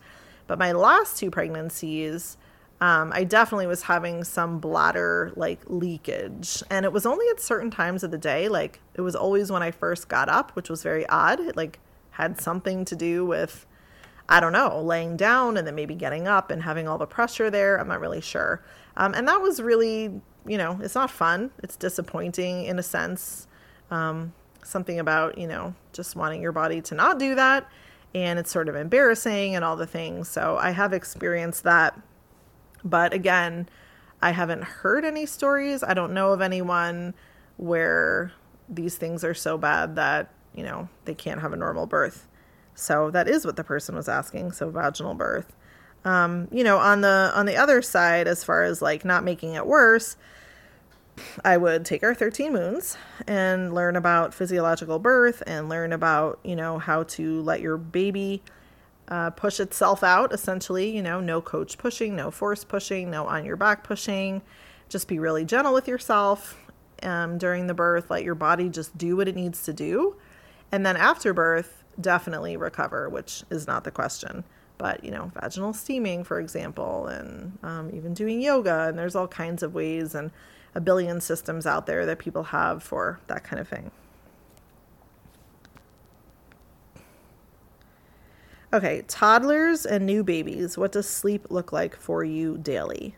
But 0.47 0.59
my 0.59 0.71
last 0.71 1.17
two 1.17 1.31
pregnancies, 1.31 2.37
um, 2.81 3.11
I 3.13 3.23
definitely 3.23 3.67
was 3.67 3.83
having 3.83 4.23
some 4.23 4.59
bladder 4.59 5.31
like 5.35 5.61
leakage. 5.67 6.63
And 6.71 6.83
it 6.83 6.91
was 6.91 7.05
only 7.05 7.25
at 7.29 7.39
certain 7.39 7.69
times 7.69 8.03
of 8.03 8.09
the 8.09 8.17
day. 8.17 8.49
Like 8.49 8.81
it 8.95 9.01
was 9.01 9.15
always 9.15 9.51
when 9.51 9.61
I 9.61 9.69
first 9.69 10.07
got 10.07 10.27
up, 10.27 10.55
which 10.55 10.69
was 10.69 10.81
very 10.81 11.07
odd. 11.07 11.39
It 11.39 11.55
like 11.55 11.79
had 12.11 12.41
something 12.41 12.83
to 12.85 12.95
do 12.95 13.23
with 13.23 13.67
I 14.27 14.39
don't 14.39 14.53
know, 14.53 14.81
laying 14.81 15.17
down 15.17 15.57
and 15.57 15.67
then 15.67 15.75
maybe 15.75 15.93
getting 15.93 16.25
up 16.25 16.51
and 16.51 16.63
having 16.63 16.87
all 16.87 16.97
the 16.97 17.05
pressure 17.05 17.49
there. 17.49 17.77
I'm 17.77 17.89
not 17.89 17.99
really 17.99 18.21
sure. 18.21 18.63
Um, 18.95 19.13
and 19.13 19.27
that 19.27 19.41
was 19.41 19.61
really, 19.61 20.21
you 20.47 20.57
know, 20.57 20.79
it's 20.81 20.95
not 20.95 21.11
fun. 21.11 21.51
It's 21.61 21.75
disappointing 21.75 22.63
in 22.63 22.79
a 22.79 22.83
sense. 22.83 23.47
Um, 23.89 24.33
something 24.63 24.99
about, 24.99 25.37
you 25.37 25.47
know, 25.47 25.75
just 25.91 26.15
wanting 26.15 26.41
your 26.41 26.53
body 26.53 26.79
to 26.81 26.95
not 26.95 27.19
do 27.19 27.35
that. 27.35 27.69
And 28.15 28.39
it's 28.39 28.51
sort 28.51 28.69
of 28.69 28.75
embarrassing 28.75 29.53
and 29.55 29.65
all 29.65 29.75
the 29.75 29.85
things. 29.85 30.29
So 30.29 30.57
I 30.57 30.71
have 30.71 30.93
experienced 30.93 31.63
that. 31.63 31.99
But 32.83 33.13
again, 33.13 33.69
I 34.21 34.31
haven't 34.31 34.63
heard 34.63 35.05
any 35.05 35.25
stories. 35.25 35.83
I 35.83 35.93
don't 35.93 36.13
know 36.13 36.31
of 36.31 36.41
anyone 36.41 37.13
where 37.57 38.31
these 38.69 38.95
things 38.95 39.23
are 39.23 39.33
so 39.33 39.57
bad 39.57 39.95
that, 39.95 40.33
you 40.55 40.63
know, 40.63 40.89
they 41.05 41.13
can't 41.13 41.41
have 41.41 41.53
a 41.53 41.57
normal 41.57 41.85
birth. 41.85 42.27
So 42.75 43.11
that 43.11 43.27
is 43.27 43.45
what 43.45 43.55
the 43.55 43.63
person 43.63 43.95
was 43.95 44.07
asking. 44.07 44.53
So 44.53 44.69
vaginal 44.69 45.13
birth. 45.13 45.55
Um, 46.03 46.47
you 46.51 46.63
know, 46.63 46.77
on 46.77 47.01
the 47.01 47.31
on 47.35 47.45
the 47.45 47.55
other 47.55 47.81
side, 47.81 48.27
as 48.27 48.43
far 48.43 48.63
as 48.63 48.81
like 48.81 49.05
not 49.05 49.23
making 49.23 49.53
it 49.53 49.67
worse, 49.67 50.17
I 51.45 51.57
would 51.57 51.85
take 51.85 52.03
our 52.03 52.15
13 52.15 52.53
moons 52.53 52.97
and 53.27 53.73
learn 53.73 53.95
about 53.95 54.33
physiological 54.33 54.97
birth 54.99 55.43
and 55.45 55.69
learn 55.69 55.93
about, 55.93 56.39
you 56.43 56.55
know, 56.55 56.79
how 56.79 57.03
to 57.03 57.41
let 57.41 57.61
your 57.61 57.77
baby 57.77 58.41
uh, 59.11 59.29
push 59.29 59.59
itself 59.59 60.03
out, 60.03 60.33
essentially, 60.33 60.89
you 60.89 61.01
know, 61.01 61.19
no 61.19 61.41
coach 61.41 61.77
pushing, 61.77 62.15
no 62.15 62.31
force 62.31 62.63
pushing, 62.63 63.11
no 63.11 63.27
on 63.27 63.43
your 63.43 63.57
back 63.57 63.83
pushing. 63.83 64.41
Just 64.87 65.09
be 65.09 65.19
really 65.19 65.43
gentle 65.43 65.73
with 65.73 65.87
yourself 65.87 66.57
um, 67.03 67.37
during 67.37 67.67
the 67.67 67.73
birth. 67.73 68.09
Let 68.09 68.23
your 68.23 68.35
body 68.35 68.69
just 68.69 68.97
do 68.97 69.17
what 69.17 69.27
it 69.27 69.35
needs 69.35 69.63
to 69.63 69.73
do. 69.73 70.15
And 70.71 70.85
then 70.85 70.95
after 70.95 71.33
birth, 71.33 71.83
definitely 71.99 72.55
recover, 72.55 73.09
which 73.09 73.43
is 73.49 73.67
not 73.67 73.83
the 73.83 73.91
question. 73.91 74.45
But, 74.77 75.03
you 75.03 75.11
know, 75.11 75.29
vaginal 75.35 75.73
steaming, 75.73 76.23
for 76.23 76.39
example, 76.39 77.07
and 77.07 77.57
um, 77.63 77.91
even 77.93 78.13
doing 78.13 78.41
yoga, 78.41 78.87
and 78.87 78.97
there's 78.97 79.15
all 79.15 79.27
kinds 79.27 79.61
of 79.61 79.73
ways 79.73 80.15
and 80.15 80.31
a 80.73 80.79
billion 80.79 81.19
systems 81.19 81.65
out 81.65 81.85
there 81.85 82.05
that 82.05 82.17
people 82.17 82.43
have 82.43 82.81
for 82.81 83.19
that 83.27 83.43
kind 83.43 83.59
of 83.59 83.67
thing. 83.67 83.91
Okay, 88.73 89.03
toddlers 89.05 89.85
and 89.85 90.05
new 90.05 90.23
babies. 90.23 90.77
What 90.77 90.93
does 90.93 91.05
sleep 91.05 91.47
look 91.49 91.73
like 91.73 91.93
for 91.93 92.23
you 92.23 92.57
daily? 92.57 93.15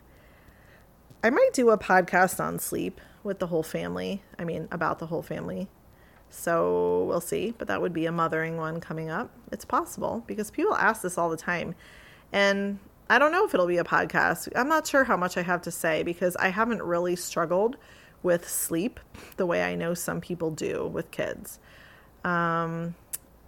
I 1.22 1.30
might 1.30 1.50
do 1.52 1.70
a 1.70 1.78
podcast 1.78 2.42
on 2.42 2.58
sleep 2.58 3.00
with 3.22 3.38
the 3.38 3.46
whole 3.46 3.62
family. 3.62 4.20
I 4.36 4.42
mean, 4.42 4.66
about 4.72 4.98
the 4.98 5.06
whole 5.06 5.22
family. 5.22 5.68
So 6.28 7.04
we'll 7.04 7.20
see, 7.20 7.54
but 7.56 7.68
that 7.68 7.80
would 7.80 7.92
be 7.92 8.06
a 8.06 8.10
mothering 8.10 8.56
one 8.56 8.80
coming 8.80 9.10
up. 9.10 9.30
It's 9.52 9.64
possible 9.64 10.24
because 10.26 10.50
people 10.50 10.74
ask 10.74 11.02
this 11.02 11.16
all 11.16 11.30
the 11.30 11.36
time. 11.36 11.76
And 12.32 12.80
I 13.08 13.20
don't 13.20 13.30
know 13.30 13.44
if 13.44 13.54
it'll 13.54 13.68
be 13.68 13.78
a 13.78 13.84
podcast. 13.84 14.48
I'm 14.56 14.68
not 14.68 14.88
sure 14.88 15.04
how 15.04 15.16
much 15.16 15.36
I 15.36 15.42
have 15.42 15.62
to 15.62 15.70
say 15.70 16.02
because 16.02 16.34
I 16.34 16.48
haven't 16.48 16.82
really 16.82 17.14
struggled 17.14 17.76
with 18.24 18.48
sleep 18.48 18.98
the 19.36 19.46
way 19.46 19.62
I 19.62 19.76
know 19.76 19.94
some 19.94 20.20
people 20.20 20.50
do 20.50 20.88
with 20.88 21.12
kids. 21.12 21.60
Um, 22.24 22.96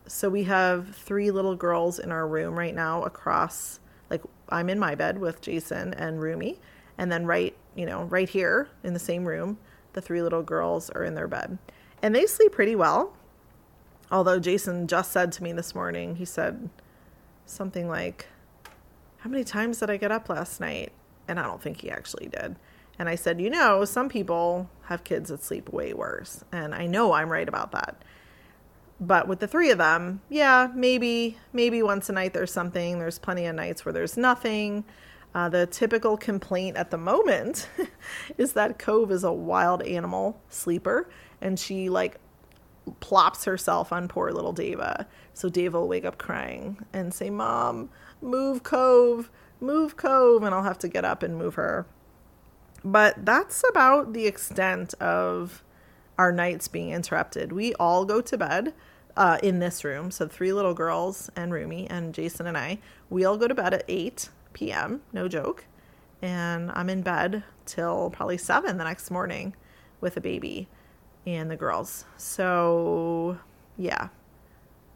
so 0.06 0.28
we 0.28 0.44
have 0.44 0.94
three 0.94 1.30
little 1.30 1.56
girls 1.56 1.98
in 1.98 2.12
our 2.12 2.26
room 2.26 2.58
right 2.58 2.74
now 2.74 3.02
across, 3.02 3.80
like, 4.10 4.22
I'm 4.48 4.68
in 4.70 4.78
my 4.78 4.94
bed 4.94 5.18
with 5.18 5.40
Jason 5.40 5.94
and 5.94 6.20
Rumi. 6.20 6.58
And 6.98 7.10
then 7.10 7.26
right, 7.26 7.56
you 7.74 7.84
know, 7.84 8.04
right 8.04 8.28
here 8.28 8.68
in 8.82 8.94
the 8.94 8.98
same 8.98 9.24
room, 9.24 9.58
the 9.92 10.00
three 10.00 10.22
little 10.22 10.42
girls 10.42 10.88
are 10.90 11.04
in 11.04 11.14
their 11.14 11.28
bed 11.28 11.58
and 12.02 12.14
they 12.14 12.26
sleep 12.26 12.52
pretty 12.52 12.76
well. 12.76 13.14
Although 14.10 14.38
Jason 14.38 14.86
just 14.86 15.10
said 15.10 15.32
to 15.32 15.42
me 15.42 15.52
this 15.52 15.74
morning, 15.74 16.16
he 16.16 16.24
said 16.24 16.70
something 17.44 17.88
like, 17.88 18.28
How 19.18 19.30
many 19.30 19.42
times 19.42 19.80
did 19.80 19.90
I 19.90 19.96
get 19.96 20.12
up 20.12 20.28
last 20.28 20.60
night? 20.60 20.92
And 21.26 21.40
I 21.40 21.42
don't 21.42 21.60
think 21.60 21.80
he 21.80 21.90
actually 21.90 22.28
did. 22.28 22.56
And 22.98 23.08
I 23.08 23.16
said, 23.16 23.40
You 23.40 23.50
know, 23.50 23.84
some 23.84 24.08
people 24.08 24.70
have 24.84 25.02
kids 25.02 25.30
that 25.30 25.42
sleep 25.42 25.72
way 25.72 25.92
worse. 25.92 26.44
And 26.52 26.74
I 26.74 26.86
know 26.86 27.12
I'm 27.12 27.30
right 27.30 27.48
about 27.48 27.72
that. 27.72 28.00
But 29.00 29.28
with 29.28 29.40
the 29.40 29.48
three 29.48 29.70
of 29.70 29.78
them, 29.78 30.22
yeah, 30.28 30.70
maybe, 30.74 31.36
maybe 31.52 31.82
once 31.82 32.08
a 32.08 32.12
night 32.12 32.32
there's 32.32 32.52
something. 32.52 32.98
There's 32.98 33.18
plenty 33.18 33.46
of 33.46 33.54
nights 33.54 33.84
where 33.84 33.92
there's 33.92 34.16
nothing. 34.16 34.84
Uh, 35.34 35.50
the 35.50 35.66
typical 35.66 36.16
complaint 36.16 36.78
at 36.78 36.90
the 36.90 36.96
moment 36.96 37.68
is 38.38 38.54
that 38.54 38.78
Cove 38.78 39.10
is 39.10 39.22
a 39.22 39.32
wild 39.32 39.82
animal 39.82 40.40
sleeper 40.48 41.10
and 41.42 41.58
she 41.58 41.90
like 41.90 42.18
plops 43.00 43.44
herself 43.44 43.92
on 43.92 44.08
poor 44.08 44.30
little 44.30 44.52
Deva. 44.52 45.06
So 45.34 45.50
Deva 45.50 45.80
will 45.80 45.88
wake 45.88 46.06
up 46.06 46.16
crying 46.16 46.78
and 46.92 47.12
say, 47.12 47.28
Mom, 47.28 47.90
move 48.22 48.62
Cove, 48.62 49.30
move 49.60 49.96
Cove. 49.96 50.42
And 50.42 50.54
I'll 50.54 50.62
have 50.62 50.78
to 50.78 50.88
get 50.88 51.04
up 51.04 51.22
and 51.22 51.36
move 51.36 51.54
her. 51.54 51.86
But 52.84 53.26
that's 53.26 53.64
about 53.68 54.12
the 54.12 54.26
extent 54.26 54.94
of 54.94 55.62
our 56.18 56.32
nights 56.32 56.68
being 56.68 56.90
interrupted. 56.90 57.52
We 57.52 57.74
all 57.74 58.04
go 58.04 58.20
to 58.20 58.38
bed 58.38 58.74
uh, 59.16 59.38
in 59.42 59.58
this 59.58 59.84
room. 59.84 60.10
So 60.10 60.26
three 60.26 60.52
little 60.52 60.74
girls 60.74 61.30
and 61.36 61.52
Rumi 61.52 61.88
and 61.88 62.14
Jason 62.14 62.46
and 62.46 62.56
I, 62.56 62.78
we 63.10 63.24
all 63.24 63.36
go 63.36 63.48
to 63.48 63.54
bed 63.54 63.74
at 63.74 63.84
8 63.88 64.28
p.m., 64.52 65.02
no 65.12 65.28
joke. 65.28 65.64
And 66.22 66.70
I'm 66.74 66.88
in 66.88 67.02
bed 67.02 67.44
till 67.64 68.10
probably 68.10 68.38
7 68.38 68.76
the 68.76 68.84
next 68.84 69.10
morning 69.10 69.54
with 70.00 70.16
a 70.16 70.20
baby 70.20 70.68
and 71.26 71.50
the 71.50 71.56
girls. 71.56 72.04
So, 72.16 73.38
yeah, 73.76 74.08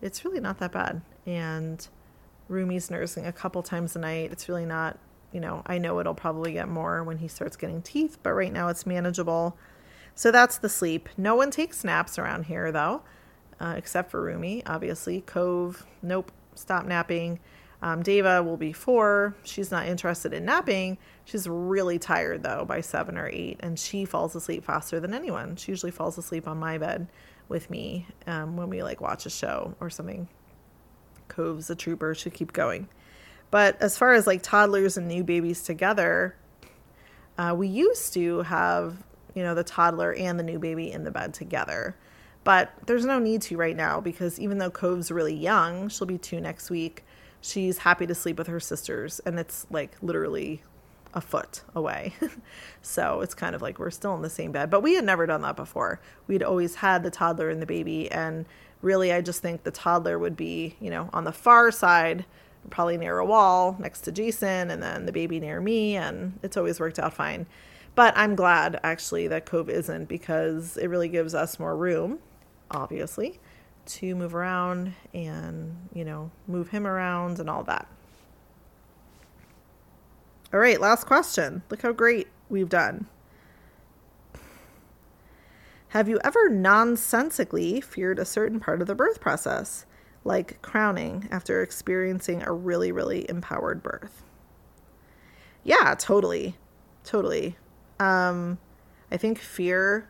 it's 0.01 0.25
really 0.25 0.41
not 0.41 0.59
that 0.59 0.73
bad. 0.73 1.03
And 1.27 1.87
Rumi's 2.49 2.91
nursing 2.91 3.27
a 3.27 3.33
couple 3.33 3.63
times 3.63 3.97
a 3.97 3.99
night. 3.99 4.33
It's 4.33 4.49
really 4.49 4.67
not, 4.67 4.99
you 5.33 5.41
know, 5.41 5.63
I 5.67 5.79
know 5.79 6.01
it'll 6.01 6.15
probably 6.15 6.53
get 6.53 6.69
more 6.69 7.05
when 7.05 7.19
he 7.19 7.29
starts 7.29 7.57
getting 7.57 7.83
teeth, 7.83 8.19
but 8.23 8.33
right 8.33 8.53
now 8.53 8.69
it's 8.69 8.87
manageable. 8.87 9.57
So 10.21 10.31
that's 10.31 10.59
the 10.59 10.69
sleep. 10.69 11.09
No 11.17 11.35
one 11.35 11.51
takes 11.51 11.83
naps 11.83 12.19
around 12.19 12.45
here, 12.45 12.71
though, 12.71 13.01
uh, 13.59 13.73
except 13.79 14.11
for 14.11 14.21
Rumi, 14.21 14.63
obviously. 14.67 15.23
Cove, 15.23 15.87
nope, 16.03 16.31
stop 16.55 16.85
napping. 16.85 17.41
Um, 17.81 18.03
Deva 18.03 18.43
will 18.43 18.59
be 18.59 18.75
four. 18.75 19.35
She's 19.45 19.71
not 19.71 19.87
interested 19.87 20.35
in 20.35 20.45
napping. 20.45 20.99
She's 21.25 21.49
really 21.49 21.99
tired 21.99 22.43
though 22.43 22.67
by 22.67 22.83
seven 22.83 23.17
or 23.17 23.31
eight, 23.33 23.61
and 23.61 23.79
she 23.79 24.05
falls 24.05 24.37
asleep 24.37 24.63
faster 24.63 25.01
than 25.01 25.15
anyone. 25.15 25.57
She 25.57 25.73
usually 25.73 25.91
falls 25.91 26.19
asleep 26.19 26.47
on 26.47 26.59
my 26.59 26.77
bed 26.77 27.09
with 27.49 27.71
me 27.71 28.07
um, 28.27 28.59
when 28.59 28.69
we 28.69 28.83
like 28.83 29.01
watch 29.01 29.25
a 29.25 29.31
show 29.31 29.75
or 29.81 29.89
something. 29.89 30.29
Cove's 31.29 31.71
a 31.71 31.75
trooper. 31.75 32.15
Should 32.15 32.35
keep 32.35 32.53
going. 32.53 32.91
But 33.51 33.81
as 33.81 33.97
far 33.97 34.13
as 34.13 34.27
like 34.27 34.43
toddlers 34.43 34.99
and 34.99 35.09
new 35.09 35.25
babies 35.25 35.63
together, 35.63 36.37
uh, 37.39 37.55
we 37.57 37.69
used 37.69 38.13
to 38.13 38.43
have 38.43 39.03
you 39.35 39.43
know 39.43 39.55
the 39.55 39.65
toddler 39.65 40.15
and 40.15 40.39
the 40.39 40.45
new 40.45 40.59
baby 40.59 40.91
in 40.91 41.05
the 41.05 41.11
bed 41.11 41.35
together. 41.35 41.97
But 42.43 42.73
there's 42.87 43.05
no 43.05 43.19
need 43.19 43.43
to 43.43 43.57
right 43.57 43.77
now 43.77 44.01
because 44.01 44.41
even 44.41 44.59
though 44.59 44.71
Cove's 44.71 45.11
really 45.11 45.35
young, 45.35 45.89
she'll 45.89 46.07
be 46.07 46.19
two 46.19 46.41
next 46.41 46.71
week 46.71 47.05
she's 47.41 47.79
happy 47.79 48.07
to 48.07 48.15
sleep 48.15 48.39
with 48.39 48.47
her 48.47 48.61
sisters 48.61 49.21
and 49.21 49.39
it's 49.39 49.67
like 49.71 49.97
literally 50.03 50.63
a 51.15 51.21
foot 51.21 51.63
away. 51.75 52.13
so 52.83 53.21
it's 53.21 53.35
kind 53.35 53.55
of 53.55 53.63
like 53.63 53.79
we're 53.79 53.91
still 53.91 54.15
in 54.15 54.23
the 54.23 54.31
same 54.31 54.53
bed. 54.53 54.71
But 54.71 54.83
we 54.83 54.95
had 54.95 55.05
never 55.05 55.27
done 55.27 55.43
that 55.43 55.57
before. 55.57 56.01
We'd 56.29 56.43
always 56.43 56.77
had 56.77 57.03
the 57.03 57.11
toddler 57.11 57.51
and 57.51 57.61
the 57.61 57.67
baby. 57.67 58.11
And 58.11 58.47
really, 58.81 59.13
I 59.13 59.21
just 59.21 59.43
think 59.43 59.65
the 59.65 59.73
toddler 59.73 60.19
would 60.19 60.37
be, 60.37 60.77
you 60.81 60.89
know, 60.89 61.11
on 61.13 61.25
the 61.25 61.33
far 61.33 61.73
side, 61.73 62.25
probably 62.69 62.97
near 62.97 63.19
a 63.19 63.27
wall 63.27 63.77
next 63.81 64.03
to 64.03 64.13
Jason, 64.13 64.71
and 64.71 64.81
then 64.81 65.07
the 65.07 65.13
baby 65.13 65.41
near 65.41 65.61
me. 65.61 65.97
And 65.97 66.39
it's 66.45 66.57
always 66.57 66.79
worked 66.79 67.01
out 67.01 67.13
fine. 67.13 67.47
But 67.95 68.17
I'm 68.17 68.35
glad 68.35 68.79
actually 68.83 69.29
that 69.29 69.47
Cove 69.47 69.69
isn't 69.69 70.09
because 70.09 70.77
it 70.77 70.87
really 70.87 71.09
gives 71.09 71.35
us 71.35 71.59
more 71.59 71.77
room, 71.77 72.19
obviously 72.71 73.41
to 73.87 74.15
move 74.15 74.35
around 74.35 74.95
and, 75.13 75.89
you 75.93 76.05
know, 76.05 76.31
move 76.47 76.69
him 76.69 76.87
around 76.87 77.39
and 77.39 77.51
all 77.51 77.65
that. 77.65 77.89
All 80.53 80.61
right, 80.61 80.81
last 80.81 81.07
question. 81.07 81.63
Look 81.71 81.83
how 81.83 81.93
great 81.93 82.29
we've 82.49 82.69
done. 82.69 83.07
Have 85.89 86.09
you 86.09 86.21
ever 86.23 86.49
nonsensically 86.49 87.81
feared 87.81 88.19
a 88.19 88.25
certain 88.25 88.61
part 88.61 88.81
of 88.81 88.87
the 88.87 88.95
birth 88.95 89.21
process, 89.21 89.87
like 90.25 90.63
crowning 90.63 91.27
after 91.31 91.63
experiencing 91.63 92.43
a 92.43 92.53
really, 92.53 92.93
really 92.93 93.29
empowered 93.29 93.83
birth? 93.83 94.23
Yeah, 95.65 95.95
totally. 95.99 96.57
Totally. 97.03 97.57
Um, 98.01 98.59
I 99.13 99.17
think 99.17 99.39
fear 99.39 100.09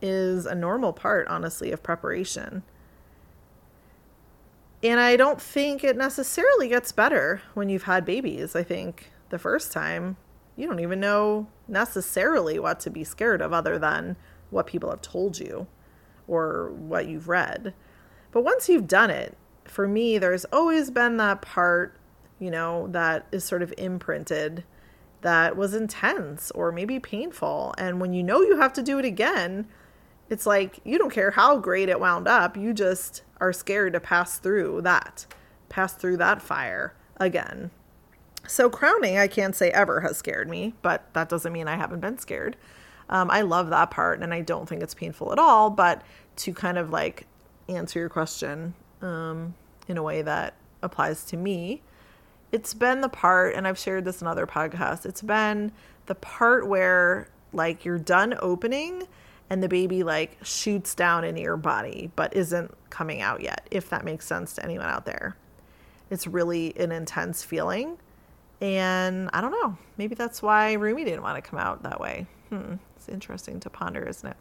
is 0.00 0.46
a 0.46 0.54
normal 0.54 0.92
part, 0.92 1.26
honestly, 1.26 1.72
of 1.72 1.82
preparation. 1.82 2.62
And 4.82 5.00
I 5.00 5.16
don't 5.16 5.42
think 5.42 5.82
it 5.82 5.96
necessarily 5.96 6.68
gets 6.68 6.92
better 6.92 7.42
when 7.54 7.68
you've 7.68 7.84
had 7.84 8.04
babies. 8.04 8.54
I 8.54 8.62
think 8.62 9.10
the 9.30 9.38
first 9.38 9.72
time, 9.72 10.16
you 10.54 10.68
don't 10.68 10.80
even 10.80 11.00
know 11.00 11.48
necessarily 11.66 12.58
what 12.58 12.78
to 12.80 12.90
be 12.90 13.02
scared 13.02 13.42
of 13.42 13.52
other 13.52 13.78
than 13.78 14.16
what 14.50 14.66
people 14.66 14.90
have 14.90 15.02
told 15.02 15.38
you 15.38 15.66
or 16.28 16.70
what 16.70 17.08
you've 17.08 17.28
read. 17.28 17.74
But 18.30 18.44
once 18.44 18.68
you've 18.68 18.86
done 18.86 19.10
it, 19.10 19.36
for 19.64 19.88
me, 19.88 20.18
there's 20.18 20.44
always 20.46 20.90
been 20.90 21.16
that 21.16 21.42
part, 21.42 21.98
you 22.38 22.50
know, 22.50 22.88
that 22.88 23.26
is 23.32 23.44
sort 23.44 23.62
of 23.62 23.74
imprinted 23.78 24.64
that 25.22 25.56
was 25.56 25.74
intense 25.74 26.50
or 26.52 26.72
maybe 26.72 26.98
painful. 26.98 27.74
And 27.78 28.00
when 28.00 28.12
you 28.12 28.22
know 28.22 28.40
you 28.42 28.58
have 28.58 28.72
to 28.74 28.82
do 28.82 28.98
it 28.98 29.04
again, 29.04 29.66
it's 30.30 30.46
like 30.46 30.80
you 30.84 30.98
don't 30.98 31.12
care 31.12 31.32
how 31.32 31.58
great 31.58 31.88
it 31.88 32.00
wound 32.00 32.28
up, 32.28 32.56
you 32.56 32.72
just 32.72 33.22
are 33.40 33.52
scared 33.52 33.94
to 33.94 34.00
pass 34.00 34.38
through 34.38 34.82
that, 34.82 35.26
pass 35.68 35.94
through 35.94 36.18
that 36.18 36.42
fire 36.42 36.94
again. 37.18 37.70
So, 38.46 38.70
crowning, 38.70 39.18
I 39.18 39.26
can't 39.26 39.54
say 39.54 39.70
ever 39.70 40.00
has 40.00 40.16
scared 40.16 40.48
me, 40.48 40.74
but 40.80 41.12
that 41.12 41.28
doesn't 41.28 41.52
mean 41.52 41.68
I 41.68 41.76
haven't 41.76 42.00
been 42.00 42.18
scared. 42.18 42.56
Um, 43.10 43.30
I 43.30 43.40
love 43.42 43.70
that 43.70 43.90
part 43.90 44.22
and 44.22 44.32
I 44.32 44.40
don't 44.42 44.68
think 44.68 44.82
it's 44.82 44.94
painful 44.94 45.32
at 45.32 45.38
all. 45.38 45.70
But 45.70 46.02
to 46.36 46.54
kind 46.54 46.78
of 46.78 46.90
like 46.90 47.26
answer 47.68 47.98
your 47.98 48.08
question 48.08 48.74
um, 49.02 49.54
in 49.86 49.96
a 49.96 50.02
way 50.02 50.22
that 50.22 50.54
applies 50.82 51.24
to 51.26 51.36
me, 51.36 51.82
it's 52.52 52.74
been 52.74 53.00
the 53.00 53.08
part, 53.08 53.54
and 53.54 53.66
I've 53.66 53.78
shared 53.78 54.04
this 54.04 54.20
in 54.20 54.26
other 54.26 54.46
podcasts, 54.46 55.04
it's 55.04 55.22
been 55.22 55.72
the 56.06 56.14
part 56.14 56.66
where 56.66 57.28
like 57.52 57.84
you're 57.84 57.98
done 57.98 58.34
opening 58.40 59.06
and 59.50 59.62
the 59.62 59.68
baby 59.68 60.02
like 60.02 60.36
shoots 60.42 60.94
down 60.94 61.24
into 61.24 61.40
your 61.40 61.56
body 61.56 62.10
but 62.16 62.34
isn't 62.34 62.74
coming 62.90 63.20
out 63.20 63.42
yet, 63.42 63.66
if 63.70 63.88
that 63.90 64.04
makes 64.04 64.26
sense 64.26 64.54
to 64.54 64.64
anyone 64.64 64.86
out 64.86 65.06
there. 65.06 65.36
It's 66.10 66.26
really 66.26 66.74
an 66.78 66.92
intense 66.92 67.44
feeling. 67.44 67.98
And 68.60 69.30
I 69.32 69.40
don't 69.40 69.52
know, 69.52 69.78
maybe 69.96 70.14
that's 70.14 70.42
why 70.42 70.72
Rumi 70.72 71.04
didn't 71.04 71.22
want 71.22 71.42
to 71.42 71.48
come 71.48 71.58
out 71.58 71.82
that 71.84 72.00
way. 72.00 72.26
Hmm, 72.48 72.74
it's 72.96 73.08
interesting 73.08 73.60
to 73.60 73.70
ponder, 73.70 74.02
isn't 74.02 74.30
it? 74.30 74.36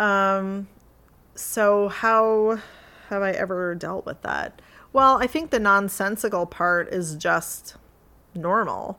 Um, 0.00 0.68
so 1.34 1.88
how 1.88 2.58
have 3.08 3.22
I 3.22 3.30
ever 3.32 3.74
dealt 3.74 4.06
with 4.06 4.22
that? 4.22 4.60
Well, 4.92 5.18
I 5.22 5.26
think 5.26 5.50
the 5.50 5.60
nonsensical 5.60 6.46
part 6.46 6.92
is 6.92 7.16
just 7.16 7.76
normal 8.34 8.98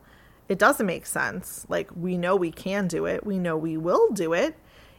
it 0.49 0.59
doesn't 0.59 0.85
make 0.85 1.05
sense. 1.05 1.65
Like, 1.69 1.89
we 1.95 2.17
know 2.17 2.35
we 2.35 2.51
can 2.51 2.87
do 2.87 3.05
it, 3.05 3.25
we 3.25 3.39
know 3.39 3.57
we 3.57 3.77
will 3.77 4.09
do 4.11 4.33
it, 4.33 4.55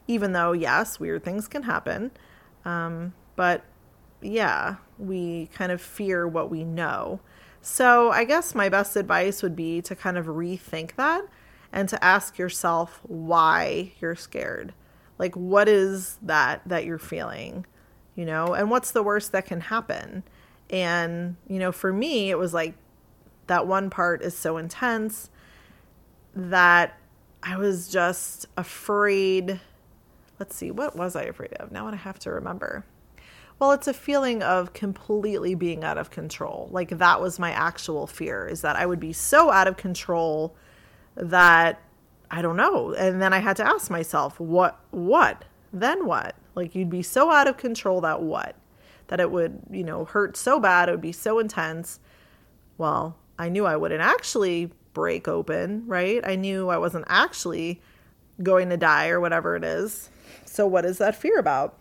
even 0.08 0.32
though, 0.32 0.52
yes, 0.52 0.98
weird 0.98 1.24
things 1.24 1.48
can 1.48 1.64
happen. 1.64 2.10
Um, 2.64 3.14
but 3.36 3.62
yeah, 4.20 4.76
we 4.98 5.48
kind 5.54 5.70
of 5.70 5.80
fear 5.80 6.26
what 6.26 6.50
we 6.50 6.64
know. 6.64 7.20
So, 7.60 8.10
I 8.10 8.24
guess 8.24 8.54
my 8.54 8.68
best 8.68 8.96
advice 8.96 9.42
would 9.42 9.56
be 9.56 9.80
to 9.82 9.94
kind 9.94 10.18
of 10.18 10.26
rethink 10.26 10.96
that 10.96 11.24
and 11.72 11.88
to 11.88 12.02
ask 12.02 12.38
yourself 12.38 13.00
why 13.04 13.92
you're 14.00 14.16
scared. 14.16 14.74
Like, 15.18 15.34
what 15.34 15.68
is 15.68 16.18
that 16.22 16.62
that 16.66 16.84
you're 16.84 16.98
feeling? 16.98 17.66
You 18.16 18.24
know, 18.24 18.54
and 18.54 18.70
what's 18.70 18.90
the 18.90 19.02
worst 19.02 19.32
that 19.32 19.46
can 19.46 19.60
happen? 19.60 20.24
And, 20.70 21.36
you 21.48 21.58
know, 21.58 21.72
for 21.72 21.92
me, 21.92 22.30
it 22.30 22.38
was 22.38 22.54
like 22.54 22.74
that 23.46 23.66
one 23.66 23.90
part 23.90 24.22
is 24.22 24.36
so 24.36 24.56
intense 24.56 25.30
that 26.34 26.98
I 27.42 27.56
was 27.56 27.88
just 27.88 28.46
afraid. 28.56 29.60
Let's 30.38 30.56
see, 30.56 30.70
what 30.70 30.96
was 30.96 31.14
I 31.14 31.24
afraid 31.24 31.52
of? 31.54 31.70
Now 31.70 31.86
I 31.86 31.94
have 31.94 32.18
to 32.20 32.30
remember. 32.30 32.84
Well, 33.58 33.72
it's 33.72 33.86
a 33.86 33.94
feeling 33.94 34.42
of 34.42 34.72
completely 34.72 35.54
being 35.54 35.84
out 35.84 35.96
of 35.96 36.10
control. 36.10 36.68
Like 36.72 36.90
that 36.98 37.20
was 37.20 37.38
my 37.38 37.52
actual 37.52 38.06
fear 38.06 38.48
is 38.48 38.62
that 38.62 38.76
I 38.76 38.84
would 38.84 38.98
be 38.98 39.12
so 39.12 39.50
out 39.50 39.68
of 39.68 39.76
control 39.76 40.56
that 41.14 41.80
I 42.30 42.42
don't 42.42 42.56
know. 42.56 42.92
And 42.94 43.22
then 43.22 43.32
I 43.32 43.38
had 43.38 43.56
to 43.58 43.66
ask 43.66 43.90
myself, 43.90 44.40
what 44.40 44.80
what? 44.90 45.44
Then 45.72 46.06
what? 46.06 46.34
Like 46.54 46.74
you'd 46.74 46.90
be 46.90 47.02
so 47.02 47.30
out 47.30 47.46
of 47.46 47.56
control 47.56 48.00
that 48.00 48.22
what? 48.22 48.56
That 49.08 49.20
it 49.20 49.30
would, 49.30 49.60
you 49.70 49.84
know, 49.84 50.04
hurt 50.04 50.36
so 50.36 50.58
bad, 50.58 50.88
it 50.88 50.92
would 50.92 51.00
be 51.00 51.12
so 51.12 51.38
intense. 51.38 52.00
Well, 52.78 53.16
I 53.38 53.48
knew 53.48 53.66
I 53.66 53.76
wouldn't 53.76 54.00
actually 54.00 54.70
break 54.92 55.28
open, 55.28 55.84
right? 55.86 56.26
I 56.26 56.36
knew 56.36 56.68
I 56.68 56.78
wasn't 56.78 57.04
actually 57.08 57.82
going 58.42 58.70
to 58.70 58.76
die 58.76 59.08
or 59.08 59.20
whatever 59.20 59.56
it 59.56 59.64
is. 59.64 60.10
So, 60.44 60.66
what 60.66 60.84
is 60.84 60.98
that 60.98 61.16
fear 61.16 61.38
about? 61.38 61.76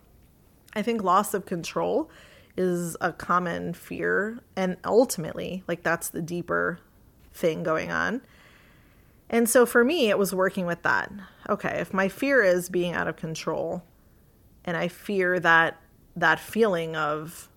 I 0.73 0.81
think 0.81 1.03
loss 1.03 1.33
of 1.33 1.45
control 1.45 2.09
is 2.57 2.97
a 3.01 3.11
common 3.13 3.73
fear. 3.73 4.41
And 4.55 4.77
ultimately, 4.83 5.63
like, 5.67 5.83
that's 5.83 6.09
the 6.09 6.21
deeper 6.21 6.79
thing 7.33 7.63
going 7.63 7.91
on. 7.91 8.21
And 9.29 9.49
so 9.49 9.65
for 9.65 9.83
me, 9.83 10.09
it 10.09 10.17
was 10.17 10.33
working 10.33 10.65
with 10.65 10.83
that. 10.83 11.11
Okay, 11.49 11.79
if 11.79 11.93
my 11.93 12.07
fear 12.07 12.43
is 12.43 12.69
being 12.69 12.93
out 12.93 13.07
of 13.07 13.15
control 13.15 13.83
and 14.63 14.77
I 14.77 14.87
fear 14.87 15.39
that 15.39 15.81
that 16.15 16.39
feeling 16.39 16.95
of 16.95 17.49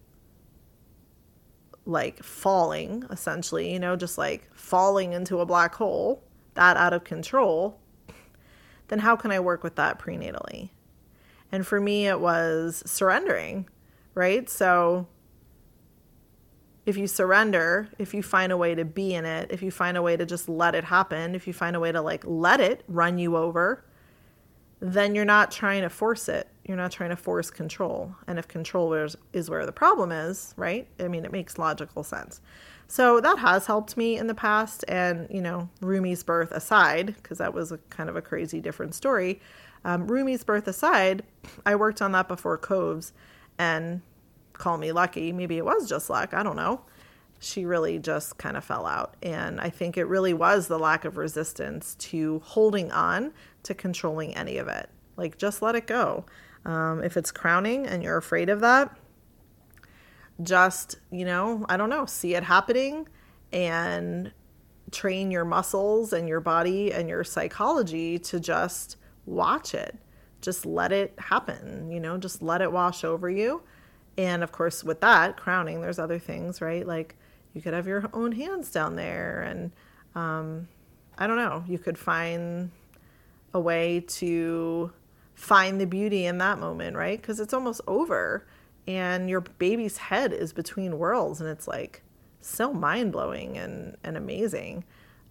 like 1.84 2.22
falling 2.22 3.04
essentially, 3.10 3.72
you 3.72 3.78
know, 3.78 3.96
just 3.96 4.18
like 4.18 4.48
falling 4.54 5.12
into 5.12 5.40
a 5.40 5.46
black 5.46 5.74
hole, 5.74 6.22
that 6.54 6.76
out 6.76 6.92
of 6.92 7.04
control, 7.04 7.78
then 8.88 8.98
how 8.98 9.16
can 9.16 9.30
I 9.30 9.40
work 9.40 9.62
with 9.62 9.76
that 9.76 9.98
prenatally? 9.98 10.70
And 11.52 11.66
for 11.66 11.80
me, 11.80 12.08
it 12.08 12.20
was 12.20 12.82
surrendering, 12.86 13.68
right? 14.14 14.48
So 14.50 15.06
if 16.84 16.96
you 16.96 17.06
surrender, 17.06 17.88
if 17.98 18.14
you 18.14 18.22
find 18.22 18.52
a 18.52 18.56
way 18.56 18.74
to 18.74 18.84
be 18.84 19.14
in 19.14 19.24
it, 19.24 19.50
if 19.50 19.62
you 19.62 19.70
find 19.70 19.96
a 19.96 20.02
way 20.02 20.16
to 20.16 20.26
just 20.26 20.48
let 20.48 20.74
it 20.74 20.84
happen, 20.84 21.34
if 21.34 21.46
you 21.46 21.52
find 21.52 21.76
a 21.76 21.80
way 21.80 21.92
to 21.92 22.00
like 22.00 22.24
let 22.26 22.60
it 22.60 22.82
run 22.88 23.18
you 23.18 23.36
over, 23.36 23.84
then 24.92 25.14
you're 25.14 25.24
not 25.24 25.50
trying 25.50 25.82
to 25.82 25.90
force 25.90 26.28
it. 26.28 26.48
You're 26.64 26.76
not 26.76 26.90
trying 26.90 27.10
to 27.10 27.16
force 27.16 27.50
control. 27.50 28.14
And 28.26 28.38
if 28.38 28.48
control 28.48 28.92
is, 28.92 29.16
is 29.32 29.48
where 29.48 29.64
the 29.64 29.72
problem 29.72 30.12
is, 30.12 30.52
right? 30.56 30.86
I 31.00 31.08
mean, 31.08 31.24
it 31.24 31.32
makes 31.32 31.58
logical 31.58 32.02
sense. 32.02 32.40
So 32.88 33.20
that 33.20 33.38
has 33.38 33.66
helped 33.66 33.96
me 33.96 34.16
in 34.18 34.26
the 34.26 34.34
past. 34.34 34.84
And, 34.88 35.28
you 35.30 35.40
know, 35.40 35.68
Rumi's 35.80 36.22
birth 36.22 36.52
aside, 36.52 37.14
because 37.16 37.38
that 37.38 37.54
was 37.54 37.72
a 37.72 37.78
kind 37.90 38.08
of 38.08 38.16
a 38.16 38.22
crazy 38.22 38.60
different 38.60 38.94
story. 38.94 39.40
Um, 39.84 40.06
Rumi's 40.08 40.44
birth 40.44 40.66
aside, 40.66 41.22
I 41.64 41.76
worked 41.76 42.02
on 42.02 42.12
that 42.12 42.28
before 42.28 42.58
Coves 42.58 43.12
and 43.58 44.02
call 44.52 44.78
me 44.78 44.92
lucky. 44.92 45.32
Maybe 45.32 45.58
it 45.58 45.64
was 45.64 45.88
just 45.88 46.10
luck. 46.10 46.34
I 46.34 46.42
don't 46.42 46.56
know. 46.56 46.80
She 47.38 47.64
really 47.64 47.98
just 47.98 48.38
kind 48.38 48.56
of 48.56 48.64
fell 48.64 48.86
out. 48.86 49.16
And 49.22 49.60
I 49.60 49.70
think 49.70 49.96
it 49.96 50.04
really 50.04 50.34
was 50.34 50.68
the 50.68 50.78
lack 50.78 51.04
of 51.04 51.16
resistance 51.16 51.94
to 51.96 52.40
holding 52.44 52.90
on 52.90 53.32
to 53.64 53.74
controlling 53.74 54.34
any 54.36 54.58
of 54.58 54.68
it. 54.68 54.88
Like, 55.16 55.38
just 55.38 55.62
let 55.62 55.74
it 55.74 55.86
go. 55.86 56.24
Um, 56.64 57.02
if 57.02 57.16
it's 57.16 57.30
crowning 57.30 57.86
and 57.86 58.02
you're 58.02 58.16
afraid 58.16 58.48
of 58.48 58.60
that, 58.60 58.96
just, 60.42 60.96
you 61.10 61.24
know, 61.24 61.64
I 61.68 61.76
don't 61.76 61.90
know, 61.90 62.06
see 62.06 62.34
it 62.34 62.42
happening 62.42 63.08
and 63.52 64.32
train 64.90 65.30
your 65.30 65.44
muscles 65.44 66.12
and 66.12 66.28
your 66.28 66.40
body 66.40 66.92
and 66.92 67.08
your 67.08 67.24
psychology 67.24 68.18
to 68.18 68.40
just 68.40 68.96
watch 69.24 69.74
it. 69.74 69.96
Just 70.40 70.66
let 70.66 70.92
it 70.92 71.14
happen, 71.18 71.90
you 71.90 71.98
know, 71.98 72.18
just 72.18 72.42
let 72.42 72.60
it 72.60 72.70
wash 72.70 73.04
over 73.04 73.30
you. 73.30 73.62
And 74.18 74.42
of 74.42 74.52
course, 74.52 74.84
with 74.84 75.00
that 75.00 75.36
crowning, 75.36 75.80
there's 75.80 75.98
other 75.98 76.18
things, 76.18 76.60
right? 76.60 76.86
Like 76.86 77.16
you 77.56 77.62
could 77.62 77.72
have 77.72 77.86
your 77.86 78.04
own 78.12 78.32
hands 78.32 78.70
down 78.70 78.96
there, 78.96 79.40
and 79.40 79.72
um, 80.14 80.68
I 81.16 81.26
don't 81.26 81.38
know, 81.38 81.64
you 81.66 81.78
could 81.78 81.96
find 81.96 82.70
a 83.54 83.58
way 83.60 84.00
to 84.00 84.92
find 85.34 85.80
the 85.80 85.86
beauty 85.86 86.26
in 86.26 86.36
that 86.38 86.58
moment, 86.58 86.98
right? 86.98 87.18
Because 87.18 87.40
it's 87.40 87.54
almost 87.54 87.80
over 87.86 88.46
and 88.86 89.30
your 89.30 89.40
baby's 89.40 89.96
head 89.96 90.34
is 90.34 90.52
between 90.52 90.98
worlds 90.98 91.40
and 91.40 91.48
it's 91.48 91.66
like 91.66 92.02
so 92.40 92.74
mind 92.74 93.12
blowing 93.12 93.56
and, 93.56 93.96
and 94.04 94.18
amazing. 94.18 94.84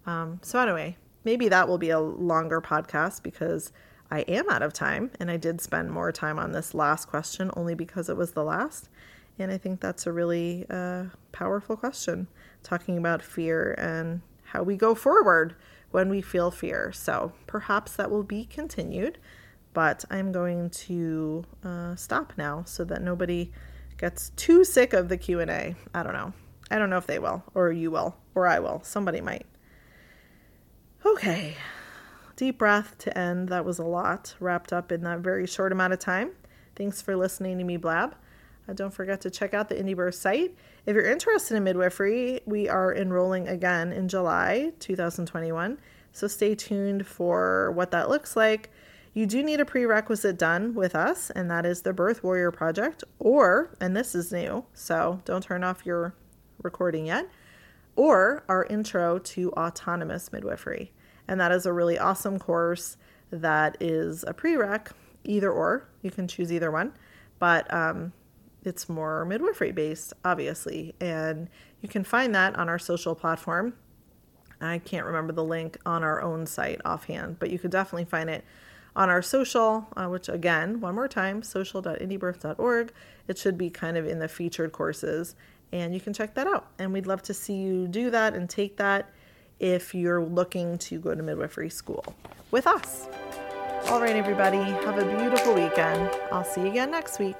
Um, 0.04 0.40
so, 0.42 0.58
anyway, 0.58 0.96
maybe 1.24 1.48
that 1.48 1.68
will 1.68 1.78
be 1.78 1.90
a 1.90 2.00
longer 2.00 2.60
podcast 2.60 3.22
because 3.22 3.72
I 4.10 4.20
am 4.22 4.48
out 4.50 4.62
of 4.62 4.72
time 4.72 5.12
and 5.20 5.30
I 5.30 5.36
did 5.36 5.60
spend 5.60 5.92
more 5.92 6.10
time 6.10 6.38
on 6.38 6.50
this 6.50 6.74
last 6.74 7.06
question 7.06 7.50
only 7.56 7.74
because 7.74 8.08
it 8.08 8.16
was 8.16 8.32
the 8.32 8.44
last. 8.44 8.88
And 9.38 9.50
I 9.50 9.58
think 9.58 9.80
that's 9.80 10.06
a 10.06 10.12
really 10.12 10.66
uh, 10.70 11.04
powerful 11.32 11.76
question, 11.76 12.26
talking 12.62 12.96
about 12.96 13.22
fear 13.22 13.74
and 13.78 14.22
how 14.44 14.62
we 14.62 14.76
go 14.76 14.94
forward 14.94 15.54
when 15.90 16.08
we 16.08 16.22
feel 16.22 16.50
fear. 16.50 16.92
So 16.92 17.32
perhaps 17.46 17.96
that 17.96 18.10
will 18.10 18.22
be 18.22 18.44
continued 18.44 19.18
but 19.76 20.06
I'm 20.10 20.32
going 20.32 20.70
to 20.70 21.44
uh, 21.62 21.96
stop 21.96 22.32
now 22.38 22.62
so 22.64 22.82
that 22.84 23.02
nobody 23.02 23.52
gets 23.98 24.30
too 24.30 24.64
sick 24.64 24.94
of 24.94 25.10
the 25.10 25.18
Q&A. 25.18 25.76
I 25.92 26.02
don't 26.02 26.14
know. 26.14 26.32
I 26.70 26.78
don't 26.78 26.88
know 26.88 26.96
if 26.96 27.06
they 27.06 27.18
will 27.18 27.44
or 27.52 27.70
you 27.72 27.90
will 27.90 28.16
or 28.34 28.46
I 28.46 28.58
will. 28.58 28.80
Somebody 28.84 29.20
might. 29.20 29.44
Okay. 31.04 31.56
Deep 32.36 32.56
breath 32.56 32.96
to 33.00 33.18
end. 33.18 33.50
That 33.50 33.66
was 33.66 33.78
a 33.78 33.84
lot 33.84 34.34
wrapped 34.40 34.72
up 34.72 34.90
in 34.90 35.02
that 35.02 35.18
very 35.18 35.46
short 35.46 35.72
amount 35.72 35.92
of 35.92 35.98
time. 35.98 36.30
Thanks 36.74 37.02
for 37.02 37.14
listening 37.14 37.58
to 37.58 37.64
me 37.64 37.76
blab. 37.76 38.14
Uh, 38.68 38.72
don't 38.72 38.92
forget 38.92 39.20
to 39.22 39.30
check 39.30 39.54
out 39.54 39.68
the 39.68 39.74
Indie 39.74 39.96
Birth 39.96 40.14
site. 40.14 40.54
If 40.86 40.94
you're 40.94 41.10
interested 41.10 41.56
in 41.56 41.64
midwifery, 41.64 42.40
we 42.46 42.68
are 42.68 42.94
enrolling 42.94 43.48
again 43.48 43.92
in 43.92 44.08
July 44.08 44.72
2021. 44.80 45.78
So 46.12 46.26
stay 46.26 46.54
tuned 46.54 47.06
for 47.06 47.72
what 47.72 47.90
that 47.90 48.08
looks 48.08 48.36
like 48.36 48.70
you 49.16 49.24
do 49.24 49.42
need 49.42 49.60
a 49.60 49.64
prerequisite 49.64 50.36
done 50.36 50.74
with 50.74 50.94
us, 50.94 51.30
and 51.30 51.50
that 51.50 51.64
is 51.64 51.80
the 51.80 51.94
Birth 51.94 52.22
Warrior 52.22 52.50
Project, 52.50 53.02
or, 53.18 53.74
and 53.80 53.96
this 53.96 54.14
is 54.14 54.30
new, 54.30 54.66
so 54.74 55.22
don't 55.24 55.42
turn 55.42 55.64
off 55.64 55.86
your 55.86 56.14
recording 56.62 57.06
yet, 57.06 57.26
or 57.96 58.44
our 58.46 58.66
intro 58.66 59.18
to 59.18 59.50
autonomous 59.52 60.30
midwifery. 60.34 60.92
And 61.26 61.40
that 61.40 61.50
is 61.50 61.64
a 61.64 61.72
really 61.72 61.98
awesome 61.98 62.38
course 62.38 62.98
that 63.30 63.78
is 63.80 64.22
a 64.24 64.34
prereq, 64.34 64.88
either 65.24 65.50
or. 65.50 65.88
You 66.02 66.10
can 66.10 66.28
choose 66.28 66.52
either 66.52 66.70
one, 66.70 66.92
but 67.38 67.72
um, 67.72 68.12
it's 68.66 68.88
more 68.88 69.24
midwifery 69.24 69.72
based, 69.72 70.12
obviously. 70.24 70.94
And 71.00 71.48
you 71.80 71.88
can 71.88 72.04
find 72.04 72.34
that 72.34 72.56
on 72.56 72.68
our 72.68 72.78
social 72.78 73.14
platform. 73.14 73.74
I 74.60 74.78
can't 74.78 75.06
remember 75.06 75.32
the 75.32 75.44
link 75.44 75.78
on 75.86 76.02
our 76.02 76.22
own 76.22 76.46
site 76.46 76.80
offhand, 76.84 77.38
but 77.38 77.50
you 77.50 77.58
could 77.58 77.70
definitely 77.70 78.06
find 78.06 78.28
it 78.28 78.44
on 78.94 79.10
our 79.10 79.20
social, 79.20 79.86
uh, 79.96 80.06
which 80.06 80.28
again, 80.28 80.80
one 80.80 80.94
more 80.94 81.08
time, 81.08 81.42
social.indiebirth.org. 81.42 82.92
It 83.28 83.38
should 83.38 83.58
be 83.58 83.68
kind 83.68 83.96
of 83.96 84.06
in 84.06 84.18
the 84.18 84.28
featured 84.28 84.72
courses, 84.72 85.36
and 85.72 85.92
you 85.92 86.00
can 86.00 86.14
check 86.14 86.34
that 86.34 86.46
out. 86.46 86.68
And 86.78 86.92
we'd 86.92 87.06
love 87.06 87.22
to 87.24 87.34
see 87.34 87.54
you 87.54 87.86
do 87.86 88.10
that 88.10 88.34
and 88.34 88.48
take 88.48 88.78
that 88.78 89.10
if 89.60 89.94
you're 89.94 90.24
looking 90.24 90.78
to 90.78 90.98
go 90.98 91.14
to 91.14 91.22
midwifery 91.22 91.70
school 91.70 92.14
with 92.50 92.66
us. 92.66 93.08
All 93.88 94.00
right, 94.00 94.16
everybody, 94.16 94.58
have 94.58 94.98
a 94.98 95.04
beautiful 95.18 95.54
weekend. 95.54 96.10
I'll 96.32 96.44
see 96.44 96.62
you 96.62 96.68
again 96.68 96.90
next 96.90 97.18
week. 97.18 97.36